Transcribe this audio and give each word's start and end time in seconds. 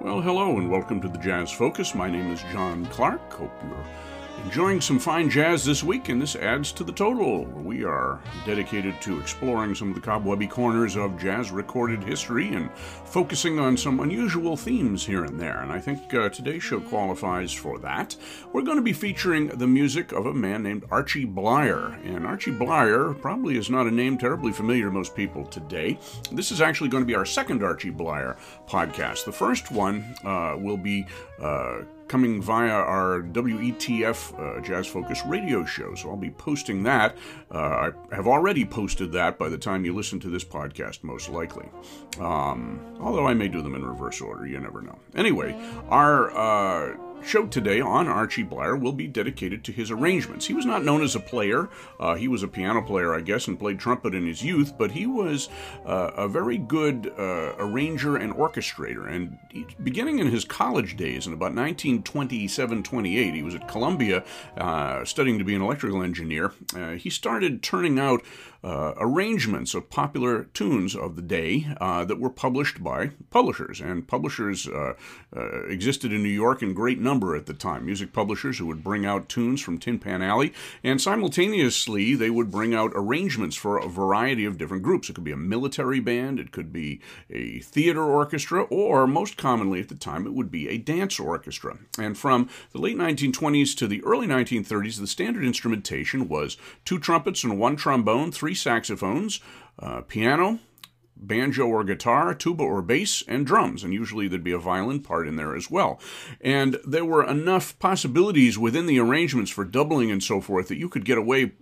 Well, 0.00 0.22
hello 0.22 0.56
and 0.56 0.70
welcome 0.70 1.02
to 1.02 1.08
the 1.08 1.18
Jazz 1.18 1.52
Focus. 1.52 1.94
My 1.94 2.08
name 2.08 2.32
is 2.32 2.42
John 2.52 2.86
Clark. 2.86 3.34
Hope 3.34 3.52
you're 3.68 3.84
enjoying 4.44 4.80
some 4.80 4.98
fine 4.98 5.30
jazz 5.30 5.64
this 5.64 5.84
week, 5.84 6.08
and 6.08 6.20
this 6.20 6.36
adds 6.36 6.72
to 6.72 6.84
the 6.84 6.92
total. 6.92 7.44
We 7.44 7.84
are 7.84 8.20
dedicated 8.44 9.00
to 9.02 9.20
exploring 9.20 9.74
some 9.74 9.90
of 9.90 9.94
the 9.94 10.00
cobwebby 10.00 10.46
corners 10.46 10.96
of 10.96 11.18
jazz 11.18 11.50
recorded 11.50 12.02
history 12.02 12.48
and 12.54 12.70
focusing 12.76 13.58
on 13.58 13.76
some 13.76 14.00
unusual 14.00 14.56
themes 14.56 15.04
here 15.04 15.24
and 15.24 15.38
there. 15.38 15.62
And 15.62 15.70
I 15.70 15.78
think 15.78 16.12
uh, 16.14 16.28
today's 16.30 16.62
show 16.62 16.80
qualifies 16.80 17.52
for 17.52 17.78
that. 17.78 18.16
We're 18.52 18.62
going 18.62 18.76
to 18.76 18.82
be 18.82 18.92
featuring 18.92 19.48
the 19.48 19.66
music 19.66 20.12
of 20.12 20.26
a 20.26 20.34
man 20.34 20.62
named 20.62 20.84
Archie 20.90 21.24
Bleyer, 21.24 21.98
And 22.04 22.26
Archie 22.26 22.50
Bleyer 22.50 23.14
probably 23.14 23.56
is 23.56 23.70
not 23.70 23.86
a 23.86 23.90
name 23.90 24.18
terribly 24.18 24.52
familiar 24.52 24.86
to 24.86 24.90
most 24.90 25.14
people 25.14 25.44
today. 25.44 25.98
This 26.32 26.50
is 26.50 26.60
actually 26.60 26.88
going 26.88 27.02
to 27.02 27.06
be 27.06 27.14
our 27.14 27.26
second 27.26 27.62
Archie 27.62 27.90
Bleyer 27.90 28.36
podcast. 28.68 29.24
The 29.24 29.32
first 29.32 29.70
one 29.70 30.16
uh, 30.24 30.56
will 30.58 30.76
be. 30.76 31.06
Uh, 31.40 31.82
coming 32.10 32.42
via 32.42 32.72
our 32.72 33.22
WETF 33.22 34.34
uh, 34.36 34.60
Jazz 34.62 34.88
Focus 34.88 35.22
radio 35.26 35.64
show. 35.64 35.94
So 35.94 36.10
I'll 36.10 36.16
be 36.16 36.30
posting 36.30 36.82
that. 36.82 37.16
Uh, 37.54 37.92
I 38.10 38.14
have 38.16 38.26
already 38.26 38.64
posted 38.64 39.12
that 39.12 39.38
by 39.38 39.48
the 39.48 39.56
time 39.56 39.84
you 39.84 39.94
listen 39.94 40.18
to 40.20 40.28
this 40.28 40.42
podcast, 40.42 41.04
most 41.04 41.28
likely. 41.28 41.68
Um, 42.18 42.80
although 43.00 43.28
I 43.28 43.34
may 43.34 43.46
do 43.46 43.62
them 43.62 43.76
in 43.76 43.84
reverse 43.84 44.20
order, 44.20 44.44
you 44.44 44.58
never 44.58 44.82
know. 44.82 44.98
Anyway, 45.14 45.56
our. 45.88 46.30
Uh, 46.36 46.96
show 47.22 47.46
today 47.46 47.80
on 47.80 48.08
Archie 48.08 48.42
Bleyer 48.42 48.76
will 48.76 48.92
be 48.92 49.06
dedicated 49.06 49.64
to 49.64 49.72
his 49.72 49.90
arrangements. 49.90 50.46
He 50.46 50.54
was 50.54 50.66
not 50.66 50.84
known 50.84 51.02
as 51.02 51.14
a 51.14 51.20
player. 51.20 51.68
Uh, 51.98 52.14
he 52.14 52.28
was 52.28 52.42
a 52.42 52.48
piano 52.48 52.82
player, 52.82 53.14
I 53.14 53.20
guess, 53.20 53.46
and 53.46 53.58
played 53.58 53.78
trumpet 53.78 54.14
in 54.14 54.26
his 54.26 54.42
youth, 54.42 54.76
but 54.78 54.90
he 54.90 55.06
was 55.06 55.48
uh, 55.86 56.10
a 56.16 56.28
very 56.28 56.58
good 56.58 57.12
uh, 57.18 57.54
arranger 57.58 58.16
and 58.16 58.34
orchestrator. 58.34 59.10
And 59.10 59.38
he, 59.50 59.66
beginning 59.82 60.18
in 60.18 60.28
his 60.28 60.44
college 60.44 60.96
days, 60.96 61.26
in 61.26 61.32
about 61.32 61.54
1927 61.54 62.82
28, 62.82 63.34
he 63.34 63.42
was 63.42 63.54
at 63.54 63.68
Columbia 63.68 64.24
uh, 64.56 65.04
studying 65.04 65.38
to 65.38 65.44
be 65.44 65.54
an 65.54 65.62
electrical 65.62 66.02
engineer. 66.02 66.52
Uh, 66.74 66.92
he 66.92 67.10
started 67.10 67.62
turning 67.62 67.98
out 67.98 68.22
uh, 68.62 68.92
arrangements 68.98 69.74
of 69.74 69.88
popular 69.90 70.44
tunes 70.44 70.94
of 70.94 71.16
the 71.16 71.22
day 71.22 71.66
uh, 71.80 72.04
that 72.04 72.20
were 72.20 72.30
published 72.30 72.82
by 72.82 73.10
publishers. 73.30 73.80
And 73.80 74.06
publishers 74.06 74.68
uh, 74.68 74.94
uh, 75.34 75.64
existed 75.66 76.12
in 76.12 76.22
New 76.22 76.28
York 76.28 76.62
in 76.62 76.74
great 76.74 77.00
number 77.00 77.34
at 77.34 77.46
the 77.46 77.54
time. 77.54 77.86
Music 77.86 78.12
publishers 78.12 78.58
who 78.58 78.66
would 78.66 78.84
bring 78.84 79.06
out 79.06 79.28
tunes 79.28 79.60
from 79.60 79.78
Tin 79.78 79.98
Pan 79.98 80.22
Alley, 80.22 80.52
and 80.84 81.00
simultaneously 81.00 82.14
they 82.14 82.30
would 82.30 82.50
bring 82.50 82.74
out 82.74 82.92
arrangements 82.94 83.56
for 83.56 83.78
a 83.78 83.88
variety 83.88 84.44
of 84.44 84.58
different 84.58 84.82
groups. 84.82 85.08
It 85.08 85.14
could 85.14 85.24
be 85.24 85.32
a 85.32 85.36
military 85.36 86.00
band, 86.00 86.38
it 86.38 86.52
could 86.52 86.72
be 86.72 87.00
a 87.30 87.60
theater 87.60 88.02
orchestra, 88.02 88.62
or 88.64 89.06
most 89.06 89.36
commonly 89.36 89.80
at 89.80 89.88
the 89.88 89.94
time 89.94 90.26
it 90.26 90.34
would 90.34 90.50
be 90.50 90.68
a 90.68 90.78
dance 90.78 91.18
orchestra. 91.18 91.78
And 91.98 92.16
from 92.16 92.48
the 92.72 92.80
late 92.80 92.96
1920s 92.96 93.76
to 93.76 93.86
the 93.86 94.02
early 94.04 94.26
1930s, 94.26 95.00
the 95.00 95.06
standard 95.06 95.44
instrumentation 95.44 96.28
was 96.28 96.56
two 96.84 96.98
trumpets 96.98 97.44
and 97.44 97.58
one 97.58 97.76
trombone, 97.76 98.32
three 98.32 98.49
three 98.50 98.56
saxophones, 98.56 99.40
uh, 99.78 100.00
piano, 100.00 100.58
banjo 101.20 101.66
or 101.66 101.84
guitar, 101.84 102.34
tuba 102.34 102.62
or 102.62 102.82
bass, 102.82 103.22
and 103.28 103.46
drums. 103.46 103.84
And 103.84 103.92
usually 103.92 104.28
there'd 104.28 104.42
be 104.42 104.52
a 104.52 104.58
violin 104.58 105.00
part 105.00 105.28
in 105.28 105.36
there 105.36 105.54
as 105.54 105.70
well. 105.70 106.00
And 106.40 106.78
there 106.86 107.04
were 107.04 107.24
enough 107.24 107.78
possibilities 107.78 108.58
within 108.58 108.86
the 108.86 108.98
arrangements 108.98 109.50
for 109.50 109.64
doubling 109.64 110.10
and 110.10 110.22
so 110.22 110.40
forth 110.40 110.68
that 110.68 110.78
you 110.78 110.88
could 110.88 111.04
get 111.04 111.18
away 111.18 111.52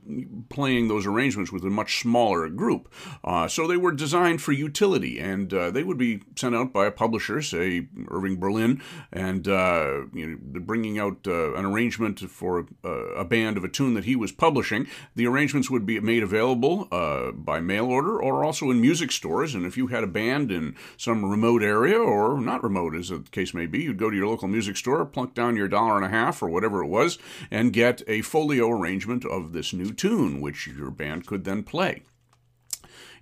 playing 0.48 0.88
those 0.88 1.06
arrangements 1.06 1.52
with 1.52 1.64
a 1.64 1.70
much 1.70 2.00
smaller 2.00 2.48
group. 2.48 2.92
Uh, 3.24 3.48
so 3.48 3.66
they 3.66 3.76
were 3.76 3.92
designed 3.92 4.40
for 4.40 4.52
utility, 4.52 5.18
and 5.18 5.52
uh, 5.52 5.70
they 5.70 5.82
would 5.82 5.98
be 5.98 6.22
sent 6.36 6.54
out 6.54 6.72
by 6.72 6.86
a 6.86 6.90
publisher, 6.90 7.42
say 7.42 7.88
Irving 8.08 8.38
Berlin, 8.38 8.82
and 9.12 9.48
uh, 9.48 10.02
you 10.12 10.26
know, 10.26 10.60
bringing 10.60 10.98
out 10.98 11.26
uh, 11.26 11.54
an 11.54 11.64
arrangement 11.64 12.20
for 12.20 12.66
uh, 12.84 12.88
a 12.88 13.24
band 13.24 13.56
of 13.56 13.64
a 13.64 13.68
tune 13.68 13.94
that 13.94 14.04
he 14.04 14.16
was 14.16 14.32
publishing. 14.32 14.86
The 15.14 15.26
arrangements 15.26 15.70
would 15.70 15.86
be 15.86 16.00
made 16.00 16.22
available 16.22 16.88
uh, 16.92 17.32
by 17.32 17.60
mail 17.60 17.86
order 17.86 18.20
or 18.20 18.44
also 18.44 18.70
in 18.70 18.80
music 18.80 19.12
stores 19.12 19.47
and 19.54 19.66
if 19.66 19.76
you 19.76 19.88
had 19.88 20.04
a 20.04 20.08
band 20.08 20.50
in 20.50 20.76
some 20.96 21.24
remote 21.24 21.62
area, 21.62 21.98
or 21.98 22.40
not 22.40 22.62
remote 22.62 22.94
as 22.94 23.08
the 23.08 23.24
case 23.30 23.54
may 23.54 23.66
be, 23.66 23.82
you'd 23.82 23.98
go 23.98 24.10
to 24.10 24.16
your 24.16 24.26
local 24.26 24.48
music 24.48 24.76
store, 24.76 25.04
plunk 25.04 25.34
down 25.34 25.56
your 25.56 25.68
dollar 25.68 25.96
and 25.96 26.04
a 26.04 26.08
half 26.08 26.42
or 26.42 26.48
whatever 26.48 26.82
it 26.82 26.88
was, 26.88 27.18
and 27.50 27.72
get 27.72 28.02
a 28.06 28.22
folio 28.22 28.70
arrangement 28.70 29.24
of 29.24 29.52
this 29.52 29.72
new 29.72 29.92
tune, 29.92 30.40
which 30.40 30.66
your 30.66 30.90
band 30.90 31.26
could 31.26 31.44
then 31.44 31.62
play. 31.62 32.02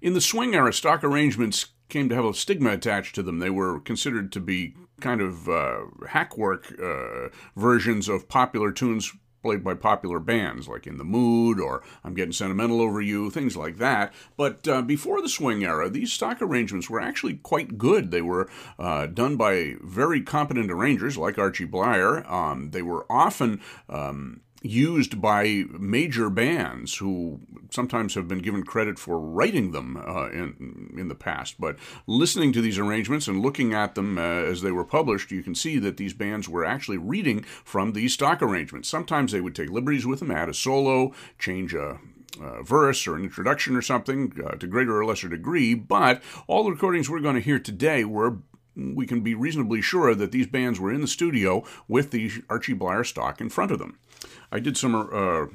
In 0.01 0.15
the 0.15 0.21
swing 0.21 0.55
era, 0.55 0.73
stock 0.73 1.03
arrangements 1.03 1.67
came 1.89 2.09
to 2.09 2.15
have 2.15 2.25
a 2.25 2.35
stigma 2.35 2.73
attached 2.73 3.15
to 3.15 3.23
them. 3.23 3.39
They 3.39 3.51
were 3.51 3.81
considered 3.81 4.33
to 4.33 4.41
be 4.41 4.75
kind 5.01 5.21
of 5.21 5.49
uh, 5.49 5.81
hackwork 6.09 6.75
uh, 6.81 7.29
versions 7.57 8.09
of 8.09 8.29
popular 8.29 8.73
tunes 8.73 9.13
played 9.47 9.63
by 9.63 9.75
popular 9.75 10.19
bands 10.19 10.67
like 10.67 10.89
In 10.89 10.99
the 10.99 11.05
Mood 11.05 11.61
or 11.61 11.81
I'm 12.03 12.15
Getting 12.15 12.33
Sentimental 12.33 12.81
Over 12.81 13.01
You, 13.01 13.31
things 13.31 13.57
like 13.57 13.77
that. 13.77 14.13
But 14.37 14.67
uh, 14.67 14.83
before 14.83 15.23
the 15.23 15.29
swing 15.29 15.63
era, 15.63 15.89
these 15.89 16.13
stock 16.13 16.43
arrangements 16.43 16.91
were 16.91 17.01
actually 17.01 17.35
quite 17.35 17.79
good. 17.79 18.11
They 18.11 18.23
were 18.23 18.51
uh, 18.77 19.07
done 19.07 19.37
by 19.37 19.77
very 19.81 20.21
competent 20.21 20.69
arrangers 20.73 21.17
like 21.17 21.39
Archie 21.39 21.65
Bleyer. 21.65 22.29
Um, 22.29 22.73
they 22.73 22.83
were 22.83 23.07
often 23.09 23.61
um, 23.89 24.41
used 24.63 25.21
by 25.21 25.65
major 25.79 26.31
bands 26.31 26.97
who 26.97 27.41
sometimes 27.71 28.15
have 28.15 28.27
been 28.27 28.39
given 28.39 28.63
credit 28.63 28.99
for 28.99 29.19
writing 29.19 29.73
them 29.73 29.97
uh, 29.97 30.29
in 30.31 30.95
in 30.97 31.09
the 31.09 31.15
past. 31.15 31.61
But 31.61 31.77
listening 32.07 32.53
to 32.53 32.61
these 32.61 32.79
arrangements 32.79 33.29
and 33.29 33.43
looking 33.43 33.75
at 33.75 33.95
them 33.95 34.19
uh, 34.19 34.23
as 34.23 34.63
they 34.63 34.73
were 34.73 34.85
published, 34.85 35.31
you 35.31 35.43
can 35.43 35.55
see 35.55 35.79
that 35.79 35.97
these 35.97 36.15
bands 36.15 36.49
were 36.49 36.65
actually 36.65 36.99
reading 36.99 37.43
from 37.43 37.93
these 37.93 38.15
stock 38.15 38.43
arrangements. 38.43 38.89
Sometimes 38.89 39.33
they 39.33 39.41
would 39.41 39.55
take 39.55 39.71
liberties 39.71 40.07
with 40.07 40.21
them, 40.21 40.31
add 40.31 40.49
a 40.49 40.55
solo, 40.55 41.13
change 41.39 41.75
a 41.75 41.99
uh, 42.41 42.63
verse 42.63 43.07
or 43.07 43.17
an 43.17 43.23
introduction 43.23 43.77
or 43.77 43.83
something 43.83 44.33
uh, 44.45 44.57
to 44.57 44.67
greater 44.67 44.99
or 44.99 45.05
lesser 45.05 45.29
degree, 45.29 45.75
but 45.75 46.23
all 46.47 46.65
the 46.65 46.71
recordings 46.71 47.09
we're 47.09 47.21
going 47.21 47.35
to 47.35 47.41
hear 47.41 47.59
today 47.59 48.05
were 48.05 48.39
we 48.77 49.07
can 49.07 49.23
be 49.23 49.35
reasonably 49.35 49.81
sure 49.81 50.15
that 50.15 50.33
these 50.33 50.47
bands 50.47 50.79
were 50.79 50.93
in 50.93 51.01
the 51.01 51.07
studio 51.07 51.65
with 51.89 52.11
the 52.11 52.31
Archie 52.51 52.75
Bleyer 52.75 53.05
stock 53.05 53.41
in 53.41 53.49
front 53.49 53.71
of 53.71 53.79
them. 53.79 53.99
I 54.57 54.59
did 54.59 54.79
some 54.79 54.95
uh, 54.95 55.55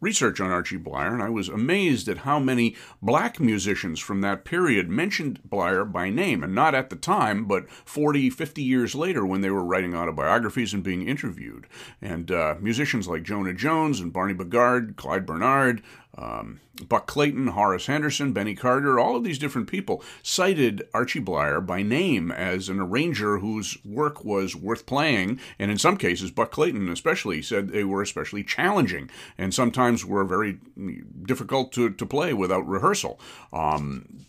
research 0.00 0.40
on 0.40 0.50
Archie 0.50 0.76
Bleyer, 0.76 1.14
and 1.14 1.22
I 1.22 1.28
was 1.28 1.48
amazed 1.48 2.08
at 2.08 2.18
how 2.18 2.40
many 2.40 2.74
black 3.00 3.38
musicians 3.38 4.00
from 4.00 4.22
that 4.22 4.44
period 4.44 4.88
mentioned 4.88 5.38
Bleyer 5.44 5.84
by 5.84 6.10
name, 6.10 6.42
and 6.42 6.52
not 6.52 6.74
at 6.74 6.90
the 6.90 6.96
time, 6.96 7.44
but 7.44 7.70
40, 7.70 8.30
50 8.30 8.60
years 8.60 8.96
later 8.96 9.24
when 9.24 9.40
they 9.40 9.50
were 9.50 9.62
writing 9.62 9.94
autobiographies 9.94 10.74
and 10.74 10.82
being 10.82 11.06
interviewed. 11.06 11.68
And 12.02 12.32
uh, 12.32 12.56
musicians 12.60 13.06
like 13.06 13.22
Jonah 13.22 13.54
Jones 13.54 14.00
and 14.00 14.12
Barney 14.12 14.34
Bigard, 14.34 14.96
Clyde 14.96 15.26
Bernhardt, 15.26 15.80
um, 16.16 16.60
Buck 16.88 17.06
Clayton, 17.06 17.48
Horace 17.48 17.86
Henderson, 17.86 18.32
Benny 18.32 18.54
Carter, 18.54 18.98
all 18.98 19.16
of 19.16 19.24
these 19.24 19.38
different 19.38 19.68
people 19.68 20.02
cited 20.22 20.86
Archie 20.92 21.20
Bleyer 21.20 21.60
by 21.60 21.82
name 21.82 22.30
as 22.30 22.68
an 22.68 22.80
arranger 22.80 23.38
whose 23.38 23.76
work 23.84 24.24
was 24.24 24.54
worth 24.56 24.86
playing, 24.86 25.40
and 25.58 25.70
in 25.70 25.78
some 25.78 25.96
cases, 25.96 26.30
Buck 26.30 26.50
Clayton 26.50 26.88
especially 26.88 27.42
said 27.42 27.68
they 27.68 27.84
were 27.84 28.02
especially 28.02 28.44
challenging 28.44 29.10
and 29.38 29.52
sometimes 29.54 30.04
were 30.04 30.24
very 30.24 30.58
difficult 31.22 31.72
to, 31.72 31.90
to 31.90 32.06
play 32.06 32.32
without 32.32 32.66
rehearsal. 32.66 33.20
Um, 33.52 34.24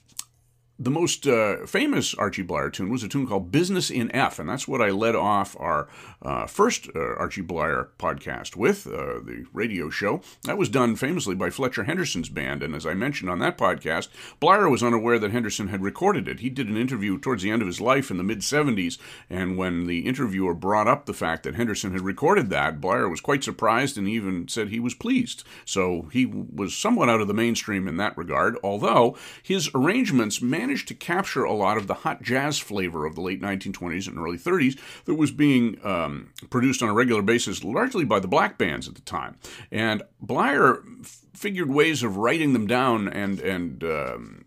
the 0.78 0.92
most 0.92 1.26
uh, 1.26 1.66
famous 1.66 2.14
Archie 2.16 2.42
Bleyer 2.42 2.70
tune 2.70 2.90
was 2.90 3.04
a 3.04 3.08
tune 3.08 3.28
called 3.28 3.52
Business 3.52 3.90
in 3.90 4.14
F, 4.14 4.40
and 4.40 4.50
that's 4.50 4.68
what 4.68 4.82
I 4.82 4.90
led 4.90 5.16
off 5.16 5.56
our 5.58 5.88
uh, 6.26 6.48
first 6.48 6.90
uh, 6.96 7.00
Archie 7.00 7.42
Bleyer 7.42 7.90
podcast 7.98 8.56
with, 8.56 8.88
uh, 8.88 9.20
the 9.24 9.46
radio 9.54 9.90
show. 9.90 10.22
That 10.44 10.58
was 10.58 10.70
done 10.70 10.96
famously 10.96 11.36
by 11.36 11.50
Fletcher 11.50 11.84
Henderson's 11.84 12.30
band, 12.30 12.64
and 12.64 12.76
as 12.76 12.86
I 12.86 12.94
mentioned 12.94 13.30
on 13.30 13.40
that 13.40 13.58
podcast, 13.58 14.10
Bleyer 14.40 14.70
was 14.70 14.84
unaware 14.84 15.20
that 15.20 15.32
Henderson 15.32 15.70
had 15.70 15.82
recorded 15.82 16.28
it. 16.28 16.42
He 16.42 16.50
did 16.50 16.68
an 16.68 16.78
interview 16.78 17.20
towards 17.20 17.44
the 17.44 17.52
end 17.52 17.62
of 17.62 17.68
his 17.68 17.82
life 17.82 18.12
in 18.12 18.18
the 18.18 18.24
mid 18.24 18.40
70s, 18.40 18.98
and 19.30 19.58
when 19.58 19.88
the 19.88 20.06
interviewer 20.06 20.54
brought 20.54 20.88
up 20.88 21.06
the 21.06 21.14
fact 21.14 21.44
that 21.44 21.56
Henderson 21.56 21.94
had 21.94 22.02
recorded 22.02 22.50
that, 22.50 22.82
Bleyer 22.82 23.08
was 23.08 23.22
quite 23.22 23.44
surprised 23.44 23.98
and 23.98 24.08
even 24.10 24.48
said 24.48 24.70
he 24.70 24.80
was 24.80 24.94
pleased. 24.94 25.44
So 25.64 26.10
he 26.12 26.26
was 26.26 26.76
somewhat 26.76 27.10
out 27.10 27.22
of 27.22 27.28
the 27.28 27.34
mainstream 27.34 27.88
in 27.88 27.98
that 27.98 28.18
regard, 28.18 28.58
although 28.64 29.18
his 29.42 29.70
arrangements 29.74 30.42
managed 30.42 30.66
managed 30.66 30.88
to 30.88 30.96
capture 30.96 31.44
a 31.44 31.54
lot 31.54 31.78
of 31.78 31.88
the 31.88 31.94
hot 31.94 32.22
jazz 32.22 32.58
flavor 32.60 33.06
of 33.06 33.16
the 33.16 33.22
late 33.22 33.42
1920s 33.42 34.08
and 34.08 34.18
early 34.18 34.38
30s 34.38 34.78
that 35.06 35.16
was 35.16 35.32
being 35.32 35.78
um, 35.84 36.15
produced 36.50 36.82
on 36.82 36.90
a 36.90 36.94
regular 36.94 37.22
basis, 37.22 37.64
largely 37.64 38.06
by 38.06 38.20
the 38.20 38.28
black 38.28 38.58
bands 38.58 38.88
at 38.88 38.96
the 38.96 39.02
time. 39.02 39.38
And 39.72 40.04
Bleyer 40.22 40.84
f- 41.02 41.22
figured 41.34 41.70
ways 41.70 42.04
of 42.04 42.18
writing 42.18 42.54
them 42.54 42.68
down 42.68 43.08
and 43.08 43.40
and 43.40 43.84
um, 43.84 44.45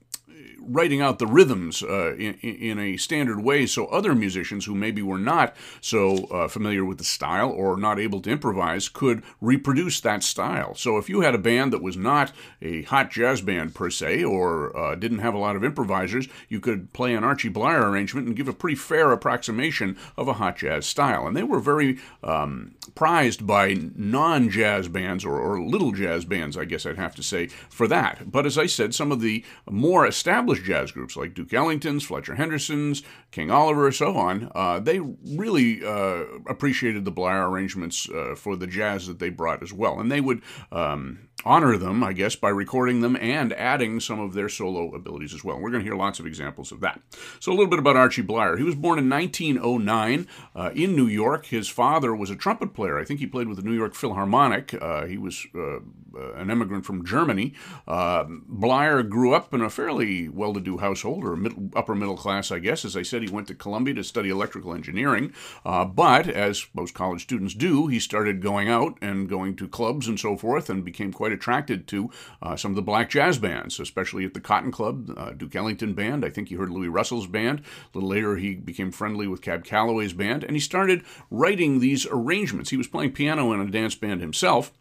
writing 0.68 1.00
out 1.00 1.18
the 1.18 1.26
rhythms 1.26 1.82
uh, 1.82 2.14
in, 2.14 2.34
in, 2.34 2.78
a 2.78 2.96
standard 2.96 3.42
way 3.42 3.66
so 3.66 3.86
other 3.86 4.14
musicians 4.14 4.64
who 4.66 4.74
maybe 4.74 5.02
were 5.02 5.18
not 5.18 5.56
so 5.80 6.24
uh, 6.26 6.48
familiar 6.48 6.84
with 6.84 6.98
the 6.98 7.04
style 7.04 7.50
or 7.50 7.76
not 7.76 7.98
able 7.98 8.20
to 8.20 8.30
improvise 8.30 8.88
could 8.88 9.22
reproduce 9.40 10.00
that 10.00 10.22
style. 10.22 10.74
So 10.74 10.98
if 10.98 11.08
you 11.08 11.22
had 11.22 11.34
a 11.34 11.38
band 11.38 11.72
that 11.72 11.82
was 11.82 11.96
not 11.96 12.32
a 12.62 12.82
hot 12.82 13.10
jazz 13.10 13.40
band 13.40 13.74
per 13.74 13.90
se 13.90 14.22
or 14.24 14.76
uh, 14.76 14.94
didn't 14.94 15.18
have 15.18 15.34
a 15.34 15.38
lot 15.38 15.56
of 15.56 15.64
improvisers, 15.64 16.28
you 16.48 16.60
could 16.60 16.92
play 16.92 17.14
an 17.14 17.24
Archie 17.24 17.48
Bleyer 17.48 17.90
arrangement 17.90 18.26
and 18.26 18.36
give 18.36 18.48
a 18.48 18.52
pretty 18.52 18.76
fair 18.76 19.12
approximation 19.12 19.96
of 20.16 20.28
a 20.28 20.34
hot 20.34 20.58
jazz 20.58 20.86
style. 20.86 21.26
And 21.26 21.36
they 21.36 21.42
were 21.42 21.60
very 21.60 21.98
um, 22.22 22.74
prized 22.94 23.46
by 23.46 23.76
non 23.94 24.50
jazz 24.50 24.88
bands 24.88 25.24
or, 25.24 25.38
or 25.38 25.60
little 25.60 25.92
jazz 25.92 26.24
bands, 26.24 26.56
I 26.56 26.64
guess 26.64 26.86
I'd 26.86 26.96
have 26.96 27.14
to 27.16 27.22
say, 27.22 27.46
for 27.46 27.86
that. 27.88 28.30
But 28.30 28.46
as 28.46 28.58
I 28.58 28.66
said, 28.66 28.94
some 28.94 29.12
of 29.12 29.20
the 29.20 29.44
more 29.70 30.06
established 30.06 30.57
jazz 30.62 30.92
groups 30.92 31.16
like 31.16 31.34
Duke 31.34 31.52
Ellington's, 31.52 32.04
Fletcher 32.04 32.34
Henderson's, 32.34 33.02
King 33.30 33.50
Oliver, 33.50 33.90
so 33.92 34.16
on, 34.16 34.50
uh, 34.54 34.78
they 34.80 35.00
really 35.00 35.84
uh, 35.84 36.24
appreciated 36.46 37.04
the 37.04 37.10
Blair 37.10 37.46
arrangements 37.46 38.08
uh, 38.10 38.34
for 38.36 38.56
the 38.56 38.66
jazz 38.66 39.06
that 39.06 39.18
they 39.18 39.30
brought 39.30 39.62
as 39.62 39.72
well. 39.72 40.00
And 40.00 40.10
they 40.10 40.20
would 40.20 40.42
um, 40.72 41.27
honor 41.44 41.76
them, 41.76 42.02
I 42.02 42.12
guess, 42.12 42.36
by 42.36 42.48
recording 42.48 43.00
them 43.00 43.16
and 43.16 43.52
adding 43.52 44.00
some 44.00 44.18
of 44.18 44.34
their 44.34 44.48
solo 44.48 44.94
abilities 44.94 45.34
as 45.34 45.44
well. 45.44 45.58
We're 45.58 45.70
going 45.70 45.82
to 45.82 45.88
hear 45.88 45.96
lots 45.96 46.18
of 46.18 46.26
examples 46.26 46.72
of 46.72 46.80
that. 46.80 47.00
So, 47.40 47.52
a 47.52 47.54
little 47.54 47.68
bit 47.68 47.78
about 47.78 47.96
Archie 47.96 48.22
Bleyer. 48.22 48.56
He 48.56 48.64
was 48.64 48.74
born 48.74 48.98
in 48.98 49.08
1909 49.08 50.26
uh, 50.54 50.70
in 50.74 50.96
New 50.96 51.06
York. 51.06 51.46
His 51.46 51.68
father 51.68 52.14
was 52.14 52.30
a 52.30 52.36
trumpet 52.36 52.74
player. 52.74 52.98
I 52.98 53.04
think 53.04 53.20
he 53.20 53.26
played 53.26 53.48
with 53.48 53.56
the 53.56 53.62
New 53.62 53.72
York 53.72 53.94
Philharmonic. 53.94 54.74
Uh, 54.80 55.06
he 55.06 55.18
was 55.18 55.46
uh, 55.54 55.76
uh 56.16 56.32
an 56.34 56.50
immigrant 56.50 56.84
from 56.84 57.04
Germany. 57.04 57.54
Uh, 57.86 58.24
Bleyer 58.28 59.02
grew 59.02 59.34
up 59.34 59.54
in 59.54 59.60
a 59.60 59.70
fairly 59.70 60.28
well 60.28 60.52
to 60.54 60.60
do 60.60 60.78
household, 60.78 61.24
or 61.24 61.36
middle, 61.36 61.70
upper 61.74 61.94
middle 61.94 62.16
class, 62.16 62.50
I 62.50 62.58
guess. 62.58 62.84
As 62.84 62.96
I 62.96 63.02
said, 63.02 63.22
he 63.22 63.28
went 63.28 63.46
to 63.48 63.54
Columbia 63.54 63.94
to 63.94 64.04
study 64.04 64.30
electrical 64.30 64.74
engineering. 64.74 65.32
Uh, 65.64 65.84
but, 65.84 66.28
as 66.28 66.66
most 66.74 66.94
college 66.94 67.22
students 67.22 67.54
do, 67.54 67.86
he 67.86 68.00
started 68.00 68.42
going 68.42 68.68
out 68.68 68.98
and 69.00 69.28
going 69.28 69.56
to 69.56 69.68
clubs 69.68 70.08
and 70.08 70.18
so 70.18 70.36
forth 70.36 70.68
and 70.70 70.84
became 70.84 71.12
quite 71.12 71.27
quite 71.28 71.34
attracted 71.34 71.86
to 71.86 72.10
uh, 72.40 72.56
some 72.56 72.72
of 72.72 72.76
the 72.76 72.82
black 72.82 73.10
jazz 73.10 73.38
bands, 73.38 73.78
especially 73.78 74.24
at 74.24 74.32
the 74.32 74.40
Cotton 74.40 74.72
Club, 74.72 75.12
uh, 75.16 75.30
Duke 75.32 75.54
Ellington 75.54 75.92
Band. 75.92 76.24
I 76.24 76.30
think 76.30 76.50
you 76.50 76.58
heard 76.58 76.70
Luis 76.70 76.88
Russell's 76.88 77.26
band. 77.26 77.60
A 77.60 77.98
little 77.98 78.08
later, 78.08 78.36
he 78.36 78.54
became 78.54 78.90
friendly 78.90 79.26
with 79.26 79.42
Cab 79.42 79.62
Calloway's 79.62 80.14
band, 80.14 80.42
and 80.42 80.56
he 80.56 80.60
started 80.60 81.04
writing 81.30 81.80
these 81.80 82.06
arrangements. 82.10 82.70
He 82.70 82.78
was 82.78 82.88
playing 82.88 83.12
piano 83.12 83.52
in 83.52 83.60
a 83.60 83.70
dance 83.70 83.94
band 83.94 84.22
himself. 84.22 84.72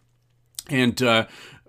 And 0.70 1.02
uh, 1.02 1.28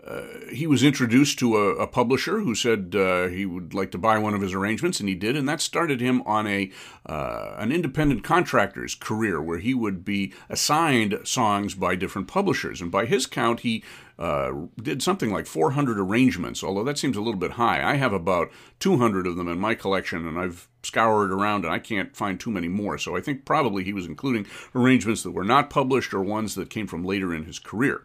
uh, 0.09 0.23
he 0.51 0.67
was 0.67 0.83
introduced 0.83 1.39
to 1.39 1.57
a, 1.57 1.77
a 1.77 1.87
publisher 1.87 2.41
who 2.41 2.55
said 2.55 2.95
uh, 2.97 3.27
he 3.29 3.45
would 3.45 3.75
like 3.75 3.91
to 3.91 3.99
buy 3.99 4.17
one 4.17 4.33
of 4.33 4.41
his 4.41 4.55
arrangements, 4.55 5.01
and 5.01 5.09
he 5.09 5.15
did, 5.15 5.37
and 5.37 5.47
that 5.47 5.61
started 5.61 6.01
him 6.01 6.23
on 6.23 6.47
a 6.47 6.71
uh, 7.05 7.55
an 7.59 7.71
independent 7.71 8.25
contractor's 8.25 8.95
career, 8.95 9.43
where 9.43 9.59
he 9.59 9.75
would 9.75 10.05
be 10.05 10.33
assigned 10.49 11.19
songs 11.25 11.75
by 11.75 11.95
different 11.95 12.27
publishers. 12.27 12.81
And 12.81 12.91
by 12.91 13.05
his 13.05 13.27
count, 13.27 13.61
he 13.61 13.85
uh, 14.19 14.53
did 14.83 15.03
something 15.03 15.31
like 15.31 15.47
400 15.47 15.99
arrangements, 15.99 16.65
although 16.65 16.85
that 16.85 16.99
seems 16.99 17.17
a 17.17 17.21
little 17.21 17.39
bit 17.39 17.53
high. 17.53 17.87
I 17.87 17.97
have 17.97 18.15
about 18.15 18.51
200 18.81 19.27
of 19.27 19.37
them 19.37 19.49
in 19.49 19.59
my 19.59 19.75
collection, 19.75 20.27
and 20.27 20.39
I've 20.39 20.69
scoured 20.83 21.31
around 21.31 21.65
and 21.65 21.75
I 21.75 21.79
can't 21.79 22.17
find 22.17 22.41
too 22.41 22.51
many 22.51 22.69
more. 22.69 22.97
So 22.99 23.17
I 23.17 23.21
think 23.21 23.45
probably 23.45 23.85
he 23.85 23.93
was 23.93 24.07
including 24.07 24.47
arrangements 24.75 25.23
that 25.23 25.33
were 25.33 25.45
not 25.45 25.71
published 25.71 26.15
or 26.15 26.23
ones 26.23 26.55
that 26.55 26.71
came 26.71 26.87
from 26.87 27.05
later 27.05 27.35
in 27.35 27.45
his 27.45 27.59
career. 27.59 28.05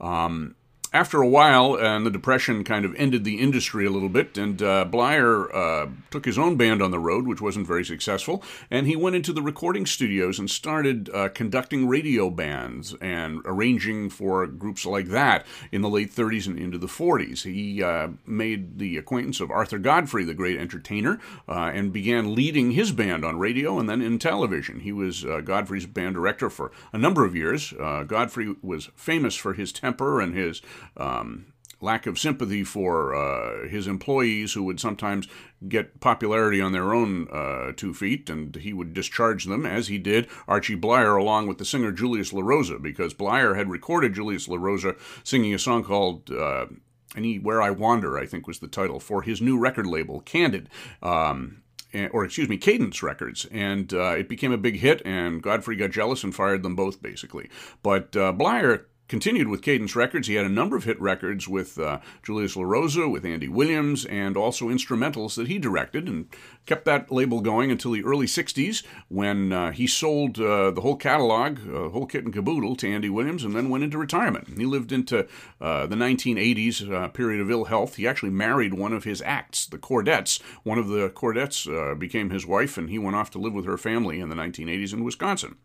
Um, 0.00 0.54
after 0.92 1.22
a 1.22 1.28
while, 1.28 1.74
and 1.74 2.04
the 2.04 2.10
Depression 2.10 2.64
kind 2.64 2.84
of 2.84 2.94
ended 2.96 3.24
the 3.24 3.40
industry 3.40 3.86
a 3.86 3.90
little 3.90 4.10
bit, 4.10 4.36
and 4.36 4.62
uh, 4.62 4.84
Bleyer 4.84 5.54
uh, 5.54 5.88
took 6.10 6.26
his 6.26 6.38
own 6.38 6.56
band 6.56 6.82
on 6.82 6.90
the 6.90 6.98
road, 6.98 7.26
which 7.26 7.40
wasn't 7.40 7.66
very 7.66 7.84
successful, 7.84 8.42
and 8.70 8.86
he 8.86 8.94
went 8.94 9.16
into 9.16 9.32
the 9.32 9.40
recording 9.40 9.86
studios 9.86 10.38
and 10.38 10.50
started 10.50 11.08
uh, 11.14 11.30
conducting 11.30 11.88
radio 11.88 12.28
bands 12.28 12.94
and 13.00 13.40
arranging 13.46 14.10
for 14.10 14.46
groups 14.46 14.84
like 14.84 15.08
that 15.08 15.46
in 15.70 15.80
the 15.80 15.88
late 15.88 16.10
30s 16.10 16.46
and 16.46 16.58
into 16.58 16.76
the 16.76 16.86
40s. 16.86 17.42
He 17.42 17.82
uh, 17.82 18.08
made 18.26 18.78
the 18.78 18.98
acquaintance 18.98 19.40
of 19.40 19.50
Arthur 19.50 19.78
Godfrey, 19.78 20.24
the 20.24 20.34
great 20.34 20.58
entertainer, 20.58 21.18
uh, 21.48 21.70
and 21.72 21.92
began 21.92 22.34
leading 22.34 22.72
his 22.72 22.92
band 22.92 23.24
on 23.24 23.38
radio 23.38 23.78
and 23.78 23.88
then 23.88 24.02
in 24.02 24.18
television. 24.18 24.80
He 24.80 24.92
was 24.92 25.24
uh, 25.24 25.40
Godfrey's 25.40 25.86
band 25.86 26.14
director 26.16 26.50
for 26.50 26.70
a 26.92 26.98
number 26.98 27.24
of 27.24 27.34
years. 27.34 27.72
Godfrey 28.06 28.54
was 28.62 28.90
famous 28.94 29.34
for 29.34 29.54
his 29.54 29.72
temper 29.72 30.20
and 30.20 30.34
his 30.34 30.60
um, 30.96 31.52
lack 31.80 32.06
of 32.06 32.18
sympathy 32.18 32.62
for 32.62 33.14
uh, 33.14 33.68
his 33.68 33.86
employees 33.86 34.52
who 34.52 34.62
would 34.62 34.78
sometimes 34.78 35.26
get 35.68 36.00
popularity 36.00 36.60
on 36.60 36.72
their 36.72 36.94
own 36.94 37.28
uh, 37.32 37.72
two 37.76 37.92
feet, 37.92 38.30
and 38.30 38.54
he 38.56 38.72
would 38.72 38.94
discharge 38.94 39.44
them, 39.44 39.66
as 39.66 39.88
he 39.88 39.98
did 39.98 40.28
Archie 40.46 40.76
Bleyer 40.76 41.16
along 41.16 41.46
with 41.46 41.58
the 41.58 41.64
singer 41.64 41.92
Julius 41.92 42.32
LaRosa, 42.32 42.80
because 42.80 43.14
Bleyer 43.14 43.54
had 43.54 43.68
recorded 43.68 44.14
Julius 44.14 44.46
LaRosa 44.48 44.96
singing 45.24 45.54
a 45.54 45.58
song 45.58 45.84
called. 45.84 46.30
Uh, 46.30 46.66
Anywhere 47.14 47.60
I 47.60 47.68
Wander, 47.68 48.18
I 48.18 48.24
think 48.24 48.46
was 48.46 48.60
the 48.60 48.68
title, 48.68 48.98
for 48.98 49.20
his 49.20 49.42
new 49.42 49.58
record 49.58 49.86
label, 49.86 50.22
Candid. 50.22 50.70
Um, 51.02 51.62
or 52.10 52.24
excuse 52.24 52.48
me, 52.48 52.56
Cadence 52.56 53.02
Records, 53.02 53.46
and 53.52 53.92
uh, 53.92 54.14
it 54.16 54.30
became 54.30 54.50
a 54.50 54.56
big 54.56 54.76
hit. 54.76 55.02
And 55.04 55.42
Godfrey 55.42 55.76
got 55.76 55.90
jealous 55.90 56.24
and 56.24 56.34
fired 56.34 56.62
them 56.62 56.74
both, 56.74 57.02
basically. 57.02 57.50
But 57.82 58.16
uh, 58.16 58.32
Bleyer 58.32 58.86
continued 59.12 59.46
with 59.46 59.60
Cadence 59.60 59.94
Records. 59.94 60.26
He 60.26 60.36
had 60.36 60.46
a 60.46 60.48
number 60.48 60.74
of 60.74 60.84
hit 60.84 60.98
records 60.98 61.46
with 61.46 61.78
uh, 61.78 61.98
Julius 62.22 62.56
LaRosa, 62.56 63.12
with 63.12 63.26
Andy 63.26 63.46
Williams, 63.46 64.06
and 64.06 64.38
also 64.38 64.70
instrumentals 64.70 65.34
that 65.34 65.48
he 65.48 65.58
directed, 65.58 66.08
and 66.08 66.28
kept 66.64 66.86
that 66.86 67.12
label 67.12 67.42
going 67.42 67.70
until 67.70 67.90
the 67.90 68.02
early 68.04 68.24
60s 68.24 68.82
when 69.08 69.52
uh, 69.52 69.70
he 69.70 69.86
sold 69.86 70.40
uh, 70.40 70.70
the 70.70 70.80
whole 70.80 70.96
catalog, 70.96 71.58
uh, 71.68 71.90
whole 71.90 72.06
kit 72.06 72.24
and 72.24 72.32
caboodle, 72.32 72.74
to 72.74 72.90
Andy 72.90 73.10
Williams, 73.10 73.44
and 73.44 73.54
then 73.54 73.68
went 73.68 73.84
into 73.84 73.98
retirement. 73.98 74.48
He 74.56 74.64
lived 74.64 74.92
into 74.92 75.28
uh, 75.60 75.84
the 75.84 75.96
1980s 75.96 76.90
uh, 76.90 77.08
period 77.08 77.42
of 77.42 77.50
ill 77.50 77.66
health. 77.66 77.96
He 77.96 78.08
actually 78.08 78.30
married 78.30 78.72
one 78.72 78.94
of 78.94 79.04
his 79.04 79.20
acts, 79.20 79.66
the 79.66 79.76
Chordettes. 79.76 80.40
One 80.62 80.78
of 80.78 80.88
the 80.88 81.10
Chordettes 81.10 81.98
became 81.98 82.30
his 82.30 82.46
wife, 82.46 82.78
and 82.78 82.88
he 82.88 82.98
went 82.98 83.16
off 83.16 83.30
to 83.32 83.38
live 83.38 83.52
with 83.52 83.66
her 83.66 83.76
family 83.76 84.20
in 84.20 84.30
the 84.30 84.36
1980s 84.36 84.94
in 84.94 85.04
Wisconsin. 85.04 85.56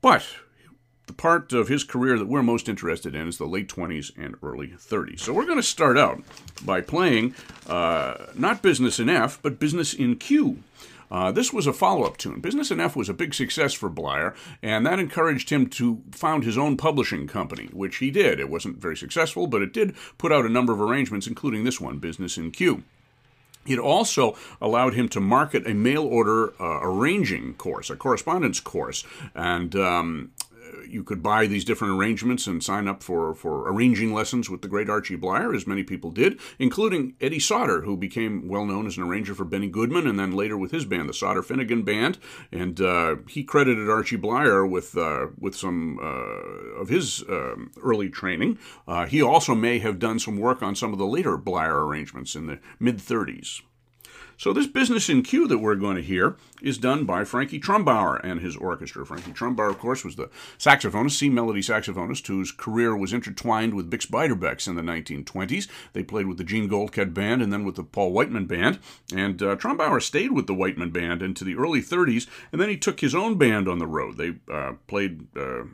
But 0.00 0.24
the 1.08 1.14
part 1.14 1.52
of 1.52 1.68
his 1.68 1.82
career 1.82 2.18
that 2.18 2.26
we're 2.26 2.42
most 2.42 2.68
interested 2.68 3.14
in 3.14 3.26
is 3.26 3.38
the 3.38 3.46
late 3.46 3.68
20s 3.68 4.12
and 4.16 4.36
early 4.42 4.68
30s. 4.68 5.20
So 5.20 5.32
we're 5.32 5.46
going 5.46 5.58
to 5.58 5.62
start 5.62 5.98
out 5.98 6.22
by 6.64 6.80
playing 6.82 7.34
uh, 7.66 8.26
not 8.34 8.62
Business 8.62 9.00
in 9.00 9.08
F, 9.08 9.40
but 9.42 9.58
Business 9.58 9.94
in 9.94 10.16
Q. 10.16 10.62
Uh, 11.10 11.32
this 11.32 11.50
was 11.50 11.66
a 11.66 11.72
follow 11.72 12.04
up 12.04 12.18
tune. 12.18 12.40
Business 12.40 12.70
in 12.70 12.78
F 12.78 12.94
was 12.94 13.08
a 13.08 13.14
big 13.14 13.32
success 13.32 13.72
for 13.72 13.88
Bleyer, 13.88 14.34
and 14.62 14.84
that 14.84 14.98
encouraged 14.98 15.48
him 15.48 15.66
to 15.70 16.02
found 16.12 16.44
his 16.44 16.58
own 16.58 16.76
publishing 16.76 17.26
company, 17.26 17.70
which 17.72 17.96
he 17.96 18.10
did. 18.10 18.38
It 18.38 18.50
wasn't 18.50 18.76
very 18.76 18.96
successful, 18.96 19.46
but 19.46 19.62
it 19.62 19.72
did 19.72 19.96
put 20.18 20.30
out 20.30 20.44
a 20.44 20.50
number 20.50 20.74
of 20.74 20.80
arrangements, 20.80 21.26
including 21.26 21.64
this 21.64 21.80
one, 21.80 21.98
Business 21.98 22.36
in 22.36 22.50
Q. 22.50 22.84
It 23.66 23.78
also 23.78 24.36
allowed 24.60 24.94
him 24.94 25.08
to 25.10 25.20
market 25.20 25.66
a 25.66 25.74
mail 25.74 26.04
order 26.04 26.54
uh, 26.60 26.80
arranging 26.82 27.54
course, 27.54 27.90
a 27.90 27.96
correspondence 27.96 28.60
course, 28.60 29.04
and 29.34 29.74
um, 29.76 30.32
you 30.90 31.04
could 31.04 31.22
buy 31.22 31.46
these 31.46 31.64
different 31.64 31.94
arrangements 31.94 32.46
and 32.46 32.62
sign 32.62 32.88
up 32.88 33.02
for, 33.02 33.34
for 33.34 33.70
arranging 33.70 34.12
lessons 34.12 34.48
with 34.48 34.62
the 34.62 34.68
great 34.68 34.88
Archie 34.88 35.16
Bleyer, 35.16 35.54
as 35.54 35.66
many 35.66 35.82
people 35.82 36.10
did, 36.10 36.38
including 36.58 37.14
Eddie 37.20 37.38
Sauter, 37.38 37.82
who 37.82 37.96
became 37.96 38.48
well 38.48 38.64
known 38.64 38.86
as 38.86 38.96
an 38.96 39.04
arranger 39.04 39.34
for 39.34 39.44
Benny 39.44 39.68
Goodman, 39.68 40.06
and 40.06 40.18
then 40.18 40.32
later 40.32 40.56
with 40.56 40.70
his 40.70 40.84
band, 40.84 41.08
the 41.08 41.14
Sauter 41.14 41.42
Finnegan 41.42 41.82
Band. 41.82 42.18
And 42.52 42.80
uh, 42.80 43.16
he 43.28 43.44
credited 43.44 43.88
Archie 43.88 44.16
Bleyer 44.16 44.66
with 44.66 44.96
uh, 44.96 45.28
with 45.38 45.54
some 45.54 45.98
uh, 46.00 46.80
of 46.80 46.88
his 46.88 47.22
um, 47.28 47.70
early 47.82 48.08
training. 48.08 48.58
Uh, 48.86 49.06
he 49.06 49.22
also 49.22 49.54
may 49.54 49.78
have 49.78 49.98
done 49.98 50.18
some 50.18 50.38
work 50.38 50.62
on 50.62 50.74
some 50.74 50.92
of 50.92 50.98
the 50.98 51.06
later 51.06 51.36
Bleyer 51.36 51.86
arrangements 51.86 52.34
in 52.34 52.46
the 52.46 52.58
mid 52.78 52.98
30s. 52.98 53.62
So 54.38 54.52
this 54.52 54.68
business 54.68 55.08
in 55.08 55.22
Q 55.22 55.48
that 55.48 55.58
we're 55.58 55.74
going 55.74 55.96
to 55.96 56.02
hear 56.02 56.36
is 56.62 56.78
done 56.78 57.04
by 57.04 57.24
Frankie 57.24 57.58
Trumbauer 57.58 58.20
and 58.22 58.40
his 58.40 58.56
orchestra. 58.56 59.04
Frankie 59.04 59.32
Trumbauer, 59.32 59.68
of 59.68 59.80
course, 59.80 60.04
was 60.04 60.14
the 60.14 60.30
saxophonist, 60.56 61.18
C 61.18 61.28
melody 61.28 61.60
saxophonist, 61.60 62.24
whose 62.28 62.52
career 62.52 62.96
was 62.96 63.12
intertwined 63.12 63.74
with 63.74 63.90
Bix 63.90 64.06
Beiderbecke's 64.06 64.68
in 64.68 64.76
the 64.76 64.82
1920s. 64.82 65.66
They 65.92 66.04
played 66.04 66.28
with 66.28 66.38
the 66.38 66.44
Jean 66.44 66.68
Goldkette 66.68 67.12
Band 67.12 67.42
and 67.42 67.52
then 67.52 67.64
with 67.64 67.74
the 67.74 67.82
Paul 67.82 68.12
Whiteman 68.12 68.46
Band. 68.46 68.78
And 69.12 69.42
uh, 69.42 69.56
Trumbauer 69.56 70.00
stayed 70.00 70.30
with 70.30 70.46
the 70.46 70.54
Whiteman 70.54 70.90
Band 70.90 71.20
into 71.20 71.42
the 71.42 71.56
early 71.56 71.82
30s, 71.82 72.28
and 72.52 72.60
then 72.60 72.68
he 72.68 72.76
took 72.76 73.00
his 73.00 73.16
own 73.16 73.38
band 73.38 73.66
on 73.66 73.80
the 73.80 73.88
road. 73.88 74.18
They 74.18 74.36
uh, 74.48 74.74
played. 74.86 75.36
Uh, 75.36 75.64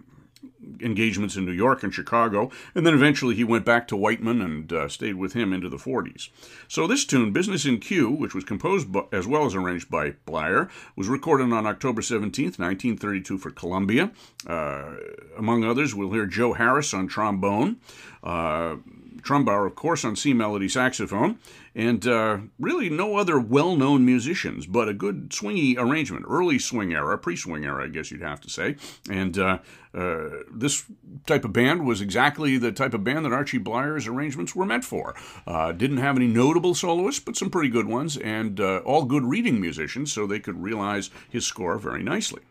engagements 0.81 1.37
in 1.37 1.45
New 1.45 1.53
York 1.53 1.83
and 1.83 1.95
Chicago, 1.95 2.51
and 2.75 2.87
then 2.87 2.95
eventually 2.95 3.35
he 3.35 3.45
went 3.45 3.65
back 3.65 3.89
to 3.89 3.97
Whiteman 3.97 4.41
and 4.41 4.73
uh, 4.73 4.89
stayed 4.89 5.15
with 5.15 5.33
him 5.33 5.53
into 5.53 5.69
the 5.69 5.77
40s. 5.77 6.29
So 6.69 6.87
this 6.87 7.05
tune, 7.05 7.33
Business 7.33 7.65
in 7.67 7.79
Q, 7.79 8.11
which 8.11 8.35
was 8.35 8.45
composed 8.45 8.93
by, 8.93 9.03
as 9.13 9.27
well 9.27 9.47
as 9.47 9.55
arranged 9.55 9.91
by 9.91 10.15
Bleyer, 10.27 10.69
was 10.97 11.09
recorded 11.09 11.53
on 11.53 11.67
October 11.67 12.03
17, 12.03 12.47
1932 12.47 13.39
for 13.39 13.51
Columbia. 13.51 14.11
Uh, 14.47 14.95
among 15.37 15.65
others, 15.65 15.95
we'll 15.95 16.13
hear 16.13 16.27
Joe 16.27 16.53
Harris 16.55 16.95
on 16.95 17.09
trombone. 17.09 17.77
Uh, 18.23 18.77
Trumbauer, 19.25 19.67
of 19.67 19.75
course, 19.75 20.05
on 20.05 20.17
C 20.17 20.33
melody 20.35 20.69
saxophone, 20.69 21.39
and 21.75 22.07
uh, 22.07 22.39
really 22.59 22.91
no 22.91 23.17
other 23.17 23.41
well 23.41 23.75
known 23.75 24.05
musicians, 24.05 24.67
but 24.67 24.89
a 24.89 24.95
good 24.95 25.31
swingy 25.31 25.77
arrangement. 25.79 26.27
Early 26.29 26.59
swing 26.59 26.93
era, 26.93 27.19
pre 27.19 27.35
swing 27.35 27.65
era, 27.65 27.85
I 27.85 27.89
guess 27.89 28.11
you'd 28.11 28.23
have 28.23 28.41
to 28.43 28.51
say. 28.51 28.77
And 29.11 29.39
uh, 29.39 29.59
uh, 29.95 30.29
this 30.53 30.85
type 31.27 31.45
of 31.45 31.53
band 31.53 31.87
was 31.87 32.01
exactly 32.01 32.59
the 32.59 32.73
type 32.73 32.95
of 32.95 33.03
band 33.03 33.25
that 33.25 33.33
Archie 33.33 33.59
Bleyer's 33.59 34.07
arrangements 34.07 34.55
were 34.55 34.67
meant 34.67 34.85
for. 34.85 35.15
Uh, 35.47 35.73
didn't 35.73 35.99
have 35.99 36.17
any 36.17 36.27
notable 36.27 36.75
soloists, 36.75 37.21
but 37.21 37.37
some 37.37 37.51
pretty 37.51 37.71
good 37.71 37.87
ones, 37.87 38.17
and 38.17 38.61
uh, 38.61 38.79
all 38.85 39.05
good 39.05 39.25
reading 39.25 39.61
musicians, 39.61 40.13
so 40.13 40.27
they 40.27 40.41
could 40.41 40.63
realize 40.63 41.11
his 41.31 41.47
score 41.47 41.79
very 41.79 42.03
nicely. 42.03 42.43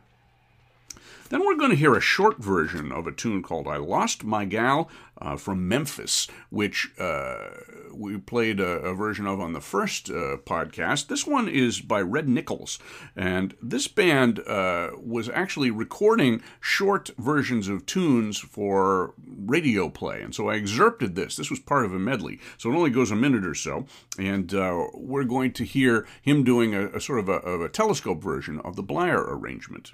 Then 1.33 1.47
we're 1.47 1.55
going 1.55 1.71
to 1.71 1.75
hear 1.75 1.95
a 1.95 1.99
short 1.99 2.37
version 2.37 2.91
of 2.91 3.07
a 3.07 3.11
tune 3.11 3.41
called 3.41 3.67
I 3.67 3.77
Lost 3.77 4.23
My 4.23 4.45
Gal 4.45 4.87
uh, 5.17 5.35
from 5.35 5.67
Memphis, 5.67 6.27
which 6.51 6.91
uh, 6.99 7.37
we 7.91 8.19
played 8.19 8.59
a, 8.59 8.67
a, 8.81 8.93
version 8.93 9.25
of 9.25 9.39
on 9.39 9.53
the 9.53 9.59
first 9.59 10.11
uh, 10.11 10.37
podcast. 10.45 11.07
This 11.07 11.25
one 11.25 11.47
is 11.47 11.81
by 11.81 12.01
Red 12.01 12.29
Nichols, 12.29 12.77
and 13.15 13.55
this 13.63 13.87
band 13.87 14.41
uh, 14.47 14.91
was 14.95 15.27
actually 15.27 15.71
recording 15.71 16.43
short 16.59 17.09
versions 17.17 17.67
of 17.67 17.87
tunes 17.87 18.37
for 18.37 19.15
radio 19.25 19.89
play, 19.89 20.21
and 20.21 20.35
so 20.35 20.49
I 20.49 20.57
excerpted 20.57 21.15
this. 21.15 21.35
This 21.35 21.49
was 21.49 21.59
part 21.59 21.83
of 21.83 21.95
a 21.95 21.99
medley, 21.99 22.39
so 22.59 22.71
it 22.71 22.75
only 22.75 22.91
goes 22.91 23.09
a 23.09 23.15
minute 23.15 23.43
or 23.43 23.55
so, 23.55 23.87
and 24.19 24.53
uh, 24.53 24.85
we're 24.93 25.23
going 25.23 25.51
to 25.53 25.63
hear 25.63 26.05
him 26.21 26.43
doing 26.43 26.75
a, 26.75 26.89
a 26.89 27.01
sort 27.01 27.17
of 27.17 27.27
a, 27.27 27.37
of 27.37 27.61
a 27.61 27.69
telescope 27.69 28.21
version 28.21 28.59
of 28.59 28.75
the 28.75 28.83
Bleyer 28.83 29.25
arrangement. 29.35 29.93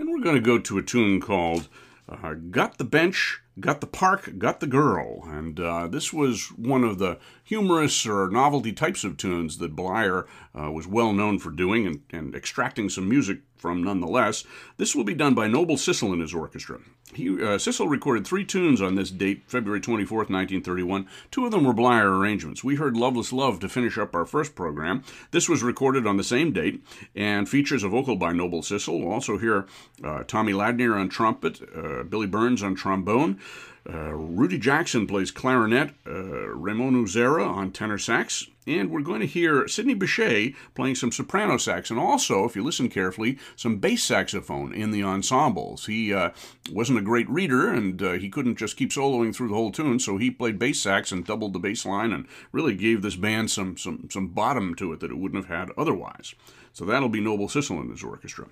And 0.00 0.08
we're 0.08 0.24
going 0.24 0.36
to 0.36 0.40
go 0.40 0.58
to 0.58 0.78
a 0.78 0.82
tune 0.82 1.20
called 1.20 1.68
uh, 2.08 2.32
Got 2.32 2.78
the 2.78 2.84
Bench, 2.84 3.42
Got 3.60 3.82
the 3.82 3.86
Park, 3.86 4.38
Got 4.38 4.60
the 4.60 4.66
Girl. 4.66 5.20
And 5.26 5.60
uh, 5.60 5.88
this 5.88 6.10
was 6.10 6.46
one 6.56 6.84
of 6.84 6.98
the 6.98 7.18
humorous 7.44 8.06
or 8.06 8.30
novelty 8.30 8.72
types 8.72 9.04
of 9.04 9.18
tunes 9.18 9.58
that 9.58 9.76
Bleyer 9.76 10.26
uh, 10.58 10.72
was 10.72 10.86
well 10.86 11.12
known 11.12 11.38
for 11.38 11.50
doing 11.50 11.86
and, 11.86 12.00
and 12.08 12.34
extracting 12.34 12.88
some 12.88 13.10
music 13.10 13.40
from 13.58 13.84
nonetheless. 13.84 14.42
This 14.78 14.94
will 14.94 15.04
be 15.04 15.12
done 15.12 15.34
by 15.34 15.48
Noble 15.48 15.76
Sissle 15.76 16.14
and 16.14 16.22
his 16.22 16.32
orchestra. 16.32 16.78
He, 17.14 17.42
uh, 17.42 17.58
recorded 17.86 18.26
three 18.26 18.44
tunes 18.44 18.80
on 18.80 18.94
this 18.94 19.10
date, 19.10 19.42
February 19.46 19.80
24th, 19.80 20.30
1931. 20.30 21.06
Two 21.30 21.44
of 21.44 21.50
them 21.50 21.64
were 21.64 21.72
Bleyer 21.72 22.16
arrangements. 22.16 22.62
We 22.62 22.76
heard 22.76 22.96
Loveless 22.96 23.32
Love 23.32 23.60
to 23.60 23.68
finish 23.68 23.98
up 23.98 24.14
our 24.14 24.26
first 24.26 24.54
program. 24.54 25.02
This 25.30 25.48
was 25.48 25.62
recorded 25.62 26.06
on 26.06 26.16
the 26.16 26.24
same 26.24 26.52
date 26.52 26.82
and 27.14 27.48
features 27.48 27.82
a 27.82 27.88
vocal 27.88 28.16
by 28.16 28.32
Noble 28.32 28.62
Sissle. 28.62 29.00
We'll 29.00 29.12
also 29.12 29.38
hear 29.38 29.66
uh, 30.04 30.24
Tommy 30.24 30.52
Ladnier 30.52 30.98
on 30.98 31.08
trumpet, 31.08 31.60
uh, 31.76 32.04
Billy 32.04 32.26
Burns 32.26 32.62
on 32.62 32.74
trombone. 32.74 33.40
Uh, 33.88 34.12
Rudy 34.12 34.58
Jackson 34.58 35.06
plays 35.06 35.30
clarinet, 35.30 35.94
uh, 36.06 36.12
Ramon 36.12 36.94
Usera 37.04 37.48
on 37.48 37.72
tenor 37.72 37.98
sax, 37.98 38.46
and 38.66 38.90
we're 38.90 39.00
going 39.00 39.20
to 39.20 39.26
hear 39.26 39.66
Sidney 39.66 39.94
Bechet 39.94 40.54
playing 40.74 40.94
some 40.94 41.12
soprano 41.12 41.56
sax, 41.56 41.90
and 41.90 41.98
also, 41.98 42.44
if 42.44 42.54
you 42.54 42.62
listen 42.62 42.88
carefully, 42.88 43.38
some 43.56 43.78
bass 43.78 44.04
saxophone 44.04 44.72
in 44.74 44.90
the 44.90 45.02
ensembles. 45.02 45.86
He 45.86 46.12
uh, 46.12 46.30
wasn't 46.70 46.98
a 46.98 47.02
great 47.02 47.28
reader, 47.28 47.72
and 47.72 48.02
uh, 48.02 48.12
he 48.12 48.28
couldn't 48.28 48.56
just 48.56 48.76
keep 48.76 48.90
soloing 48.90 49.34
through 49.34 49.48
the 49.48 49.54
whole 49.54 49.72
tune, 49.72 49.98
so 49.98 50.18
he 50.18 50.30
played 50.30 50.58
bass 50.58 50.80
sax 50.80 51.10
and 51.10 51.24
doubled 51.24 51.52
the 51.52 51.58
bass 51.58 51.86
line, 51.86 52.12
and 52.12 52.26
really 52.52 52.74
gave 52.74 53.02
this 53.02 53.16
band 53.16 53.50
some 53.50 53.76
some 53.76 54.08
some 54.10 54.28
bottom 54.28 54.74
to 54.74 54.92
it 54.92 55.00
that 55.00 55.10
it 55.10 55.18
wouldn't 55.18 55.46
have 55.46 55.58
had 55.58 55.74
otherwise. 55.76 56.34
So 56.72 56.84
that'll 56.84 57.08
be 57.08 57.20
Noble 57.20 57.48
Sissle 57.48 57.80
and 57.80 57.90
his 57.90 58.04
orchestra. 58.04 58.46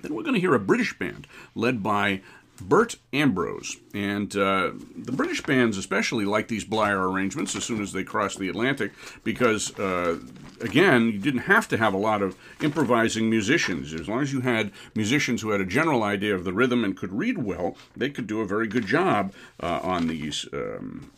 Then 0.00 0.14
we're 0.14 0.22
going 0.22 0.34
to 0.34 0.40
hear 0.40 0.54
a 0.54 0.60
British 0.60 0.96
band 0.98 1.26
led 1.54 1.82
by 1.82 2.22
Bert 2.60 2.96
Ambrose. 3.12 3.76
And 3.94 4.34
uh, 4.36 4.72
the 4.96 5.12
British 5.12 5.42
bands 5.42 5.76
especially 5.76 6.24
like 6.24 6.48
these 6.48 6.64
Bleyer 6.64 7.08
arrangements 7.10 7.54
as 7.56 7.64
soon 7.64 7.82
as 7.82 7.92
they 7.92 8.04
cross 8.04 8.36
the 8.36 8.48
Atlantic 8.48 8.92
because, 9.24 9.78
uh, 9.78 10.18
again, 10.60 11.06
you 11.06 11.18
didn't 11.18 11.40
have 11.40 11.68
to 11.68 11.76
have 11.76 11.94
a 11.94 11.98
lot 11.98 12.22
of 12.22 12.36
improvising 12.60 13.30
musicians. 13.30 13.94
As 13.94 14.08
long 14.08 14.22
as 14.22 14.32
you 14.32 14.40
had 14.40 14.72
musicians 14.94 15.42
who 15.42 15.50
had 15.50 15.60
a 15.60 15.66
general 15.66 16.02
idea 16.02 16.34
of 16.34 16.44
the 16.44 16.52
rhythm 16.52 16.84
and 16.84 16.96
could 16.96 17.12
read 17.12 17.38
well, 17.38 17.76
they 17.96 18.10
could 18.10 18.26
do 18.26 18.40
a 18.40 18.46
very 18.46 18.66
good 18.66 18.86
job 18.86 19.32
uh, 19.62 19.80
on 19.82 20.06
these 20.06 20.46
um, 20.52 21.10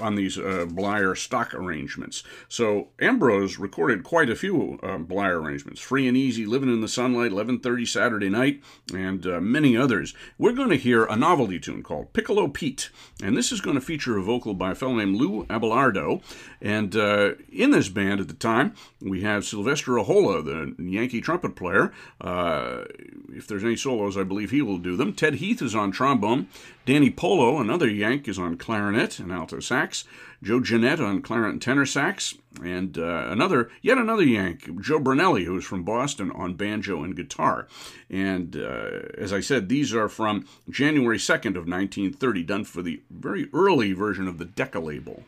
on 0.00 0.14
these 0.14 0.38
uh, 0.38 0.66
Bleyer 0.68 1.14
stock 1.14 1.54
arrangements. 1.54 2.22
So 2.48 2.88
Ambrose 3.00 3.58
recorded 3.58 4.04
quite 4.04 4.30
a 4.30 4.36
few 4.36 4.78
uh, 4.82 4.98
Bleyer 4.98 5.40
arrangements: 5.40 5.80
"Free 5.80 6.06
and 6.06 6.16
Easy," 6.16 6.46
"Living 6.46 6.68
in 6.68 6.80
the 6.80 6.88
Sunlight," 6.88 7.32
"11:30 7.32 7.86
Saturday 7.86 8.28
Night," 8.28 8.62
and 8.92 9.26
uh, 9.26 9.40
many 9.40 9.76
others. 9.76 10.14
We're 10.38 10.52
going 10.52 10.70
to 10.70 10.76
hear 10.76 11.04
a 11.04 11.16
novelty 11.16 11.58
tune 11.58 11.82
called 11.82 12.12
"Piccolo 12.12 12.48
Pete," 12.48 12.90
and 13.22 13.36
this 13.36 13.52
is 13.52 13.60
going 13.60 13.76
to 13.76 13.80
feature 13.80 14.16
a 14.16 14.22
vocal 14.22 14.54
by 14.54 14.72
a 14.72 14.74
fellow 14.74 14.94
named 14.94 15.16
Lou 15.16 15.44
Abelardo. 15.46 16.22
And 16.60 16.96
uh, 16.96 17.32
in 17.52 17.70
this 17.70 17.88
band 17.88 18.20
at 18.20 18.28
the 18.28 18.34
time, 18.34 18.74
we 19.00 19.22
have 19.22 19.44
Sylvester 19.44 19.92
Ahola, 19.92 20.44
the 20.44 20.82
Yankee 20.82 21.20
trumpet 21.20 21.56
player. 21.56 21.92
Uh, 22.20 22.84
if 23.28 23.46
there's 23.46 23.64
any 23.64 23.76
solos, 23.76 24.16
I 24.16 24.22
believe 24.22 24.50
he 24.50 24.62
will 24.62 24.78
do 24.78 24.96
them. 24.96 25.12
Ted 25.12 25.34
Heath 25.34 25.60
is 25.60 25.74
on 25.74 25.92
trombone. 25.92 26.48
Danny 26.86 27.10
Polo, 27.10 27.60
another 27.60 27.88
Yank, 27.88 28.28
is 28.28 28.38
on 28.38 28.58
clarinet 28.58 29.18
and 29.18 29.32
alto 29.32 29.58
sax. 29.58 30.04
Joe 30.42 30.60
Jeanette 30.60 31.00
on 31.00 31.22
clarinet 31.22 31.52
and 31.52 31.62
tenor 31.62 31.86
sax. 31.86 32.34
And 32.62 32.98
uh, 32.98 33.28
another, 33.30 33.70
yet 33.80 33.96
another 33.96 34.24
Yank, 34.24 34.80
Joe 34.82 35.00
Brannelly, 35.00 35.46
who's 35.46 35.64
from 35.64 35.82
Boston, 35.82 36.30
on 36.32 36.54
banjo 36.54 37.02
and 37.02 37.16
guitar. 37.16 37.68
And 38.10 38.54
uh, 38.54 39.08
as 39.16 39.32
I 39.32 39.40
said, 39.40 39.68
these 39.68 39.94
are 39.94 40.10
from 40.10 40.46
January 40.68 41.16
2nd 41.16 41.56
of 41.56 41.66
1930, 41.66 42.42
done 42.42 42.64
for 42.64 42.82
the 42.82 43.00
very 43.10 43.48
early 43.54 43.94
version 43.94 44.28
of 44.28 44.36
the 44.36 44.44
Decca 44.44 44.80
label. 44.80 45.22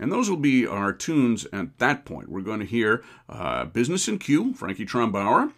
And 0.00 0.10
those 0.10 0.28
will 0.28 0.36
be 0.36 0.66
our 0.66 0.92
tunes 0.92 1.46
at 1.52 1.78
that 1.78 2.04
point. 2.04 2.28
We're 2.28 2.40
going 2.40 2.58
to 2.58 2.66
hear 2.66 3.04
uh, 3.28 3.66
Business 3.66 4.08
in 4.08 4.18
Q, 4.18 4.52
Frankie 4.54 4.84
Trumbauer. 4.84 5.52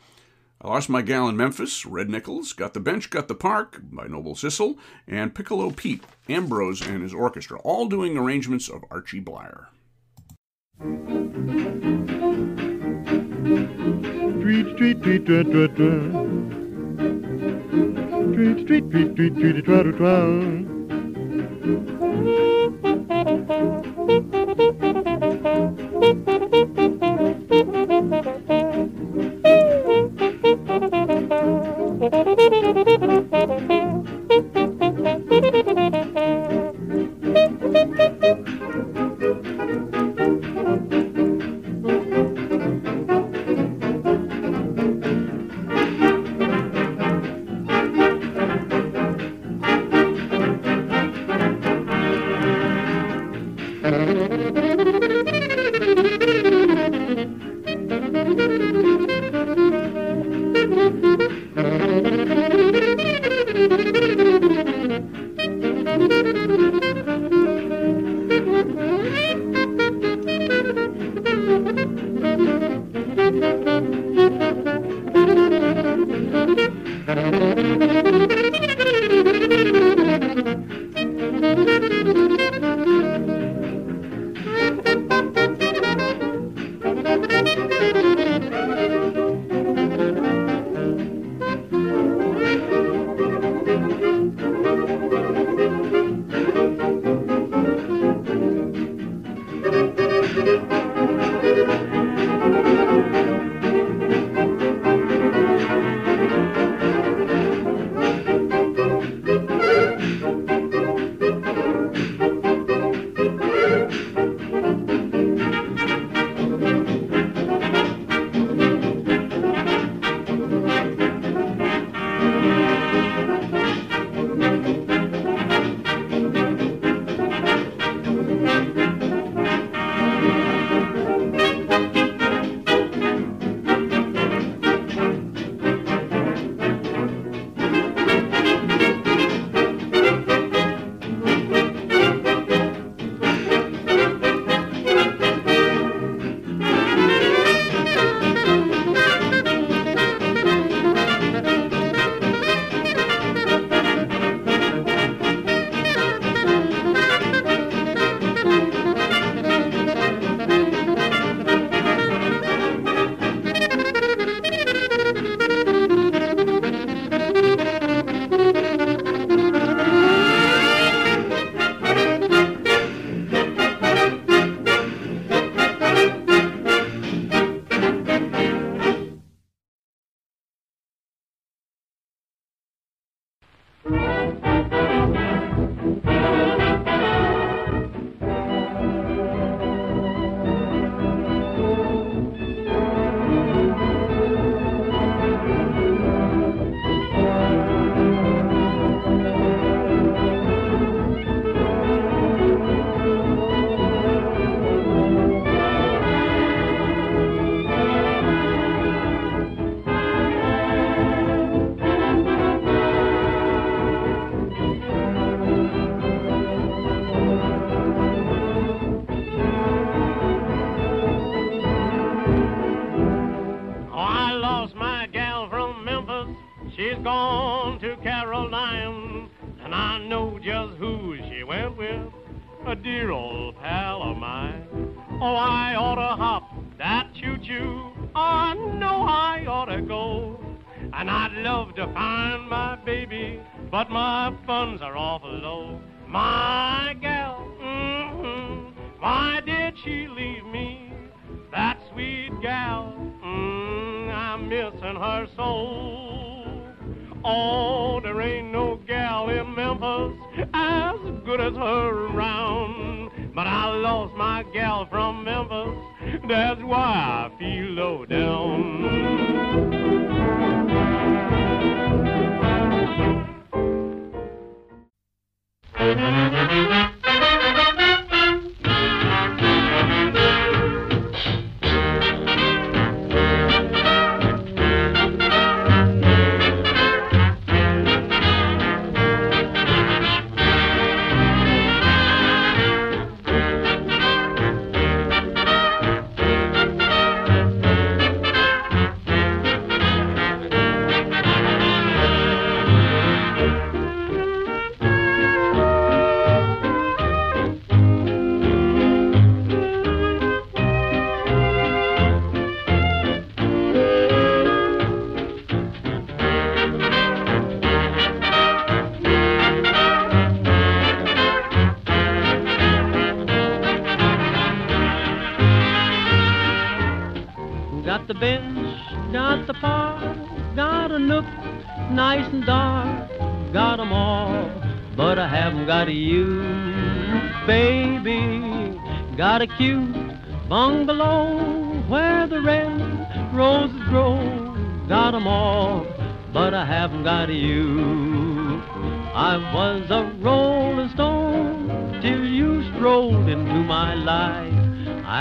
I 0.64 0.68
Lost 0.68 0.88
My 0.88 1.02
Gal 1.02 1.28
in 1.28 1.36
Memphis, 1.36 1.84
Red 1.84 2.08
Nichols, 2.08 2.54
Got 2.54 2.72
the 2.72 2.80
Bench, 2.80 3.10
Got 3.10 3.28
the 3.28 3.34
Park 3.34 3.82
by 3.82 4.06
Noble 4.06 4.34
Sissle, 4.34 4.78
and 5.06 5.34
Piccolo 5.34 5.70
Pete, 5.70 6.02
Ambrose 6.26 6.80
and 6.80 7.02
his 7.02 7.12
orchestra, 7.12 7.60
all 7.60 7.86
doing 7.86 8.16
arrangements 8.16 8.70
of 8.70 8.82
Archie 8.90 9.20
Bleyer. 9.20 9.68
Tweet, 14.40 14.76
tweet, 14.78 15.02
tweet, 15.02 15.26
tweet, 15.26 15.52
tweet, 15.52 15.76
tweet. 15.76 16.12
Tweet, 18.32 18.66
tweet, 18.66 18.90
tweet, 18.90 19.16
tweet, 19.16 19.34
tweet, 19.34 19.34
tweet, 19.34 19.64
tweet. 19.66 19.94
go 21.84 21.93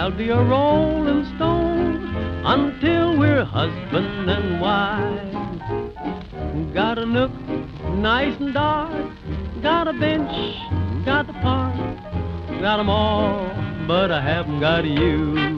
I'll 0.04 0.12
be 0.12 0.28
a 0.28 0.36
rolling 0.36 1.24
stone 1.38 2.44
until 2.44 3.18
we're 3.18 3.46
husband 3.46 4.30
and 4.30 4.60
wife. 4.60 6.74
Got 6.74 6.98
a 6.98 7.06
nook 7.06 7.32
nice 7.88 8.38
and 8.38 8.54
dark, 8.54 8.92
got 9.62 9.88
a 9.88 9.94
bench, 9.94 10.58
got 11.06 11.28
the 11.28 11.32
park, 11.32 11.78
got 12.60 12.82
'em 12.82 12.90
all, 12.90 13.50
but 13.88 14.12
I 14.12 14.20
haven't 14.20 14.60
got 14.60 14.84
you. 14.84 15.53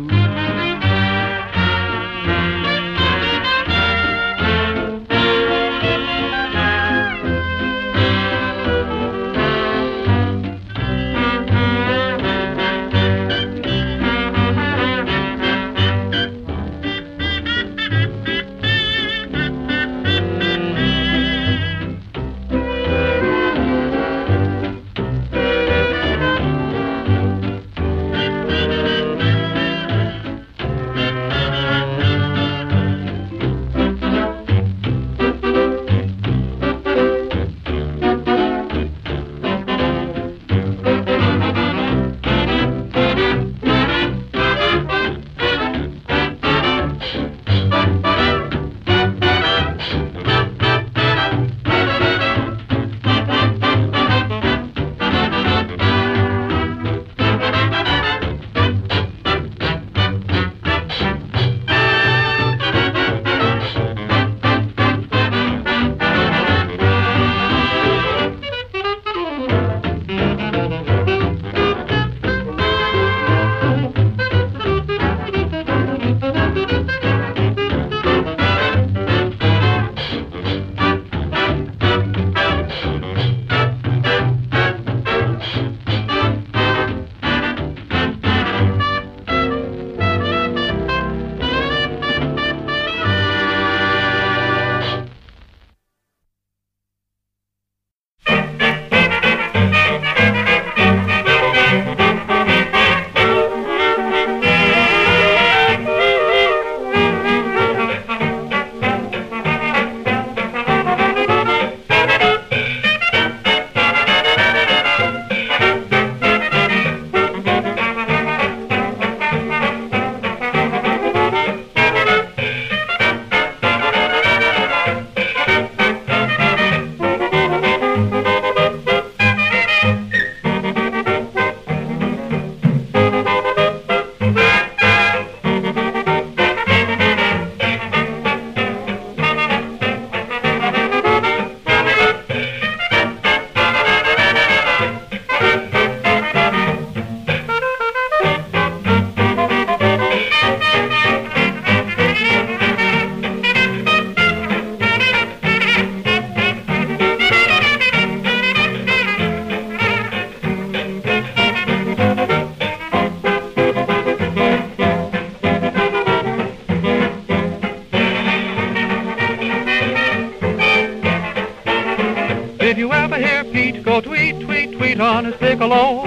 Tweet 174.95 175.01
on 175.01 175.25
his 175.25 175.35
piccolo. 175.35 176.05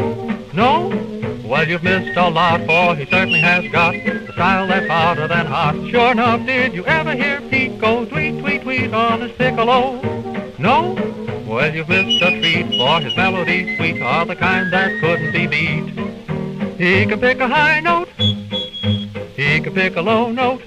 No? 0.54 0.88
Well, 1.44 1.68
you've 1.68 1.82
missed 1.82 2.16
a 2.16 2.28
lot, 2.28 2.64
for 2.64 2.96
he 2.96 3.04
certainly 3.06 3.40
has 3.40 3.70
got 3.70 3.92
the 3.92 4.32
style 4.32 4.66
that's 4.66 4.86
hotter 4.86 5.28
than 5.28 5.46
hot. 5.46 5.74
Sure 5.90 6.12
enough, 6.12 6.46
did 6.46 6.74
you 6.74 6.84
ever 6.86 7.14
hear 7.14 7.40
Pete 7.50 7.78
go 7.78 8.04
tweet, 8.06 8.38
tweet, 8.40 8.62
tweet 8.62 8.92
on 8.92 9.20
his 9.20 9.32
piccolo? 9.32 10.00
No? 10.58 10.94
Well, 11.46 11.74
you've 11.74 11.88
missed 11.88 12.22
a 12.22 12.40
treat, 12.40 12.68
for 12.76 13.00
his 13.00 13.16
melodies 13.16 13.76
sweet 13.76 14.00
are 14.02 14.24
the 14.24 14.36
kind 14.36 14.72
that 14.72 15.00
couldn't 15.00 15.32
be 15.32 15.46
beat. 15.46 16.78
He 16.78 17.06
can 17.06 17.20
pick 17.20 17.40
a 17.40 17.48
high 17.48 17.80
note, 17.80 18.08
he 19.36 19.60
can 19.60 19.74
pick 19.74 19.96
a 19.96 20.02
low 20.02 20.30
note, 20.30 20.62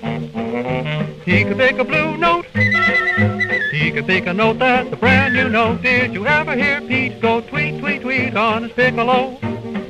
he 1.26 1.44
can 1.44 1.58
pick 1.58 1.78
a 1.78 1.84
blue 1.84 2.18
note, 2.18 2.41
he 3.92 3.98
can 3.98 4.06
pick 4.06 4.26
a 4.26 4.34
note 4.34 4.58
that's 4.60 4.90
a 4.94 4.96
brand 4.96 5.34
new 5.34 5.50
note. 5.50 5.82
Did 5.82 6.14
you 6.14 6.26
ever 6.26 6.56
hear 6.56 6.80
Pete 6.80 7.20
go 7.20 7.42
tweet, 7.42 7.78
tweet, 7.82 8.02
tweet 8.02 8.38
on 8.38 8.64
his 8.64 8.72
piccolo? 8.72 9.38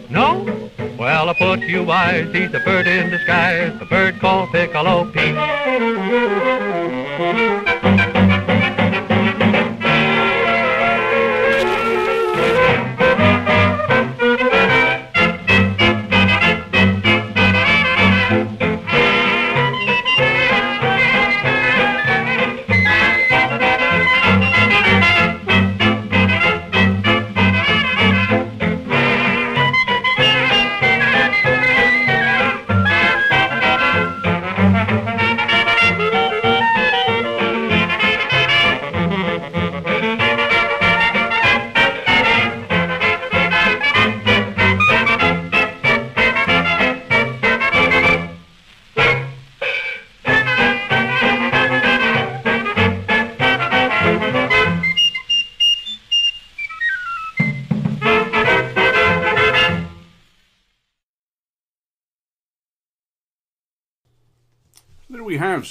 No? 0.09 0.69
Well, 0.97 1.29
I 1.29 1.33
put 1.33 1.59
you 1.59 1.83
wise, 1.83 2.33
he's 2.33 2.51
a 2.51 2.61
bird 2.61 2.87
in 2.87 3.11
disguise, 3.11 3.79
a 3.79 3.85
bird 3.85 4.19
called 4.19 4.49
Piccolo 4.49 5.05
Pete. 5.11 5.35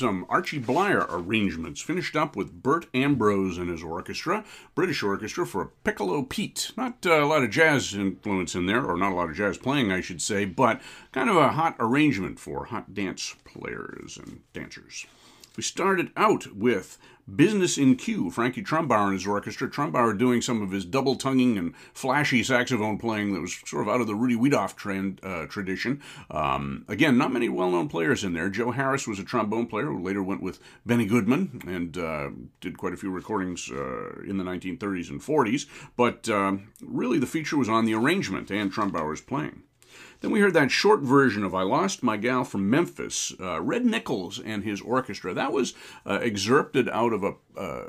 Some 0.01 0.25
Archie 0.31 0.59
Bleyer 0.59 1.05
arrangements, 1.11 1.83
finished 1.83 2.17
up 2.17 2.35
with 2.35 2.63
Bert 2.63 2.87
Ambrose 2.95 3.59
and 3.59 3.69
his 3.69 3.83
orchestra, 3.83 4.47
British 4.75 5.03
orchestra 5.03 5.45
for 5.45 5.61
a 5.61 5.69
Piccolo 5.85 6.23
Pete. 6.23 6.73
Not 6.75 7.05
uh, 7.05 7.23
a 7.23 7.27
lot 7.27 7.45
of 7.45 7.51
jazz 7.51 7.93
influence 7.93 8.55
in 8.55 8.65
there, 8.65 8.83
or 8.83 8.97
not 8.97 9.13
a 9.13 9.15
lot 9.15 9.29
of 9.29 9.37
jazz 9.37 9.59
playing, 9.59 9.93
I 9.93 10.01
should 10.01 10.23
say, 10.23 10.47
but 10.47 10.81
kind 11.13 11.29
of 11.29 11.37
a 11.37 11.51
hot 11.51 11.77
arrangement 11.79 12.41
for 12.41 12.65
hot 12.65 12.95
dance 12.95 13.37
players 13.45 14.17
and 14.17 14.41
dancers. 14.55 15.05
We 15.55 15.63
started 15.63 16.13
out 16.17 16.57
with 16.57 16.97
Business 17.37 17.79
in 17.79 17.97
Q, 17.97 18.31
Frankie 18.31 18.63
Trumbauer 18.63 19.05
and 19.05 19.13
his 19.15 19.27
orchestra. 19.27 19.69
Trumbauer 19.69 20.17
doing 20.17 20.43
some 20.43 20.63
of 20.63 20.71
his 20.71 20.85
double 20.85 21.17
tonguing 21.17 21.59
and 21.59 21.75
flashy 21.93 22.43
saxophone 22.43 22.99
playing 22.99 23.33
that 23.33 23.41
was 23.41 23.61
sort 23.67 23.87
of 23.87 23.93
out 23.93 24.01
of 24.01 24.07
the 24.07 24.15
Rudy 24.15 24.37
Wiedoeft 24.37 24.77
trend, 24.77 25.21
uh, 25.23 25.47
tradition. 25.47 26.03
Um, 26.31 26.85
again, 26.89 27.19
not 27.19 27.33
many 27.33 27.49
well 27.49 27.71
known 27.71 27.89
players 27.89 28.25
in 28.25 28.33
there. 28.33 28.49
Joe 28.49 28.71
Harris 28.71 29.07
was 29.07 29.19
a 29.19 29.25
trombone 29.25 29.67
player 29.67 29.87
who 29.87 30.03
later 30.03 30.23
went 30.23 30.43
with 30.43 30.59
Benny 30.85 31.07
Goodman 31.07 31.63
and 31.67 31.97
uh, 31.97 32.31
did 32.61 32.79
quite 32.79 32.95
a 32.95 32.97
few 32.97 33.11
recordings 33.11 33.71
uh, 33.71 34.21
in 34.23 34.39
the 34.39 34.45
1930s 34.45 35.11
and 35.11 35.21
40s. 35.21 35.67
But 35.97 36.29
um, 36.29 36.73
really, 36.81 37.19
the 37.19 37.27
feature 37.27 37.57
was 37.57 37.69
on 37.69 37.85
the 37.85 37.95
arrangement 37.95 38.51
and 38.51 38.73
Trumbauer's 38.73 39.21
playing. 39.21 39.63
Then 40.21 40.31
we 40.31 40.41
heard 40.41 40.55
that 40.55 40.71
short 40.71 41.01
version 41.01 41.45
of 41.45 41.55
I 41.55 41.63
Lost 41.63 42.03
My 42.03 42.17
Gal 42.17 42.45
from 42.45 42.69
Memphis, 42.69 43.33
uh, 43.41 43.61
Red 43.61 43.85
Nichols 43.87 44.39
and 44.39 44.65
his 44.65 44.81
orchestra. 44.81 45.33
That 45.33 45.53
was 45.53 45.75
uh, 46.05 46.21
excerpted 46.23 46.89
out 46.89 47.13
of 47.13 47.25
a 47.25 47.35
uh, 47.59 47.85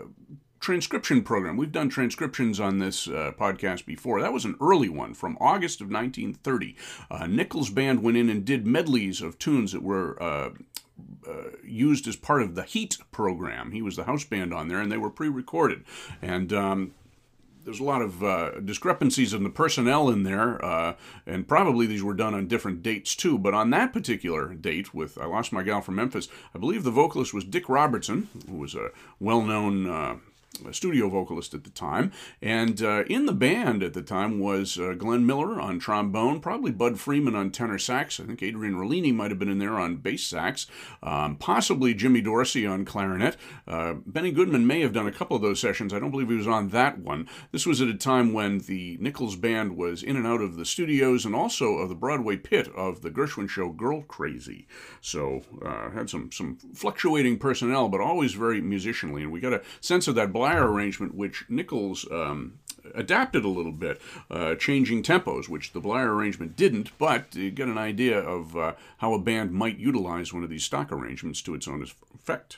transcription 0.62 1.24
program. 1.24 1.58
We've 1.58 1.72
done 1.72 1.90
transcriptions 1.90 2.60
on 2.60 2.80
this 2.80 3.08
uh, 3.08 3.34
podcast 3.38 3.86
before. 3.86 4.22
That 4.22 4.32
was 4.32 4.46
an 4.46 4.56
early 4.62 4.90
one 4.90 5.14
from 5.14 5.38
August 5.42 5.82
of 5.82 5.88
1930. 5.88 6.78
Uh, 7.10 7.28
Nichols 7.28 7.70
Band 7.70 8.04
went 8.04 8.16
in 8.16 8.30
and 8.30 8.46
did 8.46 8.66
medleys 8.66 9.22
of 9.22 9.38
tunes 9.38 9.74
that 9.74 9.84
were. 9.84 10.22
Uh, 10.22 10.52
uh, 11.28 11.50
used 11.64 12.08
as 12.08 12.16
part 12.16 12.44
of 12.44 12.54
the 12.54 12.64
Heat 12.64 12.98
program. 13.12 13.72
He 13.72 13.82
was 13.82 13.96
the 13.96 14.04
house 14.04 14.24
band 14.24 14.54
on 14.54 14.68
there, 14.68 14.80
and 14.80 14.92
they 14.92 14.98
were 14.98 15.10
pre-recorded. 15.10 15.84
And 16.22 16.54
um, 16.54 16.94
there's 17.64 17.80
a 17.80 17.84
lot 17.84 18.02
of 18.02 18.24
uh, 18.24 18.60
discrepancies 18.60 19.34
in 19.34 19.44
the 19.44 19.50
personnel 19.50 20.10
in 20.10 20.24
there, 20.24 20.64
uh, 20.64 20.96
and 21.26 21.48
probably 21.48 21.86
these 21.86 22.04
were 22.04 22.14
done 22.14 22.34
on 22.34 22.48
different 22.48 22.82
dates 22.82 23.16
too. 23.16 23.38
But 23.38 23.54
on 23.54 23.70
that 23.72 23.94
particular 23.94 24.54
date, 24.54 24.94
with 24.94 25.18
I 25.18 25.26
Lost 25.26 25.52
My 25.52 25.64
Gal 25.64 25.82
from 25.82 25.96
Memphis, 25.96 26.28
I 26.56 26.60
believe 26.60 26.84
the 26.84 26.92
vocalist 26.92 27.34
was 27.34 27.44
Dick 27.44 27.70
Robertson, 27.70 28.30
who 28.50 28.58
was 28.58 28.76
a 28.76 28.90
well 29.20 29.42
known 29.42 29.90
uh, 29.90 30.18
studio 30.72 31.10
vocalist 31.10 31.54
at 31.54 31.64
the 31.64 31.70
time. 31.70 32.12
And 32.42 32.82
uh, 32.82 33.04
in 33.08 33.26
the 33.26 33.34
band 33.34 33.84
at 33.84 33.94
the 33.94 34.02
time 34.02 34.40
was 34.40 34.78
uh, 34.78 34.94
Glenn 34.98 35.26
Miller 35.26 35.60
on 35.60 35.80
trombone, 35.80 36.40
probably 36.40 36.72
Bud 36.72 37.00
Freeman 37.00 37.36
on 37.36 37.52
tenor 37.52 37.78
sax. 37.78 38.20
I 38.20 38.24
think 38.24 38.44
Adrian 38.44 38.76
Rollini 38.76 39.14
might 39.14 39.32
have 39.32 39.40
been 39.40 39.50
in 39.50 39.60
there 39.60 39.80
on 39.80 39.98
bass 39.98 40.24
sax, 40.24 40.68
um, 41.02 41.36
possibly 41.36 41.94
Jimmy 41.94 42.22
Dorsey 42.22 42.66
on 42.66 42.86
clarinet. 42.86 43.38
Uh, 43.68 43.94
Benny 44.06 44.32
Goodman 44.32 44.68
may 44.68 44.82
have 44.82 44.94
done 44.94 45.08
a 45.08 45.12
couple 45.12 45.36
of 45.36 45.42
those 45.42 45.60
sessions. 45.60 45.94
I 45.94 46.00
don't 46.00 46.12
believe 46.12 46.30
he 46.30 46.36
was 46.36 46.48
on 46.48 46.70
that 46.70 47.00
one. 47.00 47.28
This 47.52 47.66
was 47.66 47.82
at 47.82 47.88
a 47.88 47.96
time 47.96 48.34
when 48.34 48.60
the 48.60 48.98
Nichols 49.00 49.36
band 49.36 49.76
was 49.78 50.04
in 50.04 50.16
and 50.16 50.28
out 50.28 50.42
of 50.42 50.56
the 50.56 50.66
studios 50.66 51.26
and 51.26 51.36
also 51.36 51.76
of 51.76 51.90
the 51.90 51.96
Broadway 51.96 52.38
pit 52.38 52.68
of 52.76 53.02
the 53.02 53.10
Gershwin 53.10 53.50
show 53.50 53.70
Girl 53.70 54.02
Crazy. 54.04 54.68
So 55.02 55.42
uh, 55.66 55.92
had 55.92 56.10
some 56.10 56.32
some 56.32 56.58
fluctuating 56.74 57.40
personnel, 57.40 57.90
but 57.90 58.02
always 58.02 58.34
very 58.34 58.62
musicianly, 58.62 59.22
and 59.22 59.32
we 59.32 59.40
got 59.40 59.54
a 59.54 59.62
sense 59.80 60.08
of 60.08 60.16
that 60.16 60.34
Bleyer 60.42 60.72
arrangement, 60.72 61.14
which 61.14 61.46
Nichols 61.50 62.04
um, 62.12 62.58
adapted 62.96 63.46
a 63.46 63.48
little 63.48 63.72
bit, 63.72 64.02
uh, 64.32 64.56
changing 64.56 65.04
tempos, 65.04 65.48
which 65.48 65.72
the 65.72 65.80
Blair 65.80 66.12
arrangement 66.12 66.56
didn't, 66.56 66.98
but 66.98 67.36
you 67.36 67.52
get 67.52 67.68
an 67.68 67.78
idea 67.78 68.18
of 68.20 68.58
uh, 68.58 68.74
how 68.98 69.14
a 69.14 69.22
band 69.22 69.52
might 69.52 69.78
utilize 69.78 70.34
one 70.34 70.44
of 70.44 70.50
these 70.50 70.64
stock 70.64 70.92
arrangements 70.92 71.44
to 71.44 71.54
its 71.54 71.68
own 71.68 71.86
effect. 72.16 72.58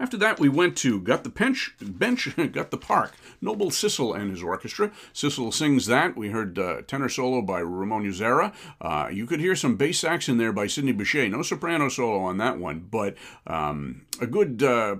After 0.00 0.16
that, 0.16 0.40
we 0.40 0.48
went 0.48 0.76
to 0.78 1.00
Got 1.00 1.22
the 1.22 1.30
Bench, 1.30 1.76
bench 1.80 2.34
Got 2.52 2.72
the 2.72 2.76
Park, 2.76 3.12
Noble 3.40 3.70
Sissle 3.70 4.18
and 4.18 4.32
his 4.32 4.42
orchestra. 4.42 4.90
Sissle 5.14 5.54
sings 5.54 5.86
that. 5.86 6.16
We 6.16 6.30
heard 6.30 6.58
uh, 6.58 6.82
tenor 6.88 7.08
solo 7.08 7.40
by 7.40 7.60
Ramon 7.60 8.02
Usera. 8.02 8.52
Uh, 8.80 9.10
you 9.12 9.26
could 9.26 9.38
hear 9.38 9.54
some 9.54 9.76
bass 9.76 10.00
sax 10.00 10.28
in 10.28 10.38
there 10.38 10.52
by 10.52 10.66
Sidney 10.66 10.92
Bechet. 10.92 11.30
No 11.30 11.42
soprano 11.42 11.88
solo 11.88 12.18
on 12.18 12.38
that 12.38 12.58
one, 12.58 12.80
but 12.90 13.14
um, 13.46 14.06
a 14.20 14.26
good 14.26 14.64
uh, 14.64 14.96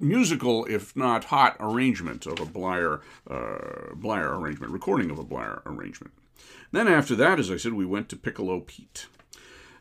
musical, 0.00 0.64
if 0.66 0.94
not 0.96 1.24
hot, 1.24 1.56
arrangement 1.60 2.26
of 2.26 2.40
a 2.40 2.46
Bleyer, 2.46 3.00
uh, 3.28 3.94
Bleyer 3.94 4.38
arrangement, 4.38 4.72
recording 4.72 5.10
of 5.10 5.18
a 5.18 5.24
Bleyer 5.24 5.62
arrangement. 5.66 6.12
Then 6.72 6.88
after 6.88 7.14
that, 7.16 7.38
as 7.38 7.50
I 7.50 7.56
said, 7.56 7.72
we 7.72 7.86
went 7.86 8.08
to 8.10 8.16
Piccolo 8.16 8.60
Pete. 8.60 9.06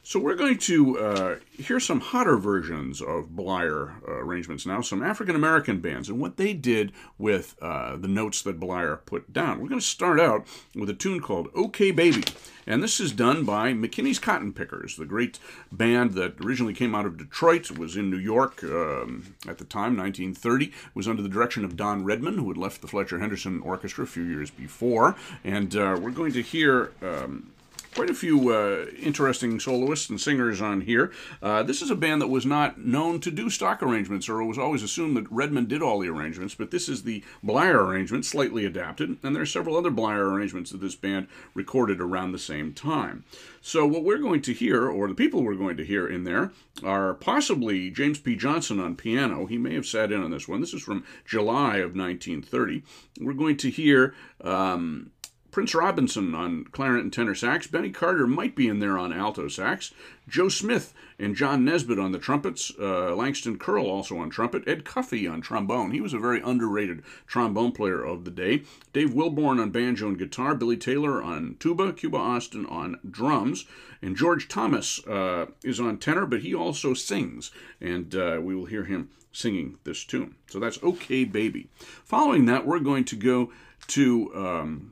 So 0.08 0.22
we're 0.22 0.36
going 0.36 0.58
to 0.60 0.98
uh, 1.00 1.36
hear 1.52 1.82
some 1.82 2.00
hotter 2.00 2.38
versions 2.38 3.02
of 3.02 3.36
Bleyer 3.36 3.96
uh, 4.08 4.14
arrangements 4.14 4.66
now, 4.66 4.80
some 4.80 5.04
African 5.04 5.36
American 5.36 5.82
bands, 5.82 6.08
and 6.08 6.18
what 6.18 6.38
they 6.38 6.54
did 6.54 6.94
with 7.18 7.58
uh, 7.62 7.98
the 7.98 8.08
notes 8.08 8.42
that 8.44 8.58
Bleyer 8.58 8.96
put 8.96 9.34
down. 9.34 9.60
We're 9.60 9.68
going 9.68 9.82
to 9.82 9.86
start 9.86 10.18
out 10.18 10.48
with 10.74 10.90
a 10.90 10.94
tune 10.94 11.20
called 11.20 11.50
OK 11.54 11.92
Baby. 11.92 12.24
And 12.66 12.82
this 12.82 13.02
is 13.02 13.12
done 13.12 13.44
by 13.44 13.74
McKinney's 13.74 14.18
Cotton 14.18 14.54
Pickers, 14.54 14.96
the 14.96 15.04
great 15.04 15.40
band 15.74 16.12
that 16.14 16.40
originally 16.40 16.74
came 16.74 16.96
out 16.96 17.06
of 17.06 17.18
Detroit, 17.18 17.70
was 17.72 17.98
in 17.98 18.10
New 18.10 18.18
York 18.18 18.64
um, 18.64 19.36
at 19.46 19.58
the 19.58 19.66
time, 19.66 19.98
1930, 19.98 20.72
was 20.94 21.10
under 21.10 21.22
the 21.22 21.28
direction 21.28 21.66
of 21.66 21.76
Don 21.76 22.06
Redman, 22.06 22.38
who 22.38 22.48
had 22.48 22.58
left 22.58 22.80
the 22.80 22.88
Fletcher 22.88 23.20
Henderson 23.20 23.60
Orchestra 23.60 24.06
a 24.06 24.08
few 24.08 24.24
years 24.24 24.52
before. 24.52 25.18
And 25.44 25.76
uh, 25.76 26.00
we're 26.02 26.12
going 26.12 26.32
to 26.32 26.42
hear 26.42 26.92
um, 27.02 27.52
quite 27.96 28.10
a 28.10 28.14
few 28.14 28.54
uh, 28.54 28.86
interesting 29.00 29.60
soloists 29.60 30.10
and 30.10 30.20
singers 30.20 30.62
on 30.62 30.82
here. 30.82 31.12
Uh, 31.42 31.64
this 31.64 31.82
is 31.82 31.90
a 31.90 31.96
band 31.96 32.22
that 32.22 32.28
was 32.28 32.46
not 32.46 32.80
known 32.80 33.20
to 33.22 33.32
do 33.32 33.50
stock 33.50 33.82
arrangements, 33.82 34.30
or 34.30 34.42
it 34.42 34.46
was 34.46 34.58
always 34.58 34.84
assumed 34.84 35.18
that 35.18 35.32
Redman 35.32 35.66
did 35.66 35.82
all 35.82 36.00
the 36.00 36.10
arrangements, 36.10 36.56
but 36.56 36.72
this 36.72 36.88
is 36.88 37.04
the 37.04 37.24
Bleyer 37.42 37.84
arrangement, 37.84 38.26
slightly 38.26 38.66
adapted, 38.66 39.18
and 39.24 39.36
there 39.36 39.44
are 39.44 39.48
several 39.48 39.76
other 39.76 39.90
Bleyer 39.90 40.30
arrangements 40.30 40.72
that 40.72 40.82
this 40.82 40.96
band 40.96 41.28
recorded 41.54 42.00
around 42.00 42.32
the 42.32 42.40
same 42.40 42.74
time. 42.74 43.24
So, 43.62 43.86
what 43.86 44.04
we're 44.04 44.18
going 44.20 44.42
to 44.44 44.54
hear, 44.54 44.88
or 44.88 45.08
the 45.08 45.16
people 45.16 45.44
we're 45.44 45.56
going 45.56 45.78
to 45.78 45.86
hear 45.86 46.08
in 46.08 46.24
there, 46.24 46.52
are 46.84 47.14
possibly 47.14 47.90
James 47.90 48.20
P. 48.20 48.36
Johnson 48.36 48.80
on 48.80 48.96
piano. 48.96 49.46
He 49.46 49.58
may 49.58 49.74
have 49.74 49.86
sat 49.86 50.12
in 50.12 50.24
on 50.24 50.32
this 50.32 50.48
one. 50.48 50.62
This 50.62 50.74
is 50.74 50.82
from 50.82 51.04
July 51.26 51.78
of 51.78 51.96
1930. 51.96 52.84
We're 53.20 53.34
going 53.34 53.58
to 53.58 53.70
hear. 53.70 54.14
Um, 54.42 55.12
Prince 55.58 55.74
Robinson 55.74 56.36
on 56.36 56.66
clarinet 56.66 57.06
and 57.06 57.12
tenor 57.12 57.34
sax. 57.34 57.66
Benny 57.66 57.90
Carter 57.90 58.28
might 58.28 58.56
be 58.56 58.68
in 58.68 58.78
there 58.78 58.96
on 58.96 59.12
alto 59.12 59.48
sax. 59.48 59.92
Joe 60.30 60.50
Smith 60.50 60.94
and 61.18 61.36
John 61.36 61.66
Nesbitt 61.66 61.98
on 61.98 62.12
the 62.12 62.20
trumpets. 62.20 62.72
Uh, 62.80 63.16
Langston 63.16 63.58
Curl 63.58 63.88
also 63.88 64.20
on 64.20 64.30
trumpet. 64.30 64.68
Ed 64.68 64.86
Cuffee 64.86 65.28
on 65.28 65.42
trombone. 65.42 65.90
He 65.90 66.00
was 66.00 66.14
a 66.14 66.20
very 66.20 66.42
underrated 66.42 67.02
trombone 67.26 67.72
player 67.72 68.04
of 68.04 68.24
the 68.24 68.30
day. 68.30 68.62
Dave 68.94 69.16
Wilborn 69.16 69.60
on 69.60 69.72
banjo 69.72 70.10
and 70.10 70.20
guitar. 70.20 70.54
Billy 70.54 70.78
Taylor 70.78 71.24
on 71.24 71.56
tuba. 71.60 71.92
Cuba 71.92 72.18
Austin 72.18 72.68
on 72.68 73.00
drums. 73.10 73.66
And 74.00 74.16
George 74.16 74.48
Thomas 74.48 75.04
uh, 75.08 75.48
is 75.64 75.80
on 75.80 75.98
tenor, 75.98 76.28
but 76.28 76.42
he 76.42 76.54
also 76.54 76.94
sings. 76.94 77.50
And 77.82 78.14
uh, 78.14 78.40
we 78.44 78.54
will 78.54 78.66
hear 78.66 78.84
him 78.84 79.10
singing 79.32 79.80
this 79.86 80.04
tune. 80.04 80.36
So 80.52 80.60
that's 80.60 80.84
Okay 80.84 81.26
Baby. 81.26 81.72
Following 82.06 82.46
that, 82.46 82.68
we're 82.68 82.78
going 82.78 83.06
to 83.06 83.16
go 83.16 83.52
to. 83.88 84.32
Um, 84.36 84.92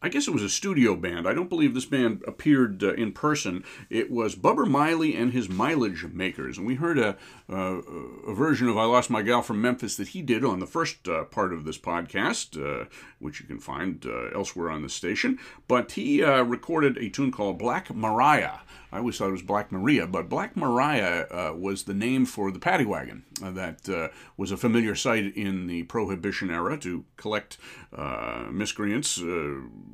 I 0.00 0.08
guess 0.08 0.28
it 0.28 0.32
was 0.32 0.44
a 0.44 0.48
studio 0.48 0.94
band. 0.94 1.26
I 1.26 1.34
don't 1.34 1.48
believe 1.48 1.74
this 1.74 1.84
band 1.84 2.22
appeared 2.24 2.84
uh, 2.84 2.92
in 2.94 3.10
person. 3.10 3.64
It 3.90 4.12
was 4.12 4.36
Bubber 4.36 4.64
Miley 4.64 5.16
and 5.16 5.32
his 5.32 5.48
Mileage 5.48 6.04
Makers, 6.12 6.56
and 6.56 6.64
we 6.64 6.76
heard 6.76 6.98
a, 6.98 7.16
uh, 7.50 7.80
a 8.26 8.32
version 8.32 8.68
of 8.68 8.78
"I 8.78 8.84
Lost 8.84 9.10
My 9.10 9.22
Gal 9.22 9.42
from 9.42 9.60
Memphis" 9.60 9.96
that 9.96 10.08
he 10.08 10.22
did 10.22 10.44
on 10.44 10.60
the 10.60 10.68
first 10.68 11.08
uh, 11.08 11.24
part 11.24 11.52
of 11.52 11.64
this 11.64 11.78
podcast, 11.78 12.56
uh, 12.56 12.84
which 13.18 13.40
you 13.40 13.46
can 13.46 13.58
find 13.58 14.06
uh, 14.06 14.28
elsewhere 14.28 14.70
on 14.70 14.82
the 14.82 14.88
station. 14.88 15.36
But 15.66 15.92
he 15.92 16.22
uh, 16.22 16.42
recorded 16.42 16.96
a 16.98 17.08
tune 17.08 17.32
called 17.32 17.58
"Black 17.58 17.92
Mariah." 17.92 18.58
I 18.90 18.98
always 18.98 19.18
thought 19.18 19.28
it 19.28 19.32
was 19.32 19.42
Black 19.42 19.70
Maria, 19.70 20.06
but 20.06 20.30
Black 20.30 20.56
Mariah 20.56 21.26
uh, 21.30 21.54
was 21.54 21.82
the 21.82 21.94
name 21.94 22.24
for 22.24 22.50
the 22.50 22.58
paddy 22.58 22.86
wagon 22.86 23.24
uh, 23.42 23.50
that 23.50 23.88
uh, 23.88 24.08
was 24.36 24.50
a 24.50 24.56
familiar 24.56 24.94
sight 24.94 25.36
in 25.36 25.66
the 25.66 25.82
Prohibition 25.84 26.50
era 26.50 26.78
to 26.78 27.04
collect 27.16 27.58
uh, 27.92 28.46
miscreants 28.50 29.18
uh, 29.20 29.24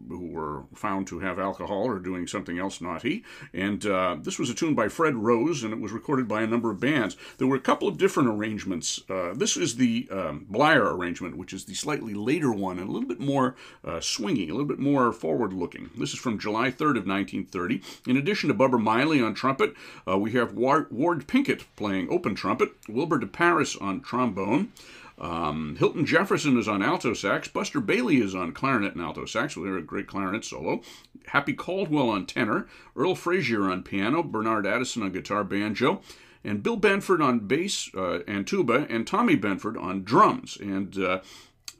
who 0.08 0.30
were 0.30 0.64
found 0.74 1.08
to 1.08 1.18
have 1.18 1.40
alcohol 1.40 1.84
or 1.84 1.98
doing 1.98 2.28
something 2.28 2.58
else 2.58 2.80
naughty. 2.80 3.24
And 3.52 3.82
this 4.22 4.38
was 4.38 4.48
a 4.48 4.54
tune 4.54 4.74
by 4.74 4.88
Fred 4.88 5.16
Rose, 5.16 5.64
and 5.64 5.72
it 5.72 5.80
was 5.80 5.92
recorded 5.92 6.28
by 6.28 6.42
a 6.42 6.46
number 6.46 6.70
of 6.70 6.78
bands. 6.78 7.16
There 7.38 7.48
were 7.48 7.56
a 7.56 7.60
couple 7.60 7.88
of 7.88 7.98
different 7.98 8.28
arrangements. 8.28 9.00
this 9.34 9.56
is 9.56 9.76
the 9.76 10.08
um, 10.10 10.46
Bleyer 10.48 10.96
arrangement, 10.96 11.36
which 11.36 11.52
is 11.52 11.64
the 11.64 11.74
slightly 11.74 12.14
later 12.14 12.52
one 12.52 12.78
and 12.78 12.88
a 12.88 12.92
little 12.92 13.08
bit 13.08 13.20
more 13.20 13.56
swingy, 13.84 14.48
a 14.48 14.52
little 14.52 14.64
bit 14.64 14.78
more 14.78 15.12
forward 15.12 15.52
looking. 15.52 15.90
This 15.98 16.12
is 16.12 16.18
from 16.18 16.38
July 16.38 16.70
3rd 16.70 16.98
of 16.98 17.06
1930. 17.06 17.82
In 18.06 18.16
addition 18.16 18.48
to 18.48 18.54
Bubber 18.54 18.78
Miley 18.84 19.20
on 19.20 19.34
trumpet. 19.34 19.74
Uh, 20.06 20.18
we 20.18 20.32
have 20.32 20.54
Ward, 20.54 20.86
Ward, 20.90 21.26
Pinkett 21.26 21.64
playing 21.74 22.08
open 22.10 22.34
trumpet. 22.34 22.70
Wilbur 22.88 23.18
DeParis 23.18 23.80
on 23.82 24.00
trombone. 24.00 24.72
Um, 25.18 25.76
Hilton 25.78 26.06
Jefferson 26.06 26.58
is 26.58 26.68
on 26.68 26.82
alto 26.82 27.14
sax. 27.14 27.48
Buster 27.48 27.80
Bailey 27.80 28.20
is 28.20 28.34
on 28.34 28.52
clarinet 28.52 28.94
and 28.94 29.02
alto 29.02 29.24
sax. 29.24 29.56
We'll 29.56 29.66
hear 29.66 29.78
a 29.78 29.82
great 29.82 30.06
clarinet 30.06 30.44
solo. 30.44 30.82
Happy 31.26 31.52
Caldwell 31.52 32.10
on 32.10 32.26
tenor. 32.26 32.66
Earl 32.96 33.14
Frazier 33.14 33.70
on 33.70 33.82
piano. 33.82 34.22
Bernard 34.22 34.66
Addison 34.66 35.02
on 35.02 35.12
guitar 35.12 35.44
banjo. 35.44 36.00
And 36.42 36.62
Bill 36.62 36.78
Benford 36.78 37.24
on 37.24 37.40
bass 37.40 37.90
uh, 37.94 38.20
and 38.26 38.46
tuba. 38.46 38.86
And 38.90 39.06
Tommy 39.06 39.36
Benford 39.36 39.80
on 39.80 40.04
drums. 40.04 40.58
And 40.60 40.98
uh, 40.98 41.20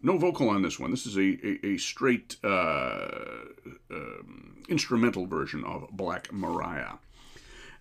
no 0.05 0.19
vocal 0.19 0.51
on 0.51 0.63
this 0.63 0.79
one. 0.79 0.91
This 0.91 1.07
is 1.07 1.17
a, 1.17 1.21
a, 1.21 1.75
a 1.75 1.77
straight 1.79 2.37
uh, 2.45 3.09
um, 3.91 4.63
instrumental 4.69 5.27
version 5.27 5.65
of 5.65 5.89
Black 5.91 6.33
Mariah. 6.33 6.99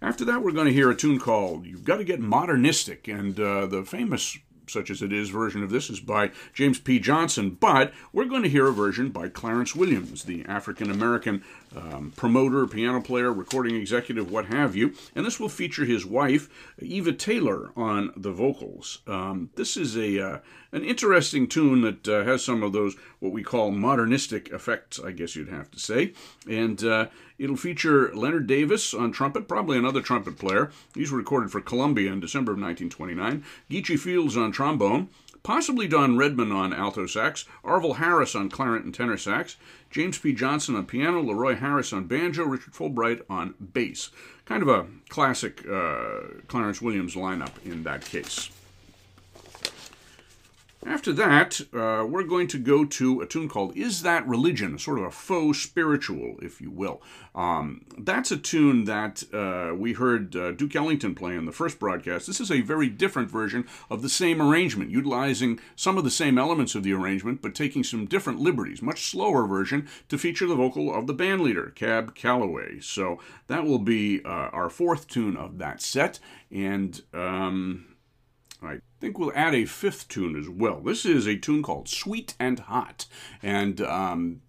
After 0.02 0.26
that, 0.26 0.42
we're 0.42 0.52
going 0.52 0.68
to 0.68 0.74
hear 0.74 0.90
a 0.90 0.96
tune 0.96 1.20
called 1.20 1.66
You've 1.66 1.86
Got 1.86 1.98
to 1.98 2.04
Get 2.04 2.20
Modernistic, 2.20 3.08
and 3.08 3.40
uh, 3.40 3.68
the 3.68 3.84
famous 3.84 4.38
such 4.68 4.90
as 4.90 5.02
it 5.02 5.12
is 5.12 5.30
version 5.30 5.64
of 5.64 5.70
this 5.70 5.90
is 5.90 6.00
by 6.00 6.32
James 6.54 6.80
P. 6.80 7.00
Johnson, 7.00 7.58
but 7.60 7.94
we're 8.12 8.26
going 8.26 8.44
to 8.44 8.50
hear 8.50 8.68
a 8.68 8.74
version 8.74 9.10
by 9.10 9.28
Clarence 9.28 9.76
Williams, 9.76 10.24
the 10.24 10.46
African 10.46 10.90
American 10.90 11.44
um, 11.76 12.14
promoter, 12.16 12.68
piano 12.68 13.02
player, 13.02 13.32
recording 13.32 13.76
executive, 13.76 14.32
what 14.32 14.46
have 14.46 14.76
you. 14.76 14.94
And 15.16 15.26
this 15.26 15.40
will 15.40 15.50
feature 15.50 15.86
his 15.86 16.06
wife, 16.06 16.50
Eva 16.80 17.14
Taylor, 17.14 17.72
on 17.76 18.12
the 18.16 18.32
vocals. 18.32 19.00
Um, 19.08 19.50
this 19.56 19.78
is 19.78 19.98
a 19.98 20.20
uh, 20.20 20.40
an 20.72 20.84
interesting 20.84 21.48
tune 21.48 21.82
that 21.82 22.08
uh, 22.08 22.24
has 22.24 22.44
some 22.44 22.64
of 22.64 22.74
those 22.74 22.96
what 23.20 23.32
we 23.32 23.44
call 23.44 23.72
modernistic 23.72 24.50
effects, 24.50 25.00
I 25.00 25.12
guess 25.12 25.36
you'd 25.36 25.50
have 25.50 25.70
to 25.72 25.80
say. 25.80 26.14
And 26.50 26.84
uh, 26.84 27.08
it'll 27.38 27.56
feature 27.56 28.14
Leonard 28.14 28.48
Davis 28.48 28.94
on 28.94 29.12
trumpet, 29.12 29.48
probably 29.48 29.78
another 29.78 30.02
trumpet 30.02 30.38
player. 30.38 30.72
These 30.94 31.12
were 31.12 31.20
recorded 31.20 31.52
for 31.52 31.62
Columbia 31.62 32.12
in 32.12 32.20
December 32.20 32.54
of 32.54 32.60
1929. 32.60 33.44
Geechee 33.70 34.00
Fields 34.00 34.36
on 34.36 34.52
trombone 34.52 35.10
possibly 35.44 35.88
Don 35.88 36.18
Redman 36.18 36.52
on 36.52 36.74
alto 36.74 37.06
sax, 37.06 37.46
Arvell 37.64 37.98
Harris 37.98 38.34
on 38.34 38.50
clarinet 38.50 38.86
and 38.86 38.94
tenor 38.94 39.18
sax, 39.18 39.58
James 39.92 40.18
P. 40.18 40.34
Johnson 40.34 40.76
on 40.76 40.86
piano, 40.86 41.22
Leroy 41.22 41.56
Harris 41.56 41.94
on 41.94 42.06
banjo, 42.06 42.44
Richard 42.46 42.74
Fulbright 42.74 43.22
on 43.30 43.54
bass. 43.74 44.10
Kind 44.46 44.64
of 44.64 44.70
a 44.70 44.88
classic 45.10 45.64
uh, 45.70 46.22
Clarence 46.48 46.82
Williams 46.82 47.16
lineup 47.16 47.52
in 47.66 47.84
that 47.84 48.04
case. 48.06 48.50
After 50.86 51.14
that, 51.14 51.62
uh, 51.74 52.06
we're 52.06 52.24
going 52.24 52.48
to 52.48 52.58
go 52.58 52.84
to 52.84 53.22
a 53.22 53.26
tune 53.26 53.48
called 53.48 53.76
Is 53.78 54.02
That 54.02 54.28
Religion? 54.28 54.78
Sort 54.78 55.00
of 55.00 55.06
a 55.06 55.12
faux 55.12 55.60
spiritual, 55.60 56.36
if 56.42 56.60
you 56.60 56.72
will. 56.72 57.02
Um, 57.34 57.86
that's 57.98 58.32
a 58.32 58.38
tune 58.38 58.84
that 58.86 59.24
uh, 59.34 59.76
we 59.76 59.94
heard 59.94 60.36
uh, 60.36 60.52
Duke 60.52 60.76
Ellington 60.76 61.16
play 61.16 61.36
in 61.36 61.46
the 61.46 61.52
first 61.52 61.80
broadcast. 61.80 62.28
This 62.28 62.42
is 62.42 62.52
a 62.52 62.62
very 62.62 62.90
different 62.90 63.32
version 63.32 63.66
of 63.90 64.02
the 64.02 64.10
same 64.10 64.42
arrangement, 64.42 64.92
utilizing 64.92 65.60
some 65.76 65.98
of 65.98 66.04
the 66.04 66.12
same 66.12 66.38
elements 66.38 66.76
of 66.76 66.84
the 66.84 66.94
arrangement, 66.94 67.42
but 67.42 67.56
taking 67.56 67.84
some 67.84 68.06
different 68.06 68.40
liberties. 68.40 68.82
Much 68.82 69.06
slower 69.10 69.48
version 69.48 69.88
to 70.10 70.18
feature 70.18 70.48
the 70.48 70.56
vocal 70.56 70.94
of 70.94 71.08
the 71.08 71.14
band 71.14 71.42
leader, 71.42 71.72
Cab 71.76 72.14
Calloway. 72.14 72.80
So 72.82 73.20
that 73.48 73.66
will 73.66 73.80
be 73.80 74.22
uh, 74.26 74.28
our 74.28 74.70
fourth 74.70 75.08
tune 75.08 75.38
of 75.38 75.58
that 75.60 75.82
set. 75.82 76.20
And. 76.52 77.02
Um, 77.14 77.86
I 78.64 78.80
think 79.04 79.20
we'll 79.20 79.34
add 79.36 79.54
a 79.54 79.66
fifth 79.66 80.08
tune 80.08 80.38
as 80.40 80.48
well. 80.48 80.80
This 80.80 81.06
is 81.06 81.28
a 81.28 81.36
tune 81.36 81.62
called 81.62 81.90
Sweet 81.90 82.36
and 82.40 82.58
Hot. 82.58 83.06
And 83.42 83.82
um, 83.82 84.42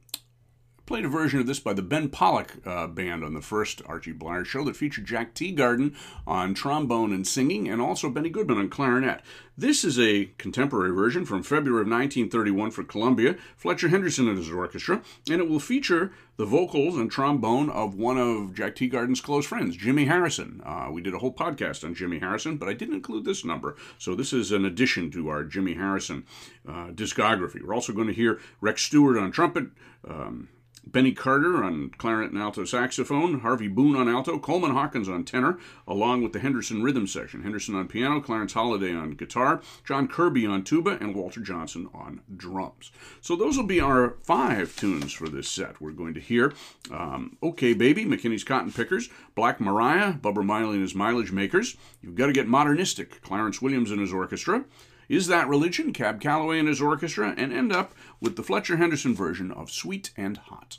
played 0.86 1.04
a 1.04 1.08
version 1.08 1.40
of 1.40 1.46
this 1.46 1.60
by 1.60 1.72
the 1.72 1.82
Ben 1.82 2.08
Pollock 2.08 2.58
uh, 2.66 2.86
band 2.86 3.24
on 3.24 3.32
the 3.32 3.40
first 3.40 3.80
Archie 3.86 4.12
Bleyer 4.12 4.44
show 4.44 4.64
that 4.64 4.76
featured 4.76 5.06
Jack 5.06 5.34
Teagarden 5.34 5.94
on 6.26 6.52
trombone 6.52 7.12
and 7.12 7.26
singing, 7.26 7.68
and 7.68 7.80
also 7.80 8.10
Benny 8.10 8.28
Goodman 8.28 8.58
on 8.58 8.68
clarinet. 8.68 9.22
This 9.56 9.84
is 9.84 9.98
a 9.98 10.26
contemporary 10.36 10.90
version 10.90 11.24
from 11.24 11.42
February 11.42 11.82
of 11.82 11.88
1931 11.88 12.70
for 12.72 12.84
Columbia, 12.84 13.36
Fletcher 13.56 13.88
Henderson 13.88 14.28
and 14.28 14.36
his 14.36 14.50
orchestra, 14.50 15.00
and 15.30 15.40
it 15.40 15.48
will 15.48 15.60
feature 15.60 16.12
the 16.36 16.44
vocals 16.44 16.96
and 16.96 17.10
trombone 17.10 17.70
of 17.70 17.94
one 17.94 18.18
of 18.18 18.54
Jack 18.54 18.74
Teagarden's 18.74 19.20
close 19.20 19.46
friends, 19.46 19.76
Jimmy 19.76 20.06
Harrison. 20.06 20.60
Uh, 20.66 20.88
we 20.90 21.00
did 21.00 21.14
a 21.14 21.18
whole 21.18 21.32
podcast 21.32 21.84
on 21.84 21.94
Jimmy 21.94 22.18
Harrison, 22.18 22.56
but 22.56 22.68
I 22.68 22.72
didn't 22.72 22.96
include 22.96 23.24
this 23.24 23.44
number, 23.44 23.76
so 23.96 24.14
this 24.14 24.32
is 24.32 24.50
an 24.50 24.64
addition 24.64 25.10
to 25.12 25.28
our 25.28 25.44
Jimmy 25.44 25.74
Harrison 25.74 26.26
uh, 26.68 26.88
discography. 26.88 27.62
We're 27.62 27.74
also 27.74 27.92
going 27.92 28.08
to 28.08 28.12
hear 28.12 28.40
Rex 28.60 28.82
Stewart 28.82 29.16
on 29.16 29.30
trumpet. 29.30 29.66
Um, 30.06 30.48
Benny 30.86 31.12
Carter 31.12 31.64
on 31.64 31.90
clarinet 31.90 32.32
and 32.32 32.40
alto 32.40 32.64
saxophone, 32.64 33.40
Harvey 33.40 33.68
Boone 33.68 33.96
on 33.96 34.08
alto, 34.08 34.38
Coleman 34.38 34.72
Hawkins 34.72 35.08
on 35.08 35.24
tenor, 35.24 35.58
along 35.88 36.22
with 36.22 36.32
the 36.32 36.38
Henderson 36.38 36.82
rhythm 36.82 37.06
section. 37.06 37.42
Henderson 37.42 37.74
on 37.74 37.88
piano, 37.88 38.20
Clarence 38.20 38.52
Holiday 38.52 38.94
on 38.94 39.12
guitar, 39.12 39.60
John 39.84 40.06
Kirby 40.08 40.46
on 40.46 40.62
tuba, 40.62 40.98
and 41.00 41.14
Walter 41.14 41.40
Johnson 41.40 41.88
on 41.94 42.20
drums. 42.36 42.92
So 43.20 43.34
those 43.34 43.56
will 43.56 43.64
be 43.64 43.80
our 43.80 44.16
five 44.22 44.76
tunes 44.76 45.12
for 45.12 45.28
this 45.28 45.48
set. 45.48 45.80
We're 45.80 45.92
going 45.92 46.14
to 46.14 46.20
hear 46.20 46.52
um, 46.90 47.36
Okay 47.42 47.74
Baby, 47.74 48.04
McKinney's 48.04 48.44
Cotton 48.44 48.72
Pickers, 48.72 49.08
Black 49.34 49.60
Mariah, 49.60 50.12
Bubber 50.12 50.42
Miley 50.42 50.74
and 50.74 50.82
his 50.82 50.94
Mileage 50.94 51.32
Makers. 51.32 51.76
You've 52.02 52.14
got 52.14 52.26
to 52.26 52.32
get 52.32 52.46
modernistic, 52.46 53.22
Clarence 53.22 53.60
Williams 53.60 53.90
and 53.90 54.00
his 54.00 54.12
orchestra. 54.12 54.64
Is 55.08 55.26
That 55.26 55.48
Religion, 55.48 55.92
Cab 55.92 56.20
Calloway 56.20 56.58
and 56.58 56.68
his 56.68 56.80
orchestra, 56.80 57.34
and 57.36 57.52
end 57.52 57.72
up 57.72 57.94
with 58.20 58.36
the 58.36 58.42
Fletcher 58.42 58.76
Henderson 58.76 59.14
version 59.14 59.50
of 59.50 59.70
Sweet 59.70 60.10
and 60.16 60.38
Hot. 60.38 60.78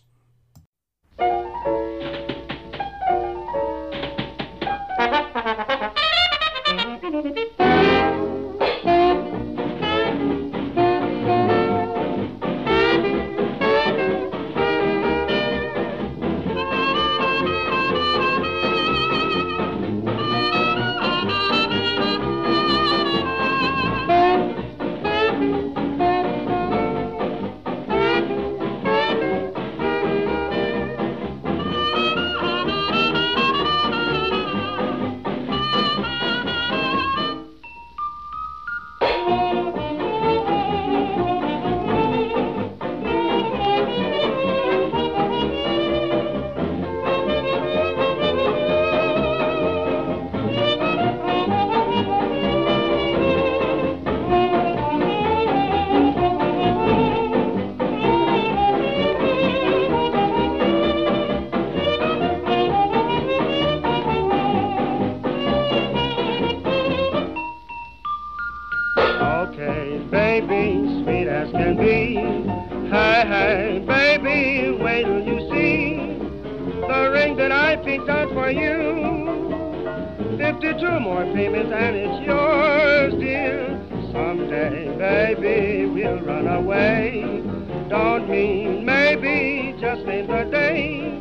52 80.46 81.00
more 81.00 81.24
payments 81.34 81.72
and 81.74 81.96
it's 81.96 82.24
yours, 82.24 83.14
dear. 83.16 83.82
Someday, 84.12 84.96
baby, 84.96 85.88
we'll 85.88 86.22
run 86.22 86.46
away. 86.48 87.42
Don't 87.90 88.30
mean 88.30 88.86
maybe, 88.86 89.76
just 89.82 90.06
mean 90.06 90.28
the 90.28 90.44
day. 90.44 91.18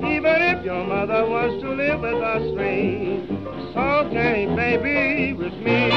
Even 0.00 0.42
if 0.42 0.62
your 0.62 0.84
mother 0.84 1.24
wants 1.26 1.62
to 1.62 1.70
live 1.72 2.02
with 2.02 2.22
us 2.22 2.42
three, 2.52 3.24
so 3.72 3.80
okay, 3.80 4.44
baby, 4.54 5.32
with 5.32 5.54
me. 5.54 5.90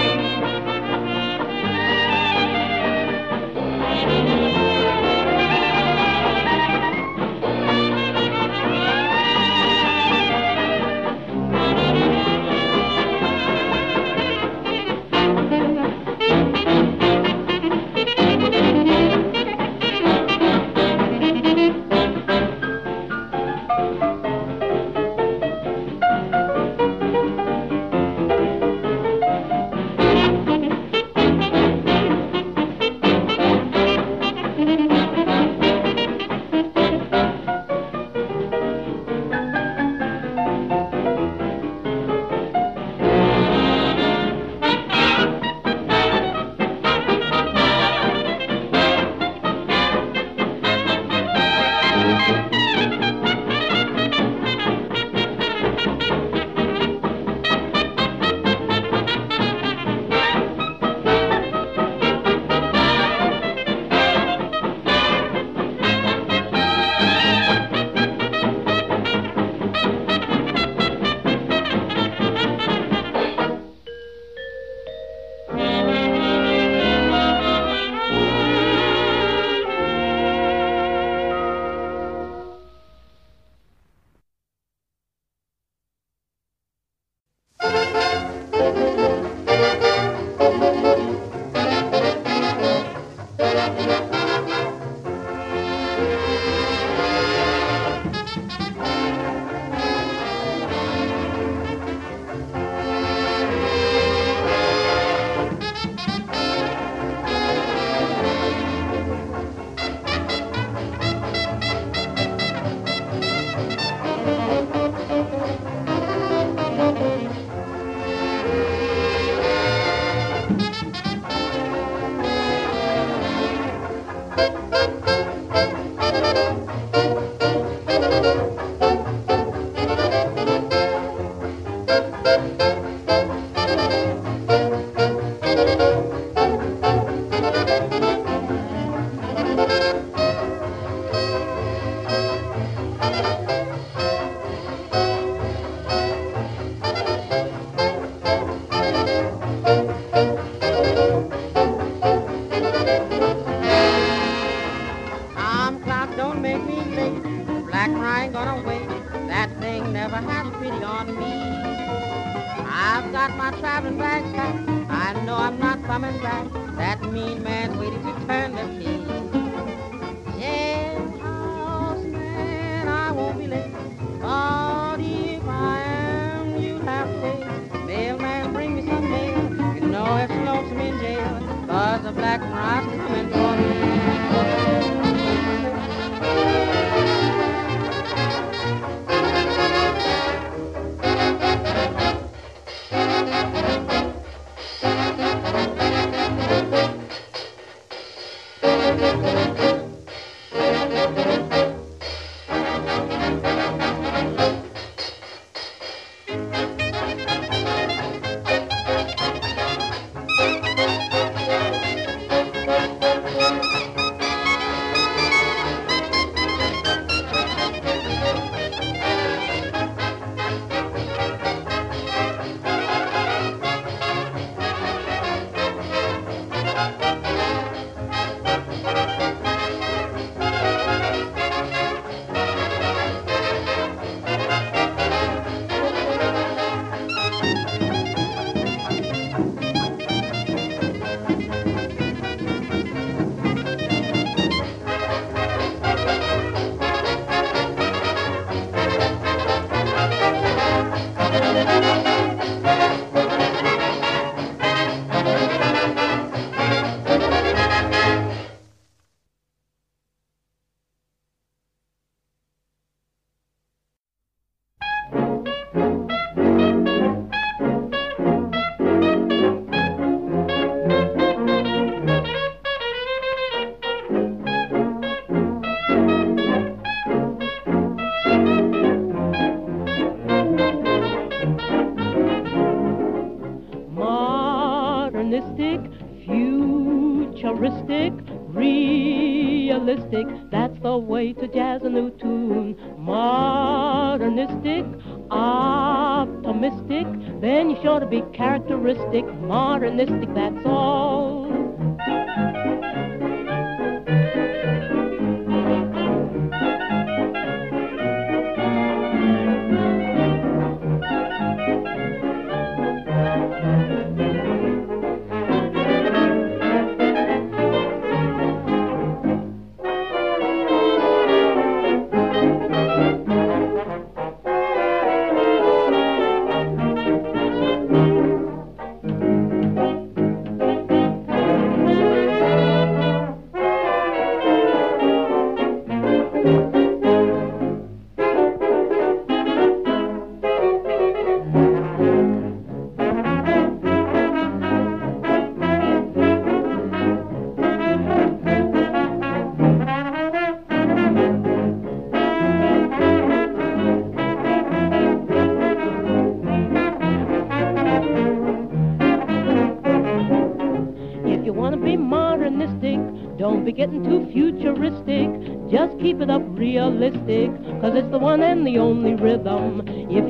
modernistic, 299.49 300.31
that's 300.35 300.63
all. 300.63 300.78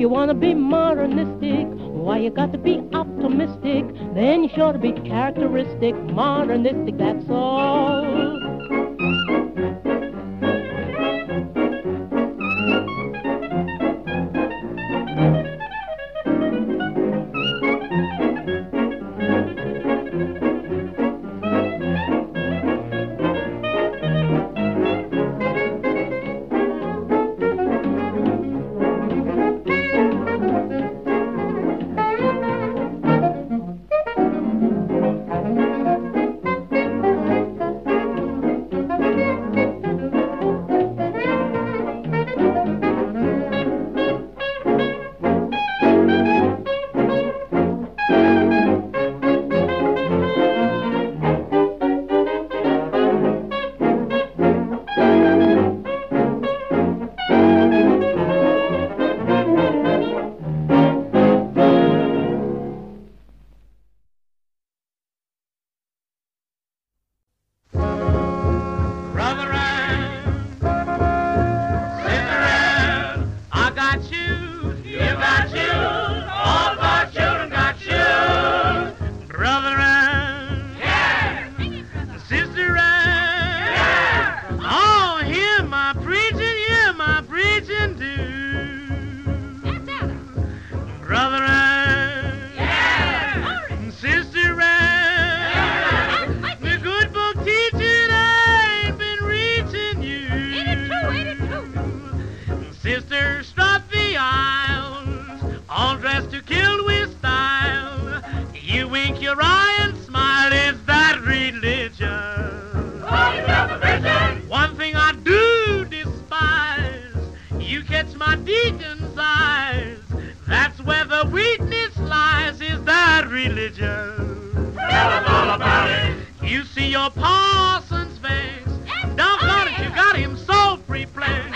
you 0.00 0.08
wanna 0.08 0.32
be 0.32 0.54
modernistic, 0.54 1.66
why 1.76 2.16
you 2.16 2.30
got 2.30 2.52
to 2.52 2.58
be 2.58 2.80
optimistic, 2.94 3.84
then 4.14 4.42
you 4.42 4.48
sure 4.54 4.72
to 4.72 4.78
be 4.78 4.92
characteristic, 4.92 5.94
modernistic, 6.14 6.96
that's 6.96 7.28
all. 7.28 8.29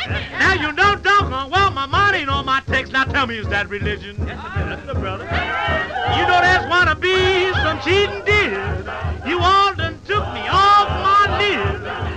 now 0.09 0.55
you 0.55 0.73
know 0.73 0.97
doggone 0.97 1.51
well 1.51 1.71
my 1.71 1.87
money 1.87 2.19
ain't 2.19 2.31
on 2.31 2.47
my 2.47 2.61
text. 2.67 2.93
Now 2.93 3.05
tell 3.05 3.27
me, 3.27 3.39
is 3.39 3.49
that 3.49 3.69
religion? 3.69 4.17
Yes, 4.27 4.85
brother. 4.99 5.25
You 5.25 6.25
know 6.29 6.41
that's 6.41 6.65
what 6.69 6.89
I 6.89 6.95
be, 6.95 7.53
some 7.61 7.81
cheating 7.81 8.25
deal. 8.25 9.29
You 9.29 9.41
all 9.41 9.75
done 9.75 10.01
took 10.07 10.25
me 10.33 10.41
off 10.49 10.89
my 11.03 11.39
list. 11.39 12.14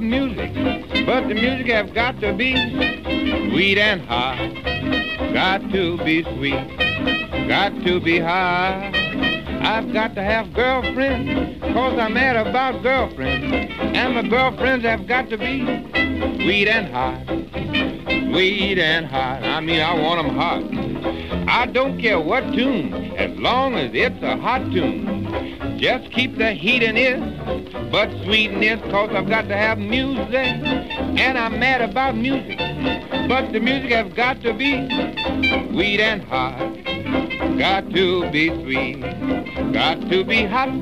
Music. 0.00 0.54
But 1.06 1.28
the 1.28 1.34
music 1.34 1.66
have 1.68 1.94
got 1.94 2.20
to 2.20 2.32
be 2.32 2.54
sweet 3.50 3.78
and 3.78 4.00
hot. 4.02 4.38
Got 5.32 5.70
to 5.72 5.96
be 5.98 6.22
sweet, 6.22 7.48
got 7.48 7.72
to 7.84 8.00
be 8.00 8.18
high. 8.18 8.92
I've 9.62 9.92
got 9.92 10.14
to 10.14 10.22
have 10.22 10.52
girlfriends, 10.54 11.60
cause 11.60 11.98
I'm 11.98 12.14
mad 12.14 12.36
about 12.36 12.82
girlfriends. 12.82 13.52
And 13.78 14.14
my 14.14 14.22
girlfriends 14.22 14.84
have 14.84 15.06
got 15.06 15.28
to 15.30 15.38
be 15.38 15.64
sweet 16.36 16.66
and 16.66 16.92
hot. 16.92 17.26
Sweet 18.32 18.78
and 18.78 19.06
hot. 19.06 19.42
I 19.42 19.60
mean, 19.60 19.80
I 19.80 19.94
want 19.94 20.26
'em 20.26 20.34
hot. 20.34 20.62
I 21.48 21.66
don't 21.66 22.00
care 22.00 22.20
what 22.20 22.42
tune, 22.52 22.92
as 23.16 23.36
long 23.38 23.74
as 23.74 23.90
it's 23.92 24.22
a 24.22 24.36
hot 24.36 24.70
tune. 24.72 25.78
Just 25.78 26.10
keep 26.12 26.38
the 26.38 26.52
heat 26.52 26.82
in 26.82 26.96
it, 26.96 27.18
but 27.90 28.08
sweeten 28.24 28.62
it, 28.62 28.80
cause 28.90 29.10
I've 29.12 29.28
got 29.28 29.48
to 29.48 29.56
have 29.56 29.78
music. 29.78 30.34
And 30.34 31.36
I'm 31.36 31.58
mad 31.58 31.80
about 31.80 32.16
music, 32.16 32.58
but 33.28 33.52
the 33.52 33.60
music 33.60 33.90
has 33.90 34.12
got 34.12 34.40
to 34.42 34.52
be 34.54 34.86
sweet 35.70 36.00
and 36.00 36.22
hot. 36.22 36.58
Got 37.58 37.90
to 37.90 38.30
be 38.30 38.48
sweet, 38.62 39.00
got 39.72 40.00
to 40.08 40.24
be 40.24 40.44
hot. 40.46 40.80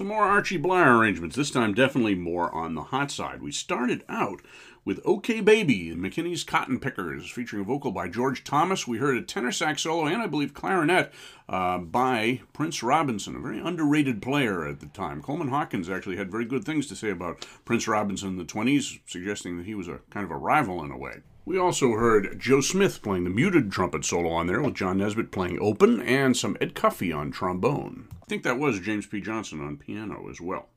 Some 0.00 0.08
more 0.08 0.24
Archie 0.24 0.56
Bleyer 0.56 0.96
arrangements, 0.96 1.36
this 1.36 1.50
time 1.50 1.74
definitely 1.74 2.14
more 2.14 2.50
on 2.54 2.74
the 2.74 2.84
hot 2.84 3.10
side. 3.10 3.42
We 3.42 3.52
started 3.52 4.02
out 4.08 4.40
with 4.82 4.98
OK 5.04 5.42
Baby 5.42 5.90
and 5.90 6.00
McKinney's 6.00 6.42
Cotton 6.42 6.80
Pickers, 6.80 7.30
featuring 7.30 7.60
a 7.60 7.66
vocal 7.66 7.92
by 7.92 8.08
George 8.08 8.42
Thomas. 8.42 8.88
We 8.88 8.96
heard 8.96 9.18
a 9.18 9.20
tenor 9.20 9.52
sax 9.52 9.82
solo 9.82 10.06
and 10.06 10.22
I 10.22 10.26
believe 10.26 10.54
clarinet 10.54 11.12
uh, 11.50 11.76
by 11.76 12.40
Prince 12.54 12.82
Robinson, 12.82 13.36
a 13.36 13.40
very 13.40 13.60
underrated 13.60 14.22
player 14.22 14.66
at 14.66 14.80
the 14.80 14.86
time. 14.86 15.20
Coleman 15.20 15.48
Hawkins 15.48 15.90
actually 15.90 16.16
had 16.16 16.30
very 16.30 16.46
good 16.46 16.64
things 16.64 16.86
to 16.86 16.96
say 16.96 17.10
about 17.10 17.46
Prince 17.66 17.86
Robinson 17.86 18.30
in 18.30 18.36
the 18.38 18.44
20s, 18.46 19.00
suggesting 19.04 19.58
that 19.58 19.66
he 19.66 19.74
was 19.74 19.86
a 19.86 20.00
kind 20.08 20.24
of 20.24 20.30
a 20.30 20.38
rival 20.38 20.82
in 20.82 20.90
a 20.90 20.96
way. 20.96 21.16
We 21.44 21.58
also 21.58 21.92
heard 21.92 22.40
Joe 22.40 22.62
Smith 22.62 23.02
playing 23.02 23.24
the 23.24 23.30
muted 23.30 23.70
trumpet 23.70 24.06
solo 24.06 24.30
on 24.30 24.46
there, 24.46 24.62
with 24.62 24.76
John 24.76 24.96
Nesbitt 24.96 25.30
playing 25.30 25.58
open, 25.60 26.00
and 26.00 26.34
some 26.34 26.56
Ed 26.58 26.74
Cuffee 26.74 27.12
on 27.12 27.30
trombone. 27.30 28.08
Think 28.30 28.44
that 28.44 28.60
was 28.60 28.78
James 28.78 29.06
P. 29.06 29.20
Johnson 29.20 29.60
on 29.60 29.76
piano 29.76 30.30
as 30.30 30.40
well. 30.40 30.68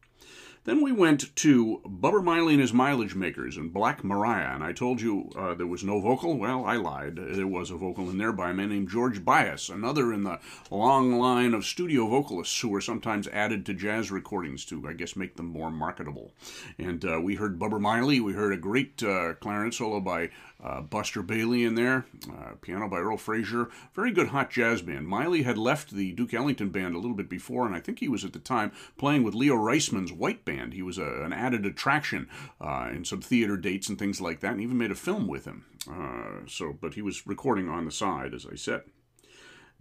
Then 0.63 0.81
we 0.81 0.91
went 0.91 1.35
to 1.35 1.81
Bubber 1.85 2.21
Miley 2.21 2.53
and 2.53 2.61
his 2.61 2.73
Mileage 2.73 3.13
Makers 3.13 3.57
and 3.57 3.71
Black 3.71 4.03
Mariah, 4.03 4.55
and 4.55 4.63
I 4.63 4.71
told 4.71 5.01
you 5.01 5.29
uh, 5.37 5.53
there 5.53 5.67
was 5.67 5.83
no 5.83 5.99
vocal. 5.99 6.35
Well, 6.37 6.65
I 6.65 6.77
lied. 6.77 7.17
There 7.17 7.45
was 7.45 7.69
a 7.69 7.75
vocal 7.75 8.09
in 8.09 8.17
there 8.17 8.31
by 8.31 8.49
a 8.49 8.53
man 8.53 8.69
named 8.69 8.89
George 8.89 9.23
Bias, 9.23 9.69
another 9.69 10.11
in 10.13 10.23
the 10.23 10.39
long 10.71 11.19
line 11.19 11.53
of 11.53 11.65
studio 11.65 12.07
vocalists 12.07 12.59
who 12.61 12.69
were 12.69 12.81
sometimes 12.81 13.27
added 13.27 13.67
to 13.67 13.73
jazz 13.75 14.09
recordings 14.09 14.65
to, 14.65 14.87
I 14.87 14.93
guess, 14.93 15.15
make 15.15 15.35
them 15.35 15.47
more 15.47 15.69
marketable. 15.69 16.31
And 16.79 17.05
uh, 17.05 17.19
we 17.21 17.35
heard 17.35 17.59
Bubber 17.59 17.77
Miley. 17.77 18.19
We 18.19 18.33
heard 18.33 18.53
a 18.53 18.57
great 18.57 19.03
uh, 19.03 19.33
clarinet 19.35 19.75
solo 19.75 19.99
by 19.99 20.31
uh, 20.63 20.81
Buster 20.81 21.21
Bailey 21.21 21.63
in 21.63 21.75
there, 21.75 22.05
uh, 22.29 22.53
piano 22.61 22.87
by 22.87 22.97
Earl 22.97 23.17
Frazier. 23.17 23.69
Very 23.93 24.11
good 24.11 24.29
hot 24.29 24.49
jazz 24.49 24.81
band. 24.81 25.07
Miley 25.07 25.43
had 25.43 25.57
left 25.57 25.91
the 25.91 26.13
Duke 26.13 26.33
Ellington 26.33 26.69
band 26.69 26.95
a 26.95 26.99
little 26.99 27.15
bit 27.15 27.29
before, 27.29 27.65
and 27.65 27.75
I 27.75 27.79
think 27.79 27.99
he 27.99 28.07
was 28.07 28.23
at 28.23 28.33
the 28.33 28.39
time 28.39 28.71
playing 28.97 29.23
with 29.23 29.35
Leo 29.35 29.55
Reisman's 29.55 30.13
White 30.13 30.45
Band. 30.45 30.73
He 30.73 30.81
was 30.81 30.97
a, 30.97 31.23
an 31.23 31.33
added 31.33 31.65
attraction 31.65 32.29
uh, 32.61 32.89
in 32.93 33.03
some 33.03 33.21
theater 33.21 33.57
dates 33.57 33.89
and 33.89 33.99
things 33.99 34.21
like 34.21 34.39
that, 34.39 34.53
and 34.53 34.61
even 34.61 34.77
made 34.77 34.91
a 34.91 34.95
film 34.95 35.27
with 35.27 35.45
him. 35.45 35.65
Uh, 35.89 36.47
so, 36.47 36.77
but 36.79 36.93
he 36.93 37.01
was 37.01 37.27
recording 37.27 37.67
on 37.67 37.85
the 37.85 37.91
side, 37.91 38.33
as 38.33 38.45
I 38.49 38.55
said. 38.55 38.83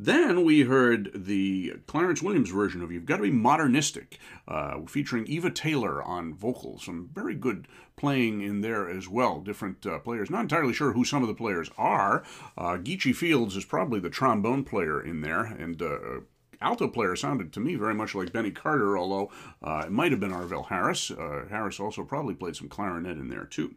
Then 0.05 0.43
we 0.45 0.63
heard 0.63 1.13
the 1.15 1.75
Clarence 1.87 2.21
Williams 2.21 2.51
version 2.51 2.83
of 2.83 2.91
You've 2.91 3.07
Got 3.07 3.19
to 3.19 3.23
Be 3.23 3.31
Modernistic, 3.31 4.19
uh, 4.49 4.81
featuring 4.89 5.29
Eva 5.29 5.49
Taylor 5.49 6.03
on 6.03 6.35
vocals. 6.35 6.87
Some 6.87 7.11
very 7.15 7.37
good 7.37 7.69
playing 7.95 8.41
in 8.41 8.63
there 8.63 8.91
as 8.91 9.09
well, 9.09 9.39
different 9.39 9.87
uh, 9.87 10.01
players. 10.01 10.29
Not 10.29 10.41
entirely 10.41 10.73
sure 10.73 10.91
who 10.91 11.05
some 11.05 11.23
of 11.23 11.29
the 11.29 11.37
players 11.37 11.71
are. 11.79 12.25
Uh, 12.59 12.79
Geechee 12.79 13.15
Fields 13.15 13.55
is 13.55 13.65
probably 13.65 14.01
the 14.01 14.11
trombone 14.11 14.65
player 14.65 15.01
in 15.01 15.21
there, 15.21 15.45
and 15.45 15.81
uh, 15.81 16.23
alto 16.61 16.89
player 16.89 17.15
sounded 17.15 17.53
to 17.53 17.61
me 17.61 17.77
very 17.77 17.95
much 17.95 18.13
like 18.13 18.33
Benny 18.33 18.51
Carter, 18.51 18.99
although 18.99 19.31
uh, 19.63 19.85
it 19.87 19.93
might 19.93 20.11
have 20.11 20.19
been 20.19 20.33
Arvell 20.33 20.67
Harris. 20.67 21.13
Uh, 21.13 21.45
Harris 21.49 21.79
also 21.79 22.03
probably 22.03 22.35
played 22.35 22.57
some 22.57 22.69
clarinet 22.69 23.19
in 23.19 23.29
there 23.29 23.45
too. 23.45 23.77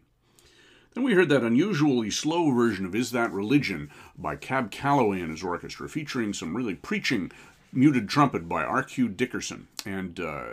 Then 0.95 1.03
we 1.03 1.13
heard 1.13 1.27
that 1.27 1.43
unusually 1.43 2.09
slow 2.09 2.49
version 2.51 2.85
of 2.85 2.95
Is 2.95 3.11
That 3.11 3.31
Religion 3.33 3.91
by 4.17 4.37
Cab 4.37 4.71
Calloway 4.71 5.19
and 5.19 5.29
his 5.29 5.43
orchestra, 5.43 5.89
featuring 5.89 6.31
some 6.31 6.55
really 6.55 6.75
preaching 6.75 7.31
muted 7.73 8.07
trumpet 8.07 8.47
by 8.47 8.63
R.Q. 8.63 9.09
Dickerson. 9.09 9.67
And 9.85 10.17
uh, 10.21 10.45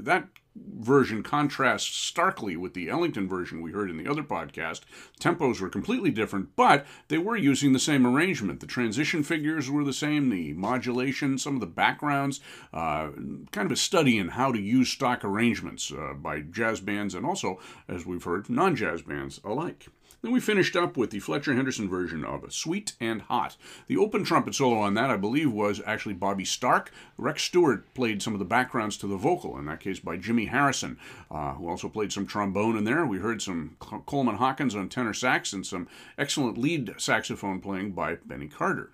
that 0.00 0.28
version 0.54 1.22
contrasts 1.22 1.86
starkly 1.86 2.56
with 2.56 2.74
the 2.74 2.88
Ellington 2.88 3.28
version 3.28 3.62
we 3.62 3.72
heard 3.72 3.90
in 3.90 3.96
the 3.96 4.10
other 4.10 4.22
podcast. 4.22 4.80
Tempos 5.20 5.60
were 5.60 5.68
completely 5.68 6.10
different, 6.10 6.54
but 6.56 6.86
they 7.08 7.18
were 7.18 7.36
using 7.36 7.72
the 7.72 7.78
same 7.78 8.06
arrangement. 8.06 8.60
The 8.60 8.66
transition 8.66 9.22
figures 9.22 9.70
were 9.70 9.84
the 9.84 9.92
same, 9.92 10.28
the 10.28 10.52
modulation, 10.52 11.38
some 11.38 11.54
of 11.54 11.60
the 11.60 11.66
backgrounds, 11.66 12.40
uh, 12.72 13.10
kind 13.52 13.66
of 13.66 13.72
a 13.72 13.76
study 13.76 14.18
in 14.18 14.28
how 14.28 14.52
to 14.52 14.60
use 14.60 14.90
stock 14.90 15.24
arrangements 15.24 15.90
uh, 15.92 16.14
by 16.14 16.40
jazz 16.40 16.80
bands 16.80 17.14
and 17.14 17.24
also, 17.24 17.58
as 17.88 18.04
we've 18.04 18.24
heard, 18.24 18.50
non 18.50 18.76
jazz 18.76 19.02
bands 19.02 19.40
alike. 19.44 19.86
Then 20.22 20.30
we 20.30 20.38
finished 20.38 20.76
up 20.76 20.96
with 20.96 21.10
the 21.10 21.18
Fletcher 21.18 21.52
Henderson 21.54 21.88
version 21.88 22.24
of 22.24 22.52
Sweet 22.52 22.92
and 23.00 23.22
Hot. 23.22 23.56
The 23.88 23.96
open 23.96 24.22
trumpet 24.22 24.54
solo 24.54 24.76
on 24.78 24.94
that, 24.94 25.10
I 25.10 25.16
believe, 25.16 25.50
was 25.52 25.82
actually 25.84 26.14
Bobby 26.14 26.44
Stark. 26.44 26.92
Rex 27.18 27.42
Stewart 27.42 27.92
played 27.92 28.22
some 28.22 28.32
of 28.32 28.38
the 28.38 28.44
backgrounds 28.44 28.96
to 28.98 29.08
the 29.08 29.16
vocal, 29.16 29.58
in 29.58 29.64
that 29.64 29.80
case 29.80 29.98
by 29.98 30.16
Jimmy 30.16 30.44
Harrison, 30.44 30.96
uh, 31.28 31.54
who 31.54 31.68
also 31.68 31.88
played 31.88 32.12
some 32.12 32.24
trombone 32.24 32.76
in 32.76 32.84
there. 32.84 33.04
We 33.04 33.18
heard 33.18 33.42
some 33.42 33.76
Coleman 33.80 34.36
Hawkins 34.36 34.76
on 34.76 34.88
tenor 34.88 35.12
sax 35.12 35.52
and 35.52 35.66
some 35.66 35.88
excellent 36.16 36.56
lead 36.56 36.94
saxophone 36.98 37.60
playing 37.60 37.90
by 37.90 38.18
Benny 38.24 38.46
Carter. 38.46 38.90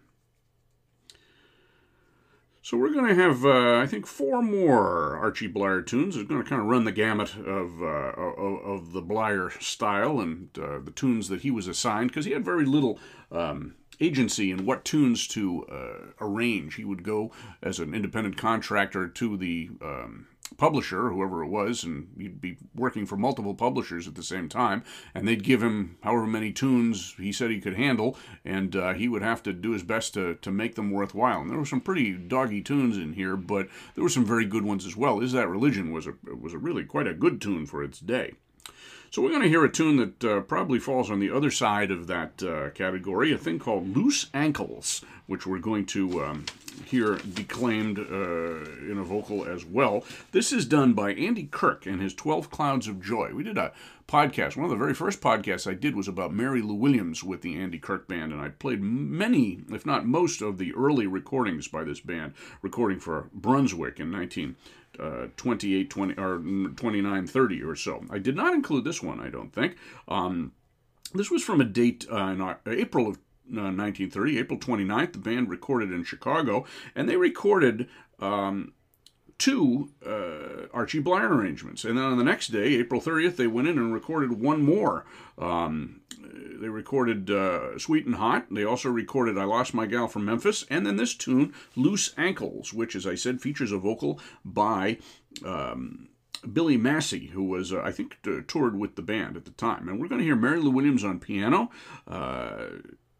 So 2.68 2.76
we're 2.76 2.92
going 2.92 3.06
to 3.06 3.14
have, 3.14 3.46
uh, 3.46 3.78
I 3.78 3.86
think, 3.86 4.06
four 4.06 4.42
more 4.42 5.16
Archie 5.16 5.46
Bleyer 5.46 5.80
tunes. 5.80 6.18
It's 6.18 6.28
going 6.28 6.42
to 6.42 6.46
kind 6.46 6.60
of 6.60 6.68
run 6.68 6.84
the 6.84 6.92
gamut 6.92 7.34
of 7.34 7.82
uh, 7.82 8.12
of, 8.12 8.58
of, 8.62 8.92
the 8.92 9.00
Bleyer 9.00 9.48
style 9.58 10.20
and 10.20 10.50
uh, 10.58 10.78
the 10.84 10.90
tunes 10.90 11.30
that 11.30 11.40
he 11.40 11.50
was 11.50 11.66
assigned 11.66 12.10
because 12.10 12.26
he 12.26 12.32
had 12.32 12.44
very 12.44 12.66
little 12.66 12.98
um, 13.32 13.74
agency 14.00 14.50
in 14.50 14.66
what 14.66 14.84
tunes 14.84 15.26
to 15.28 15.64
uh, 15.72 16.12
arrange. 16.20 16.74
He 16.74 16.84
would 16.84 17.04
go 17.04 17.32
as 17.62 17.78
an 17.78 17.94
independent 17.94 18.36
contractor 18.36 19.08
to 19.08 19.38
the 19.38 19.70
um, 19.80 20.26
publisher, 20.56 21.10
whoever 21.10 21.42
it 21.42 21.48
was, 21.48 21.84
and 21.84 22.08
he'd 22.18 22.40
be 22.40 22.56
working 22.74 23.06
for 23.06 23.16
multiple 23.16 23.54
publishers 23.54 24.08
at 24.08 24.14
the 24.14 24.22
same 24.22 24.48
time, 24.48 24.82
and 25.14 25.26
they'd 25.26 25.44
give 25.44 25.62
him 25.62 25.96
however 26.02 26.26
many 26.26 26.52
tunes 26.52 27.14
he 27.16 27.32
said 27.32 27.50
he 27.50 27.60
could 27.60 27.76
handle, 27.76 28.16
and 28.44 28.74
uh, 28.74 28.94
he 28.94 29.08
would 29.08 29.22
have 29.22 29.42
to 29.42 29.52
do 29.52 29.72
his 29.72 29.82
best 29.82 30.14
to, 30.14 30.34
to 30.36 30.50
make 30.50 30.74
them 30.74 30.90
worthwhile. 30.90 31.40
And 31.40 31.50
there 31.50 31.58
were 31.58 31.66
some 31.66 31.80
pretty 31.80 32.12
doggy 32.12 32.62
tunes 32.62 32.96
in 32.96 33.12
here, 33.12 33.36
but 33.36 33.68
there 33.94 34.04
were 34.04 34.10
some 34.10 34.24
very 34.24 34.44
good 34.44 34.64
ones 34.64 34.86
as 34.86 34.96
well. 34.96 35.20
Is 35.20 35.32
That 35.32 35.48
Religion 35.48 35.92
was 35.92 36.06
a, 36.06 36.14
was 36.34 36.54
a 36.54 36.58
really 36.58 36.84
quite 36.84 37.06
a 37.06 37.14
good 37.14 37.40
tune 37.40 37.66
for 37.66 37.82
its 37.82 38.00
day. 38.00 38.34
So 39.10 39.22
we're 39.22 39.30
going 39.30 39.42
to 39.42 39.48
hear 39.48 39.64
a 39.64 39.72
tune 39.72 39.96
that 39.96 40.24
uh, 40.24 40.40
probably 40.42 40.78
falls 40.78 41.10
on 41.10 41.18
the 41.18 41.30
other 41.30 41.50
side 41.50 41.90
of 41.90 42.08
that 42.08 42.42
uh, 42.42 42.68
category, 42.70 43.32
a 43.32 43.38
thing 43.38 43.58
called 43.58 43.96
Loose 43.96 44.28
Ankles, 44.34 45.02
which 45.26 45.46
we're 45.46 45.60
going 45.60 45.86
to 45.86 46.22
um, 46.22 46.44
hear 46.84 47.16
declaimed 47.16 47.98
uh, 47.98 48.02
in 48.02 48.98
a 48.98 49.02
vocal 49.02 49.46
as 49.46 49.64
well. 49.64 50.04
This 50.32 50.52
is 50.52 50.66
done 50.66 50.92
by 50.92 51.14
Andy 51.14 51.44
Kirk 51.44 51.86
and 51.86 52.02
his 52.02 52.12
12 52.12 52.50
Clouds 52.50 52.86
of 52.86 53.00
Joy. 53.00 53.32
We 53.32 53.44
did 53.44 53.56
a 53.56 53.72
podcast. 54.06 54.56
One 54.56 54.64
of 54.64 54.70
the 54.70 54.76
very 54.76 54.94
first 54.94 55.22
podcasts 55.22 55.70
I 55.70 55.74
did 55.74 55.96
was 55.96 56.06
about 56.06 56.34
Mary 56.34 56.60
Lou 56.60 56.74
Williams 56.74 57.24
with 57.24 57.40
the 57.40 57.58
Andy 57.58 57.78
Kirk 57.78 58.08
Band, 58.08 58.32
and 58.32 58.42
I 58.42 58.50
played 58.50 58.82
many, 58.82 59.60
if 59.70 59.86
not 59.86 60.04
most, 60.04 60.42
of 60.42 60.58
the 60.58 60.74
early 60.74 61.06
recordings 61.06 61.66
by 61.66 61.82
this 61.82 62.00
band, 62.00 62.34
recording 62.60 63.00
for 63.00 63.30
Brunswick 63.32 64.00
in 64.00 64.10
19- 64.10 64.54
uh, 64.98 65.26
28, 65.36 65.90
20, 65.90 66.14
or 66.14 66.38
29, 66.76 67.26
30 67.26 67.62
or 67.62 67.76
so. 67.76 68.04
I 68.10 68.18
did 68.18 68.36
not 68.36 68.54
include 68.54 68.84
this 68.84 69.02
one, 69.02 69.20
I 69.20 69.28
don't 69.28 69.52
think. 69.52 69.76
Um, 70.06 70.52
this 71.14 71.30
was 71.30 71.42
from 71.42 71.60
a 71.60 71.64
date 71.64 72.06
uh, 72.10 72.16
in 72.16 72.40
uh, 72.40 72.56
April 72.66 73.08
of 73.08 73.18
1930, 73.46 74.36
uh, 74.36 74.40
April 74.40 74.58
29th. 74.58 75.12
The 75.12 75.18
band 75.18 75.48
recorded 75.48 75.92
in 75.92 76.04
Chicago, 76.04 76.64
and 76.94 77.08
they 77.08 77.16
recorded 77.16 77.88
um, 78.18 78.72
two 79.38 79.90
uh, 80.04 80.66
Archie 80.72 80.98
Bleyer 80.98 81.32
arrangements. 81.32 81.84
And 81.84 81.96
then 81.96 82.04
on 82.04 82.18
the 82.18 82.24
next 82.24 82.48
day, 82.48 82.74
April 82.74 83.00
30th, 83.00 83.36
they 83.36 83.46
went 83.46 83.68
in 83.68 83.78
and 83.78 83.94
recorded 83.94 84.40
one 84.40 84.62
more. 84.62 85.06
Um, 85.38 86.00
they 86.60 86.68
recorded 86.68 87.30
uh, 87.30 87.78
Sweet 87.78 88.04
and 88.04 88.16
Hot. 88.16 88.46
They 88.50 88.64
also 88.64 88.90
recorded 88.90 89.38
I 89.38 89.44
Lost 89.44 89.74
My 89.74 89.86
Gal 89.86 90.08
from 90.08 90.24
Memphis. 90.24 90.64
And 90.68 90.84
then 90.84 90.96
this 90.96 91.14
tune, 91.14 91.54
Loose 91.76 92.12
Ankles, 92.18 92.72
which, 92.72 92.96
as 92.96 93.06
I 93.06 93.14
said, 93.14 93.40
features 93.40 93.72
a 93.72 93.78
vocal 93.78 94.20
by. 94.44 94.98
Um, 95.44 96.08
Billy 96.52 96.76
Massey, 96.76 97.26
who 97.28 97.44
was, 97.44 97.72
uh, 97.72 97.80
I 97.80 97.90
think, 97.90 98.18
uh, 98.26 98.40
toured 98.46 98.78
with 98.78 98.96
the 98.96 99.02
band 99.02 99.36
at 99.36 99.44
the 99.44 99.50
time. 99.52 99.88
And 99.88 100.00
we're 100.00 100.08
going 100.08 100.20
to 100.20 100.24
hear 100.24 100.36
Mary 100.36 100.60
Lou 100.60 100.70
Williams 100.70 101.04
on 101.04 101.18
piano. 101.18 101.70
Uh, 102.06 102.66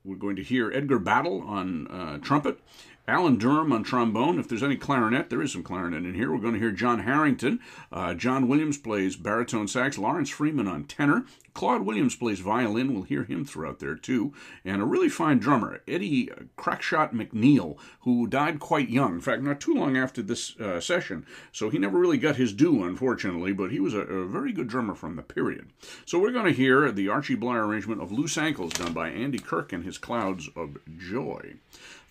we're 0.04 0.16
going 0.16 0.36
to 0.36 0.42
hear 0.42 0.72
Edgar 0.72 0.98
Battle 0.98 1.42
on 1.42 1.86
uh, 1.88 2.18
trumpet. 2.18 2.60
Alan 3.08 3.38
Durham 3.38 3.72
on 3.72 3.84
trombone. 3.84 4.38
If 4.38 4.48
there's 4.48 4.62
any 4.62 4.76
clarinet, 4.76 5.30
there 5.30 5.40
is 5.40 5.52
some 5.52 5.62
clarinet 5.62 6.04
in 6.04 6.12
here. 6.12 6.30
We're 6.30 6.42
going 6.42 6.52
to 6.52 6.60
hear 6.60 6.70
John 6.70 7.00
Harrington. 7.00 7.58
Uh, 7.90 8.12
John 8.12 8.46
Williams 8.46 8.76
plays 8.76 9.16
baritone 9.16 9.66
sax. 9.66 9.96
Lawrence 9.96 10.28
Freeman 10.28 10.68
on 10.68 10.84
tenor. 10.84 11.24
Claude 11.54 11.86
Williams 11.86 12.14
plays 12.14 12.38
violin. 12.38 12.92
We'll 12.92 13.04
hear 13.04 13.24
him 13.24 13.46
throughout 13.46 13.78
there 13.78 13.94
too. 13.94 14.34
And 14.62 14.82
a 14.82 14.84
really 14.84 15.08
fine 15.08 15.38
drummer, 15.38 15.80
Eddie 15.88 16.30
Crackshot 16.56 17.14
McNeil, 17.14 17.78
who 18.00 18.26
died 18.26 18.60
quite 18.60 18.90
young. 18.90 19.14
In 19.14 19.20
fact, 19.20 19.42
not 19.42 19.58
too 19.58 19.74
long 19.74 19.96
after 19.96 20.22
this 20.22 20.54
uh, 20.60 20.78
session. 20.78 21.26
So 21.50 21.70
he 21.70 21.78
never 21.78 21.98
really 21.98 22.18
got 22.18 22.36
his 22.36 22.52
due, 22.52 22.84
unfortunately, 22.84 23.54
but 23.54 23.72
he 23.72 23.80
was 23.80 23.94
a, 23.94 24.02
a 24.02 24.26
very 24.26 24.52
good 24.52 24.68
drummer 24.68 24.94
from 24.94 25.16
the 25.16 25.22
period. 25.22 25.70
So 26.04 26.18
we're 26.18 26.30
going 26.30 26.46
to 26.46 26.52
hear 26.52 26.92
the 26.92 27.08
Archie 27.08 27.34
Bleyer 27.34 27.66
arrangement 27.66 28.02
of 28.02 28.12
Loose 28.12 28.36
Ankles 28.36 28.74
done 28.74 28.92
by 28.92 29.08
Andy 29.08 29.38
Kirk 29.38 29.72
and 29.72 29.84
his 29.84 29.96
Clouds 29.96 30.50
of 30.54 30.76
Joy. 30.96 31.54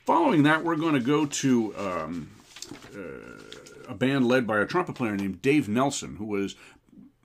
Following 0.08 0.44
that, 0.44 0.64
we're 0.64 0.78
going 0.78 0.94
to 0.94 1.02
go 1.02 1.26
to 1.26 1.76
um, 1.78 2.30
uh, 2.96 3.90
a 3.90 3.94
band 3.94 4.26
led 4.26 4.48
by 4.48 4.60
a 4.60 4.66
trumpet 4.66 4.96
player 4.96 5.18
named 5.18 5.42
Dave 5.42 5.68
Nelson, 5.68 6.16
who 6.16 6.24
was 6.24 6.56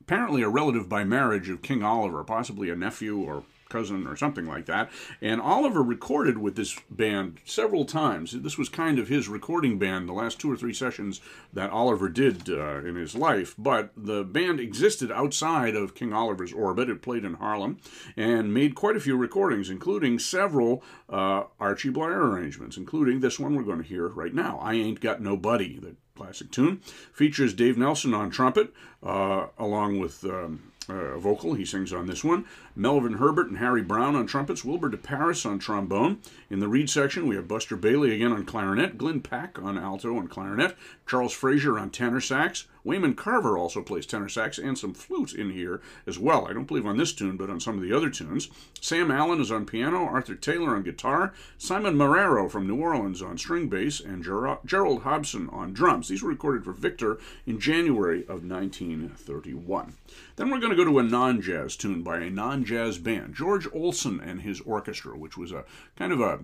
apparently 0.01 0.43
a 0.43 0.49
relative 0.49 0.89
by 0.89 1.05
marriage 1.05 1.49
of 1.49 1.63
King 1.63 1.85
Oliver, 1.85 2.25
possibly 2.25 2.71
a 2.71 2.75
nephew 2.75 3.19
or 3.19 3.45
cousin 3.73 4.07
or 4.07 4.17
something 4.17 4.47
like 4.47 4.67
that. 4.67 4.91
And 5.21 5.41
Oliver 5.41 5.83
recorded 5.83 6.39
with 6.39 6.55
this 6.57 6.79
band 6.91 7.41
several 7.45 7.85
times. 7.85 8.33
This 8.33 8.59
was 8.59 8.69
kind 8.69 8.99
of 8.99 9.09
his 9.09 9.29
recording 9.29 9.79
band, 9.79 10.09
the 10.09 10.13
last 10.13 10.39
two 10.39 10.53
or 10.53 10.57
three 10.57 10.75
sessions 10.75 11.21
that 11.53 11.71
Oliver 11.71 12.09
did 12.09 12.49
uh, 12.51 12.79
in 12.85 12.97
his 12.97 13.15
life. 13.15 13.55
But 13.57 13.91
the 13.97 14.25
band 14.25 14.61
existed 14.61 15.11
outside 15.11 15.75
of 15.75 15.95
King 15.95 16.13
Oliver's 16.13 16.53
orbit. 16.53 16.91
It 16.91 17.03
played 17.03 17.25
in 17.25 17.35
Harlem 17.35 17.79
and 18.17 18.53
made 18.53 18.75
quite 18.75 18.97
a 18.97 19.01
few 19.01 19.17
recordings, 19.17 19.71
including 19.71 20.19
several 20.19 20.85
uh, 21.09 21.45
Archie 21.59 21.91
Bleyer 21.91 22.31
arrangements, 22.31 22.77
including 22.77 23.21
this 23.21 23.39
one 23.39 23.55
we're 23.55 23.63
going 23.63 23.83
to 23.83 23.89
hear 23.89 24.09
right 24.09 24.35
now 24.35 24.59
I 24.59 24.75
Ain't 24.75 25.01
Got 25.01 25.23
No 25.23 25.37
Buddy, 25.37 25.79
the 25.79 25.97
classic 26.15 26.51
tune. 26.51 26.81
Features 27.13 27.55
Dave 27.55 27.79
Nelson 27.79 28.13
on 28.15 28.31
trumpet, 28.31 28.73
uh, 29.03 29.47
along 29.59 29.99
with. 29.99 30.25
Um, 30.25 30.72
uh, 30.93 31.19
vocal. 31.19 31.55
He 31.55 31.65
sings 31.65 31.93
on 31.93 32.07
this 32.07 32.23
one. 32.23 32.45
Melvin 32.77 33.15
Herbert 33.15 33.49
and 33.49 33.59
Harry 33.59 33.83
Brown 33.83 34.15
on 34.15 34.27
trumpets. 34.27 34.65
Wilbur 34.65 34.89
de 34.89 34.97
Paris 34.97 35.47
on 35.47 35.59
trombone. 35.59 36.19
In 36.51 36.61
the 36.61 36.69
reed 36.69 36.91
section, 36.91 37.27
we 37.27 37.37
have 37.37 37.49
Buster 37.49 37.77
Bailey 37.77 38.15
again 38.15 38.33
on 38.33 38.45
clarinet. 38.45 38.99
Glyn 38.99 39.21
Paque 39.21 39.59
on 39.63 39.79
alto 39.79 40.19
and 40.19 40.31
clarinet. 40.31 40.77
Charles 41.07 41.33
Frazier 41.33 41.79
on 41.79 41.91
tenor 41.91 42.21
sax. 42.21 42.67
Wayman 42.85 43.15
Carver 43.15 43.57
also 43.57 43.83
plays 43.83 44.07
tenor 44.07 44.29
sax 44.29 44.59
and 44.59 44.77
some 44.77 44.95
flute 44.95 45.35
in 45.35 45.51
here 45.51 45.81
as 46.07 46.19
well. 46.19 46.47
I 46.47 46.53
don't 46.53 46.67
believe 46.67 46.87
on 46.87 46.97
this 46.97 47.13
tune, 47.13 47.37
but 47.37 47.51
on 47.51 47.61
some 47.61 47.77
of 47.77 47.83
the 47.83 47.93
other 47.93 48.11
tunes. 48.11 48.49
Sam 48.81 49.11
Allen 49.11 49.41
is 49.41 49.53
on 49.53 49.67
piano. 49.67 50.05
Arthur 50.05 50.35
Taylor 50.35 50.75
on 50.75 50.83
guitar. 50.83 51.33
Simon 51.59 51.95
Marrero 51.95 52.51
from 52.51 52.67
New 52.67 52.81
Orleans 52.81 53.23
on 53.23 53.39
string 53.39 53.69
bass. 53.69 54.01
And 54.01 54.25
Ger- 54.25 54.59
Gerald 54.65 55.03
Hobson 55.03 55.49
on 55.51 55.73
drums. 55.73 56.09
These 56.09 56.23
were 56.23 56.31
recorded 56.31 56.65
for 56.65 56.73
Victor 56.73 57.19
in 57.47 57.61
January 57.61 58.23
of 58.23 58.45
1931. 58.45 59.95
Then 60.37 60.51
we're 60.51 60.59
going 60.59 60.71
to 60.71 60.77
go 60.77 60.85
to 60.85 60.99
a 60.99 61.03
non 61.03 61.41
jazz 61.41 61.77
tune 61.77 62.03
by 62.03 62.19
a 62.19 62.31
non 62.31 62.65
jazz 62.65 62.99
band, 62.99 63.35
George 63.35 63.69
Olsen 63.73 64.21
and 64.21 64.43
his 64.43 64.61
orchestra, 64.63 65.17
which 65.17 65.37
was 65.37 65.53
a 65.53 65.65
kind 65.97 66.13
of 66.13 66.21
a, 66.21 66.41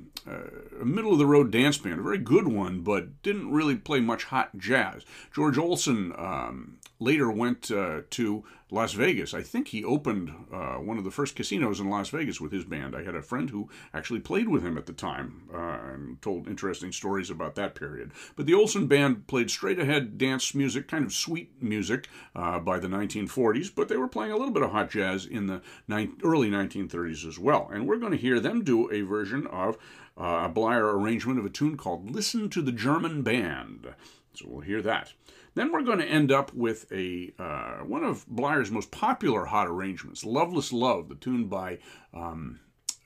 a 0.81 0.85
middle 0.85 1.13
of 1.13 1.19
the 1.19 1.27
road 1.27 1.51
dance 1.51 1.79
band, 1.79 2.01
a 2.01 2.03
very 2.03 2.19
good 2.19 2.49
one, 2.49 2.81
but 2.81 3.23
didn't 3.23 3.51
really 3.51 3.77
play 3.77 4.01
much 4.01 4.25
hot 4.25 4.57
jazz. 4.57 5.05
George 5.35 5.59
Olsen 5.59 6.13
um, 6.17 6.79
later 7.01 7.31
went 7.31 7.71
uh, 7.71 8.03
to 8.11 8.45
Las 8.71 8.93
Vegas. 8.93 9.33
I 9.33 9.43
think 9.43 9.69
he 9.69 9.83
opened 9.83 10.31
uh, 10.53 10.75
one 10.75 10.99
of 10.99 11.05
the 11.05 11.11
first 11.11 11.35
casinos 11.35 11.81
in 11.81 11.89
Las 11.89 12.11
Vegas 12.11 12.41
with 12.41 12.53
his 12.53 12.65
band. 12.65 12.95
I 12.95 13.03
had 13.03 13.15
a 13.15 13.23
friend 13.23 13.49
who 13.49 13.71
actually 13.95 14.21
played 14.21 14.49
with 14.49 14.63
him 14.63 14.77
at 14.77 14.87
the 14.87 14.93
time 14.93 15.49
uh, 15.53 15.79
and 15.93 16.21
told 16.21 16.47
interesting 16.47 16.93
stories 16.93 17.31
about 17.31 17.55
that 17.55 17.75
period. 17.75 18.13
But 18.37 18.45
the 18.47 18.55
Olsen 18.55 18.87
band 18.87 19.27
played 19.27 19.51
straight 19.51 19.79
ahead 19.79 20.19
dance 20.19 20.55
music, 20.55 20.87
kind 20.87 21.07
of 21.07 21.15
sweet 21.15 21.63
music 21.63 22.09
uh, 22.35 22.59
by 22.59 22.79
the 22.79 22.89
1940s, 22.89 23.75
but 23.75 23.89
they 23.89 23.97
were 23.97 24.09
playing 24.09 24.33
a 24.33 24.37
little 24.37 24.53
bit 24.53 24.63
of 24.63 24.71
hot 24.71 24.91
jazz 24.91 25.25
in 25.25 25.47
the 25.47 25.63
ni- 25.87 26.11
early 26.23 26.51
1930s 26.51 27.27
as 27.27 27.39
well. 27.39 27.71
And 27.73 27.87
we're 27.87 27.97
going 27.97 28.13
to 28.13 28.19
hear 28.19 28.39
them 28.39 28.65
do 28.65 28.91
a 28.93 29.01
version 29.01 29.47
of 29.47 29.79
uh, 30.19 30.43
a 30.45 30.49
Bleyer 30.49 30.99
arrangement 30.99 31.39
of 31.39 31.47
a 31.47 31.51
tune 31.51 31.77
called 31.77 32.11
Listen 32.11 32.51
to 32.51 32.61
the 32.61 32.73
German 32.73 33.23
Band. 33.23 33.95
So 34.35 34.47
we'll 34.49 34.61
hear 34.61 34.83
that. 34.83 35.15
Then 35.59 35.73
we're 35.73 35.83
going 35.83 35.99
to 35.99 36.07
end 36.07 36.31
up 36.31 36.55
with 36.55 36.87
a 36.93 37.33
uh, 37.37 37.79
one 37.79 38.05
of 38.05 38.25
Bleyer's 38.29 38.71
most 38.71 38.93
popular 38.93 39.47
hot 39.47 39.67
arrangements, 39.67 40.25
"Loveless 40.25 40.73
Love," 40.73 41.09
the 41.09 41.17
tune 41.17 41.49
by. 41.49 41.79
Um, 42.15 42.61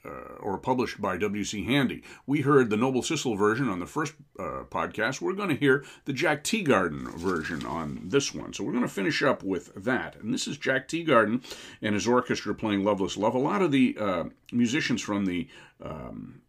uh, 0.04 0.34
or 0.40 0.58
published 0.58 1.00
by 1.00 1.16
W.C. 1.16 1.64
Handy. 1.64 2.02
We 2.26 2.40
heard 2.40 2.70
the 2.70 2.76
Noble 2.76 3.02
Sissle 3.02 3.38
version 3.38 3.68
on 3.68 3.78
the 3.78 3.86
first 3.86 4.14
uh, 4.36 4.64
podcast. 4.68 5.20
We're 5.20 5.34
going 5.34 5.50
to 5.50 5.54
hear 5.54 5.84
the 6.06 6.12
Jack 6.12 6.42
Teagarden 6.42 7.14
version 7.14 7.64
on 7.64 8.00
this 8.06 8.34
one. 8.34 8.52
So 8.52 8.64
we're 8.64 8.72
going 8.72 8.82
to 8.82 8.88
finish 8.88 9.22
up 9.22 9.44
with 9.44 9.72
that. 9.76 10.16
And 10.16 10.34
this 10.34 10.48
is 10.48 10.58
Jack 10.58 10.88
Teagarden 10.88 11.44
and 11.80 11.94
his 11.94 12.08
orchestra 12.08 12.52
playing 12.52 12.82
Loveless 12.82 13.16
Love. 13.16 13.36
A 13.36 13.38
lot 13.38 13.62
of 13.62 13.70
the 13.70 13.96
uh, 13.96 14.24
musicians 14.50 15.00
from 15.00 15.24
the 15.24 15.46
um, 15.80 16.42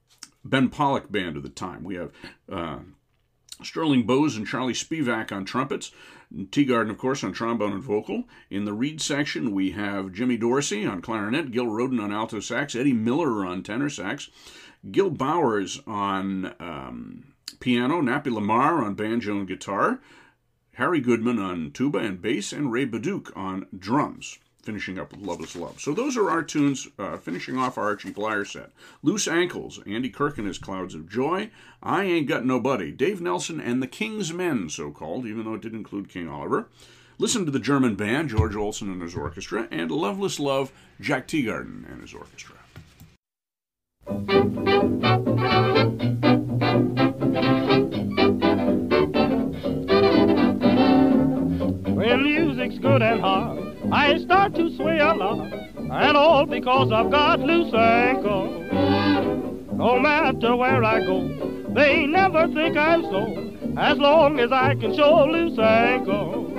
Ben 0.44 0.70
Pollock 0.70 1.12
band 1.12 1.38
of 1.38 1.44
the 1.44 1.50
time. 1.50 1.84
We 1.84 1.94
have 1.94 2.12
uh, 2.52 2.80
Sterling 3.62 4.04
Bose 4.04 4.36
and 4.36 4.48
Charlie 4.48 4.74
Spivak 4.74 5.32
on 5.32 5.46
trumpets. 5.46 5.92
Teagarden, 6.34 6.90
of 6.90 6.98
course, 6.98 7.24
on 7.24 7.34
trombone 7.34 7.74
and 7.74 7.84
vocal. 7.84 8.24
In 8.50 8.66
the 8.66 8.74
reed 8.74 9.02
section, 9.02 9.52
we 9.52 9.72
have 9.72 10.12
Jimmy 10.12 10.38
Dorsey 10.38 10.86
on 10.86 11.02
clarinet, 11.02 11.52
Gil 11.52 11.68
Rodin 11.68 12.00
on 12.00 12.12
alto 12.12 12.40
sax, 12.40 12.76
Eddie 12.76 12.94
Miller 12.94 13.46
on 13.46 13.62
tenor 13.62 13.90
sax, 13.90 14.30
Gil 14.92 15.12
Bowers 15.12 15.80
on 15.86 16.56
um, 16.60 17.34
piano, 17.60 18.02
Nappy 18.02 18.28
Lamare 18.28 18.84
on 18.84 18.96
banjo 18.96 19.38
and 19.38 19.48
guitar, 19.48 20.00
Harry 20.74 21.00
Goodman 21.00 21.38
on 21.38 21.72
tuba 21.72 22.00
and 22.00 22.22
bass, 22.22 22.52
and 22.52 22.72
Ray 22.72 22.88
Bauduc 22.88 23.36
on 23.38 23.68
drums 23.78 24.40
finishing 24.64 24.98
up 24.98 25.12
with 25.12 25.22
Loveless 25.22 25.56
Love. 25.56 25.80
So 25.80 25.94
those 25.94 26.18
are 26.18 26.30
our 26.30 26.42
tunes, 26.42 26.88
uh, 26.98 27.18
finishing 27.18 27.58
off 27.58 27.78
our 27.78 27.86
Archie 27.86 28.12
Bleyer 28.12 28.46
set. 28.46 28.72
Loose 29.04 29.28
Ankles, 29.28 29.80
Andy 29.86 30.10
Kirk 30.10 30.38
and 30.38 30.48
his 30.48 30.58
Clouds 30.58 30.96
of 30.96 31.10
Joy, 31.10 31.52
I 31.84 32.04
Ain't 32.04 32.28
Got 32.28 32.46
Nobody, 32.46 32.92
Dave 32.92 33.22
Nelson 33.22 33.60
and 33.60 33.84
the 33.84 33.88
King's 33.88 34.34
Men, 34.34 34.70
so 34.70 34.90
called, 34.90 35.26
even 35.26 35.46
though 35.46 35.56
it 35.56 35.62
did 35.62 35.74
include 35.74 36.10
King 36.10 36.28
Oliver. 36.28 36.70
Listen 37.20 37.46
to 37.46 37.52
the 37.52 37.60
German 37.60 37.96
band, 37.96 38.30
George 38.30 38.56
Olsen 38.56 38.92
and 38.92 39.02
his 39.02 39.16
orchestra, 39.16 39.68
and 39.70 39.92
Loveless 39.92 40.40
Love, 40.40 40.72
Jack 41.00 41.28
Teagarden 41.28 41.92
and 41.92 42.02
his 42.02 42.14
orchestra. 42.14 42.58
good 52.84 53.02
and 53.02 53.22
hard. 53.22 53.73
I 53.92 54.18
start 54.18 54.56
to 54.56 54.76
sway 54.76 55.00
a 55.00 55.14
lot, 55.14 55.52
and 55.76 56.18
all 56.18 56.46
because 56.46 56.92
I've 56.92 57.12
got 57.12 57.40
loose 57.40 57.74
ankle. 57.74 58.64
No 59.74 60.00
matter 60.00 60.56
where 60.56 60.84
I 60.84 61.00
go, 61.00 61.28
they 61.74 62.06
never 62.06 62.48
think 62.48 62.78
I'm 62.78 63.02
slow, 63.02 63.76
as 63.78 63.98
long 63.98 64.40
as 64.40 64.52
I 64.52 64.76
can 64.76 64.96
show 64.96 65.26
loose 65.26 65.60
ankle. 65.60 66.50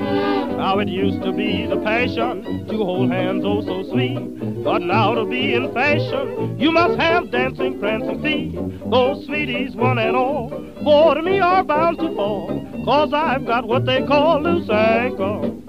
Now 0.56 0.78
it 0.78 0.88
used 0.88 1.22
to 1.22 1.32
be 1.32 1.66
the 1.66 1.78
passion 1.78 2.66
to 2.68 2.76
hold 2.76 3.10
hands 3.10 3.44
oh 3.44 3.62
so 3.62 3.82
sweet, 3.90 4.62
but 4.62 4.82
now 4.82 5.14
to 5.14 5.24
be 5.24 5.54
in 5.54 5.72
fashion, 5.72 6.58
you 6.58 6.70
must 6.70 6.98
have 7.00 7.30
dancing, 7.30 7.80
prancing 7.80 8.22
feet. 8.22 8.54
Those 8.90 9.24
sweeties, 9.26 9.74
one 9.74 9.98
and 9.98 10.14
all, 10.14 10.50
for 10.84 11.20
me 11.22 11.40
are 11.40 11.64
bound 11.64 11.98
to 11.98 12.14
fall, 12.14 12.48
cause 12.84 13.12
I've 13.12 13.46
got 13.46 13.66
what 13.66 13.86
they 13.86 14.04
call 14.06 14.42
loose 14.42 14.68
ankle. 14.68 15.63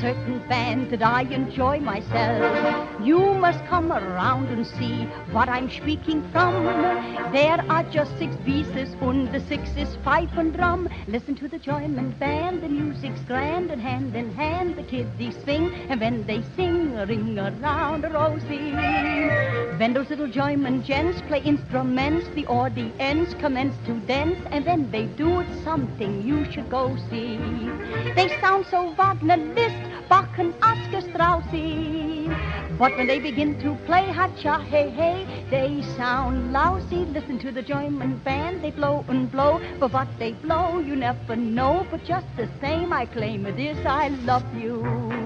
Certain 0.00 0.38
band 0.48 0.90
that 0.90 1.02
I 1.02 1.22
enjoy 1.22 1.78
myself. 1.80 3.00
You 3.02 3.34
must 3.34 3.64
come 3.66 3.92
around 3.92 4.48
and 4.48 4.66
see 4.66 5.04
what 5.30 5.48
I'm 5.48 5.70
speaking 5.70 6.22
from. 6.32 6.64
There 7.32 7.64
are 7.68 7.84
just 7.84 8.18
six 8.18 8.34
pieces 8.44 8.94
and 9.00 9.32
the 9.32 9.40
six 9.40 9.70
is 9.76 9.96
fife 10.04 10.30
and 10.36 10.52
drum. 10.54 10.88
Listen 11.06 11.34
to 11.36 11.48
the 11.48 11.58
German 11.58 12.10
band, 12.18 12.62
the 12.62 12.68
music's 12.68 13.20
grand 13.22 13.70
and 13.70 13.80
hand 13.80 14.16
in 14.16 14.34
hand 14.34 14.76
the 14.76 14.82
kiddies 14.82 15.36
sing, 15.44 15.72
and 15.88 16.00
when 16.00 16.26
they 16.26 16.42
sing 16.56 16.81
ring 17.06 17.38
around 17.38 18.04
a 18.04 18.10
rosy. 18.10 18.72
When 19.78 19.94
those 19.94 20.10
little 20.10 20.28
German 20.28 20.82
gents 20.84 21.20
play 21.22 21.40
instruments, 21.42 22.28
the 22.34 22.46
audience 22.46 23.34
commence 23.34 23.74
to 23.86 23.94
dance, 24.00 24.38
and 24.50 24.64
when 24.66 24.90
they 24.90 25.06
do 25.06 25.40
it, 25.40 25.48
something 25.64 26.22
you 26.22 26.44
should 26.52 26.70
go 26.70 26.96
see. 27.10 27.38
They 28.14 28.28
sound 28.40 28.66
so 28.66 28.94
Wagner, 28.94 29.36
Liszt, 29.36 30.08
Bach, 30.08 30.38
and 30.38 30.54
Oscar. 30.62 30.82
But 32.82 32.96
when 32.96 33.06
they 33.06 33.20
begin 33.20 33.60
to 33.60 33.76
play 33.86 34.10
ha-cha, 34.10 34.58
hey, 34.58 34.90
hey, 34.90 35.46
they 35.50 35.82
sound 35.96 36.52
lousy. 36.52 37.04
Listen 37.04 37.38
to 37.38 37.52
the 37.52 37.62
German 37.62 38.16
band, 38.24 38.64
they 38.64 38.72
blow 38.72 39.04
and 39.06 39.30
blow, 39.30 39.60
but 39.78 39.92
what 39.92 40.08
they 40.18 40.32
blow, 40.32 40.80
you 40.80 40.96
never 40.96 41.36
know. 41.36 41.86
But 41.90 42.04
just 42.04 42.26
the 42.36 42.48
same, 42.60 42.92
I 42.92 43.06
claim 43.06 43.46
it 43.46 43.60
is, 43.60 43.78
I 43.86 44.08
love 44.08 44.44
you. 44.56 45.21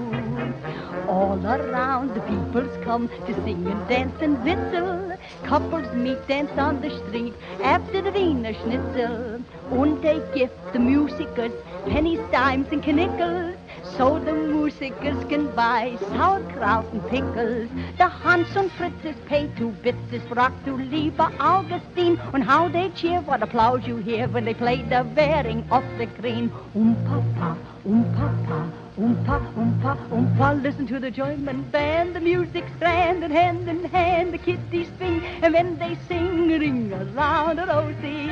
All 1.07 1.45
around 1.45 2.13
the 2.13 2.21
peoples 2.21 2.77
come 2.83 3.07
to 3.07 3.33
sing 3.43 3.65
and 3.65 3.87
dance 3.87 4.21
and 4.21 4.43
whistle. 4.43 5.17
Couples 5.43 5.91
meet, 5.93 6.27
dance 6.27 6.51
on 6.57 6.81
the 6.81 6.89
street 6.89 7.33
after 7.63 8.01
the 8.01 8.11
Wiener 8.11 8.53
Schnitzel. 8.53 9.41
And 9.71 10.01
they 10.01 10.21
give 10.35 10.51
the 10.73 10.79
musicers 10.79 11.53
pennies, 11.85 12.19
dimes, 12.31 12.67
and 12.71 12.85
knickels. 12.85 13.55
So 13.95 14.19
the 14.19 14.33
musikers 14.33 15.23
can 15.29 15.47
buy 15.55 15.97
sauerkraut 16.09 16.91
and 16.91 17.07
pickles. 17.07 17.69
The 17.97 18.09
Hans 18.09 18.53
und 18.55 18.69
Fritzes 18.73 19.15
pay 19.27 19.49
two 19.57 19.69
bits 19.81 20.11
is 20.11 20.23
rock 20.31 20.51
to 20.65 20.75
lieber 20.75 21.31
Augustine. 21.39 22.19
And 22.33 22.43
how 22.43 22.67
they 22.67 22.89
cheer, 22.89 23.21
what 23.21 23.41
applause 23.43 23.87
you 23.87 23.97
hear 23.97 24.27
when 24.27 24.43
they 24.43 24.53
play 24.53 24.81
the 24.81 25.07
wearing 25.15 25.65
of 25.71 25.83
the 25.97 26.05
green. 26.05 26.51
Um 26.75 26.95
papa, 27.05 27.57
um 27.85 28.03
papa, 28.13 28.86
Oompa, 28.99 29.37
oompa, 29.55 29.95
oompa, 30.09 30.63
listen 30.63 30.87
to 30.87 30.99
the 30.99 31.11
German 31.11 31.61
band. 31.69 32.15
The 32.15 32.19
music's 32.19 32.71
grand 32.79 33.23
and 33.23 33.31
hand 33.31 33.69
in 33.69 33.83
hand 33.83 34.33
the 34.33 34.39
kiddies 34.39 34.89
swing. 34.97 35.23
And 35.43 35.53
when 35.53 35.77
they 35.77 35.95
sing, 36.07 36.47
ring 36.47 36.91
a 36.91 37.03
a 37.03 37.65
rosy. 37.67 38.25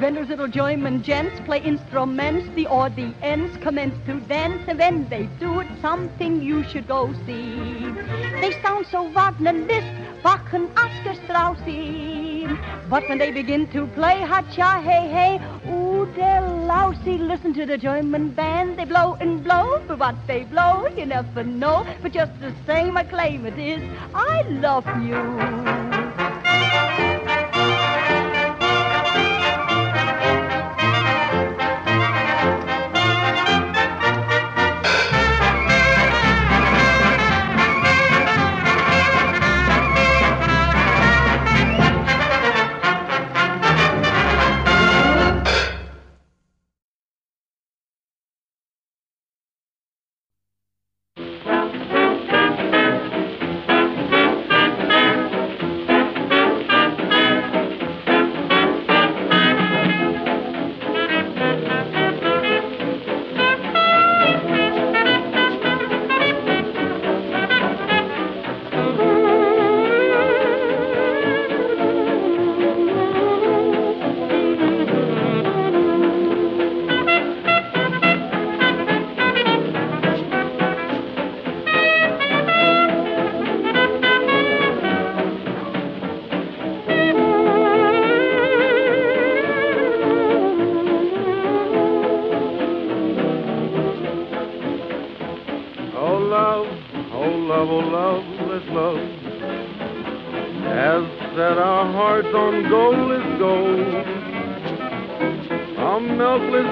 When 0.00 0.16
those 0.16 0.30
little 0.30 0.48
German 0.48 1.04
gents 1.04 1.38
play 1.44 1.62
instruments, 1.62 2.48
the 2.56 2.66
audience 2.66 3.56
commence 3.58 3.94
to 4.06 4.18
dance. 4.22 4.64
And 4.66 4.80
when 4.80 5.08
they 5.08 5.26
do 5.38 5.60
it, 5.60 5.68
something 5.80 6.42
you 6.42 6.64
should 6.64 6.88
go 6.88 7.12
see. 7.24 7.92
They 8.40 8.58
sound 8.62 8.86
so 8.90 9.08
Wagner, 9.10 9.52
Liszt, 9.52 10.22
Bach, 10.24 10.52
and 10.52 10.68
But 12.88 13.08
when 13.08 13.18
they 13.18 13.30
begin 13.30 13.66
to 13.68 13.86
play 13.88 14.20
ha-cha, 14.22 14.80
hey, 14.80 15.08
hey, 15.08 15.70
ooh, 15.70 16.10
they're 16.14 16.40
lousy. 16.40 17.18
Listen 17.18 17.54
to 17.54 17.66
the 17.66 17.78
German 17.78 18.30
band. 18.30 18.78
They 18.78 18.84
blow 18.84 19.14
and 19.20 19.42
blow, 19.44 19.82
but 19.86 19.98
what 19.98 20.26
they 20.26 20.44
blow, 20.44 20.86
you 20.96 21.06
never 21.06 21.44
know. 21.44 21.86
But 22.02 22.12
just 22.12 22.38
the 22.40 22.54
same, 22.66 22.96
I 22.96 23.04
claim 23.04 23.46
it 23.46 23.58
is, 23.58 23.82
I 24.14 24.42
love 24.48 24.86
you. 25.02 25.91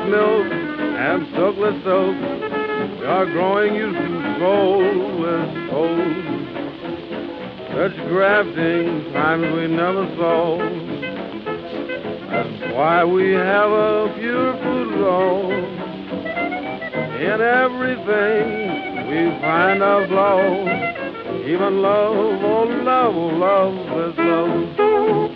From 0.00 0.10
milk 0.12 0.46
and 0.50 1.26
silkless 1.34 1.82
silk, 1.84 2.16
we 3.00 3.06
are 3.06 3.26
growing 3.26 3.74
used 3.74 3.98
to 3.98 4.38
soulless 4.38 5.52
toes. 5.68 6.16
Such 7.74 7.96
grafting 8.08 9.12
times 9.12 9.52
we 9.52 9.66
never 9.66 10.06
saw. 10.16 10.58
That's 12.30 12.74
why 12.74 13.04
we 13.04 13.32
have 13.32 13.70
a 13.70 14.14
beautiful 14.18 14.86
law. 15.00 15.50
In 17.20 17.40
everything 17.42 18.46
we 19.06 19.30
find 19.40 19.82
our 19.82 20.06
flaw. 20.08 20.40
Even 21.46 21.82
love, 21.82 22.16
oh 22.16 22.64
love, 22.84 23.16
oh 23.16 23.28
love 23.36 23.74
is 24.08 24.18
love. 24.18 25.29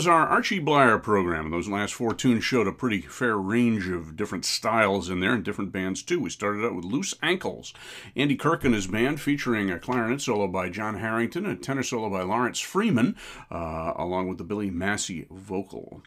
Was 0.00 0.06
our 0.06 0.26
Archie 0.26 0.60
Bleyer 0.60 0.96
program. 0.96 1.50
Those 1.50 1.68
last 1.68 1.92
four 1.92 2.14
tunes 2.14 2.42
showed 2.42 2.66
a 2.66 2.72
pretty 2.72 3.02
fair 3.02 3.36
range 3.36 3.86
of 3.86 4.16
different 4.16 4.46
styles 4.46 5.10
in 5.10 5.20
there 5.20 5.34
and 5.34 5.44
different 5.44 5.72
bands 5.72 6.02
too. 6.02 6.20
We 6.20 6.30
started 6.30 6.64
out 6.64 6.74
with 6.74 6.86
Loose 6.86 7.14
Ankles, 7.22 7.74
Andy 8.16 8.34
Kirk 8.34 8.64
and 8.64 8.72
his 8.72 8.86
band 8.86 9.20
featuring 9.20 9.70
a 9.70 9.78
clarinet 9.78 10.22
solo 10.22 10.48
by 10.48 10.70
John 10.70 10.96
Harrington, 10.96 11.44
a 11.44 11.54
tenor 11.54 11.82
solo 11.82 12.08
by 12.08 12.22
Lawrence 12.22 12.60
Freeman, 12.60 13.14
uh, 13.50 13.92
along 13.94 14.28
with 14.28 14.38
the 14.38 14.44
Billy 14.44 14.70
Massey 14.70 15.26
vocal. 15.30 16.02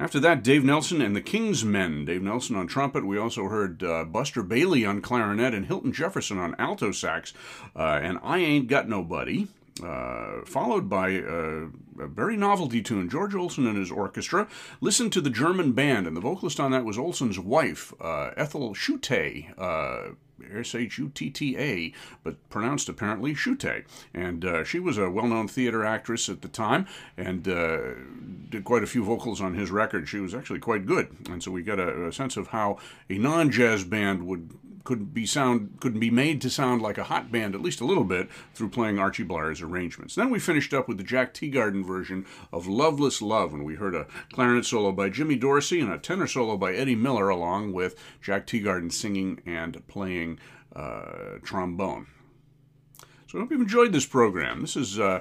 After 0.00 0.18
that, 0.18 0.42
Dave 0.42 0.64
Nelson 0.64 1.00
and 1.00 1.14
the 1.14 1.20
King's 1.20 1.64
Men. 1.64 2.04
Dave 2.06 2.22
Nelson 2.22 2.56
on 2.56 2.66
trumpet. 2.66 3.06
We 3.06 3.16
also 3.16 3.44
heard 3.44 3.84
uh, 3.84 4.06
Buster 4.06 4.42
Bailey 4.42 4.84
on 4.84 5.02
clarinet 5.02 5.54
and 5.54 5.66
Hilton 5.66 5.92
Jefferson 5.92 6.38
on 6.38 6.56
alto 6.58 6.90
sax. 6.90 7.32
Uh, 7.76 8.00
and 8.02 8.18
I 8.24 8.38
Ain't 8.38 8.66
Got 8.66 8.88
Nobody. 8.88 9.46
Uh, 9.82 10.44
followed 10.44 10.88
by 10.88 11.16
uh, 11.16 11.66
a 11.98 12.06
very 12.06 12.36
novelty 12.36 12.82
tune, 12.82 13.08
George 13.08 13.34
Olsen 13.34 13.66
and 13.66 13.78
his 13.78 13.90
orchestra. 13.90 14.48
Listen 14.80 15.10
to 15.10 15.20
the 15.20 15.30
German 15.30 15.72
band, 15.72 16.06
and 16.06 16.16
the 16.16 16.20
vocalist 16.20 16.60
on 16.60 16.70
that 16.72 16.84
was 16.84 16.98
Olsen's 16.98 17.38
wife, 17.38 17.94
uh, 18.00 18.30
Ethel 18.36 18.74
Shutta. 18.74 20.16
S 20.54 20.74
H 20.74 20.98
U 20.98 21.10
T 21.10 21.30
T 21.30 21.56
A, 21.58 21.92
but 22.22 22.48
pronounced 22.48 22.88
apparently 22.88 23.34
Shute. 23.34 23.84
And 24.14 24.44
uh, 24.44 24.64
she 24.64 24.78
was 24.78 24.98
a 24.98 25.10
well 25.10 25.26
known 25.26 25.48
theater 25.48 25.84
actress 25.84 26.28
at 26.28 26.42
the 26.42 26.48
time 26.48 26.86
and 27.16 27.46
uh, 27.46 27.80
did 28.48 28.64
quite 28.64 28.82
a 28.82 28.86
few 28.86 29.04
vocals 29.04 29.40
on 29.40 29.54
his 29.54 29.70
record. 29.70 30.08
She 30.08 30.18
was 30.18 30.34
actually 30.34 30.60
quite 30.60 30.86
good. 30.86 31.14
And 31.28 31.42
so 31.42 31.50
we 31.50 31.62
got 31.62 31.78
a, 31.78 32.06
a 32.08 32.12
sense 32.12 32.36
of 32.36 32.48
how 32.48 32.78
a 33.08 33.18
non 33.18 33.50
jazz 33.50 33.84
band 33.84 34.26
would 34.26 34.50
could 34.84 35.12
be 35.12 35.26
sound 35.26 35.78
couldn't 35.80 36.00
be 36.00 36.10
made 36.10 36.40
to 36.40 36.50
sound 36.50 36.82
like 36.82 36.98
a 36.98 37.04
hot 37.04 37.30
band 37.30 37.54
at 37.54 37.60
least 37.60 37.80
a 37.80 37.84
little 37.84 38.04
bit 38.04 38.28
through 38.54 38.68
playing 38.68 38.98
Archie 38.98 39.24
Bleyer's 39.24 39.62
arrangements. 39.62 40.14
Then 40.14 40.30
we 40.30 40.38
finished 40.38 40.72
up 40.72 40.88
with 40.88 40.98
the 40.98 41.04
Jack 41.04 41.34
Teagarden 41.34 41.84
version 41.84 42.26
of 42.52 42.66
Loveless 42.66 43.20
Love, 43.20 43.52
and 43.52 43.64
we 43.64 43.74
heard 43.74 43.94
a 43.94 44.06
clarinet 44.32 44.64
solo 44.64 44.92
by 44.92 45.08
Jimmy 45.08 45.36
Dorsey 45.36 45.80
and 45.80 45.92
a 45.92 45.98
tenor 45.98 46.26
solo 46.26 46.56
by 46.56 46.72
Eddie 46.74 46.96
Miller, 46.96 47.28
along 47.28 47.72
with 47.72 47.94
Jack 48.22 48.46
Teagarden 48.46 48.92
singing 48.92 49.40
and 49.46 49.86
playing 49.86 50.38
uh, 50.74 51.38
trombone. 51.42 52.06
So 53.30 53.38
I 53.38 53.42
hope 53.42 53.52
you've 53.52 53.60
enjoyed 53.60 53.92
this 53.92 54.06
program. 54.06 54.60
This 54.60 54.74
is 54.74 54.98
uh, 54.98 55.20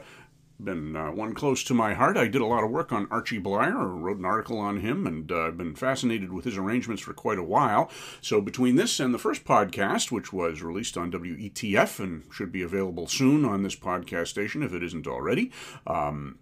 been 0.60 0.95
uh, 0.95 1.12
one 1.12 1.34
close 1.34 1.64
to 1.64 1.74
my 1.74 1.93
heart. 1.93 2.18
I 2.18 2.28
did 2.28 2.41
a 2.41 2.45
lot 2.45 2.64
of 2.64 2.70
work 2.70 2.91
on 2.91 3.07
Archie 3.10 3.38
Bleyer, 3.38 3.88
wrote 3.88 4.18
an 4.18 4.26
article 4.26 4.60
on 4.60 4.82
him, 4.82 5.07
and 5.07 5.32
uh, 5.32 5.47
I've 5.47 5.57
been 5.57 5.76
fascinated 5.76 6.34
with 6.34 6.45
his 6.45 6.57
arrangements 6.57 7.01
for 7.01 7.14
quite 7.14 7.38
a 7.38 7.43
while. 7.43 7.89
So 8.22 8.41
between 8.41 8.76
this 8.76 8.99
and 8.99 9.14
the 9.14 9.20
first 9.20 9.45
podcast, 9.45 10.12
which 10.12 10.34
was 10.34 10.62
released 10.62 10.97
on 10.97 11.12
WETF 11.12 11.99
and 11.99 12.24
should 12.32 12.51
be 12.51 12.62
available 12.62 13.07
soon 13.07 13.45
on 13.45 13.64
this 13.64 13.76
podcast 13.76 14.28
station 14.28 14.62
if 14.64 14.74
it 14.74 14.84
isn't 14.84 15.07
already, 15.07 15.51
um, 15.88 16.39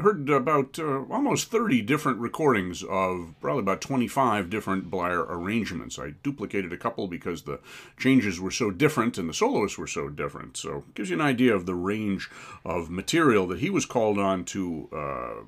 heard 0.00 0.28
about 0.28 0.78
uh, 0.78 1.04
almost 1.10 1.50
30 1.50 1.82
different 1.82 2.18
recordings 2.18 2.82
of 2.82 3.34
probably 3.40 3.60
about 3.60 3.80
25 3.80 4.50
different 4.50 4.90
Bleyer 4.90 5.22
arrangements. 5.22 5.98
I 5.98 6.14
duplicated 6.22 6.72
a 6.72 6.76
couple 6.76 7.06
because 7.06 7.42
the 7.42 7.60
changes 7.96 8.40
were 8.40 8.50
so 8.50 8.70
different 8.70 9.18
and 9.18 9.28
the 9.28 9.34
soloists 9.34 9.78
were 9.78 9.86
so 9.86 10.08
different. 10.08 10.56
So 10.56 10.78
it 10.78 10.94
gives 10.94 11.10
you 11.10 11.16
an 11.16 11.22
idea 11.22 11.54
of 11.54 11.66
the 11.66 11.74
range 11.74 12.28
of 12.64 12.90
material 12.90 13.46
that 13.48 13.60
he 13.60 13.70
was 13.70 13.86
called 13.86 14.18
on 14.18 14.44
to 14.46 14.88
uh, 14.92 15.44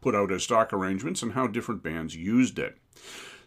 put 0.00 0.14
out 0.14 0.32
as 0.32 0.44
stock 0.44 0.72
arrangements 0.72 1.22
and 1.22 1.32
how 1.32 1.46
different 1.46 1.82
bands 1.82 2.16
used 2.16 2.58
it. 2.58 2.78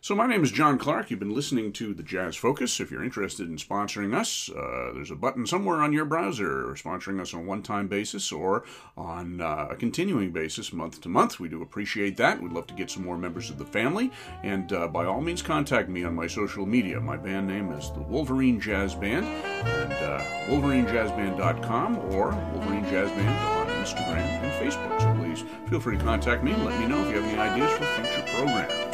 So, 0.03 0.15
my 0.15 0.27
name 0.27 0.43
is 0.43 0.51
John 0.51 0.77
Clark. 0.77 1.09
You've 1.09 1.21
been 1.21 1.33
listening 1.33 1.71
to 1.71 1.93
the 1.93 2.03
Jazz 2.03 2.35
Focus. 2.35 2.81
If 2.81 2.91
you're 2.91 3.05
interested 3.05 3.47
in 3.47 3.55
sponsoring 3.55 4.13
us, 4.13 4.49
uh, 4.49 4.91
there's 4.93 5.11
a 5.11 5.15
button 5.15 5.47
somewhere 5.47 5.77
on 5.77 5.93
your 5.93 6.03
browser 6.03 6.75
sponsoring 6.75 7.21
us 7.21 7.33
on 7.33 7.39
a 7.39 7.43
one 7.43 7.63
time 7.63 7.87
basis 7.87 8.29
or 8.29 8.65
on 8.97 9.39
uh, 9.39 9.67
a 9.69 9.77
continuing 9.77 10.33
basis 10.33 10.73
month 10.73 10.99
to 10.99 11.07
month. 11.07 11.39
We 11.39 11.47
do 11.47 11.61
appreciate 11.61 12.17
that. 12.17 12.41
We'd 12.41 12.51
love 12.51 12.67
to 12.67 12.73
get 12.73 12.91
some 12.91 13.05
more 13.05 13.17
members 13.17 13.49
of 13.49 13.57
the 13.57 13.65
family. 13.65 14.11
And 14.43 14.73
uh, 14.73 14.89
by 14.89 15.05
all 15.05 15.21
means, 15.21 15.41
contact 15.41 15.87
me 15.87 16.03
on 16.03 16.13
my 16.13 16.27
social 16.27 16.65
media. 16.65 16.99
My 16.99 17.15
band 17.15 17.47
name 17.47 17.71
is 17.71 17.89
the 17.91 18.01
Wolverine 18.01 18.59
Jazz 18.59 18.95
Band, 18.95 19.25
and 19.25 19.93
uh, 19.93 20.21
WolverineJazzBand.com 20.49 21.97
or 22.11 22.31
Wolverine 22.53 22.83
Jazz 22.89 23.09
Band 23.09 23.29
on 23.29 23.67
Instagram 23.81 24.17
and 24.17 24.51
Facebook. 24.61 24.99
So, 24.99 25.15
please 25.15 25.45
feel 25.69 25.79
free 25.79 25.97
to 25.97 26.03
contact 26.03 26.43
me 26.43 26.51
and 26.51 26.65
let 26.65 26.77
me 26.77 26.87
know 26.87 27.01
if 27.07 27.15
you 27.15 27.21
have 27.21 27.31
any 27.31 27.39
ideas 27.39 27.71
for 27.71 27.85
future 27.85 28.35
programs. 28.35 28.92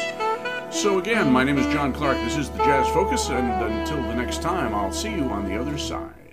So, 0.71 0.99
again, 0.99 1.31
my 1.31 1.43
name 1.43 1.57
is 1.57 1.65
John 1.73 1.91
Clark. 1.91 2.17
This 2.17 2.37
is 2.37 2.51
the 2.51 2.59
Jazz 2.59 2.87
Focus, 2.89 3.29
and 3.29 3.51
until 3.51 3.97
the 4.03 4.13
next 4.13 4.43
time, 4.43 4.75
I'll 4.75 4.93
see 4.93 5.11
you 5.11 5.23
on 5.23 5.45
the 5.45 5.59
other 5.59 5.79
side. 5.79 6.28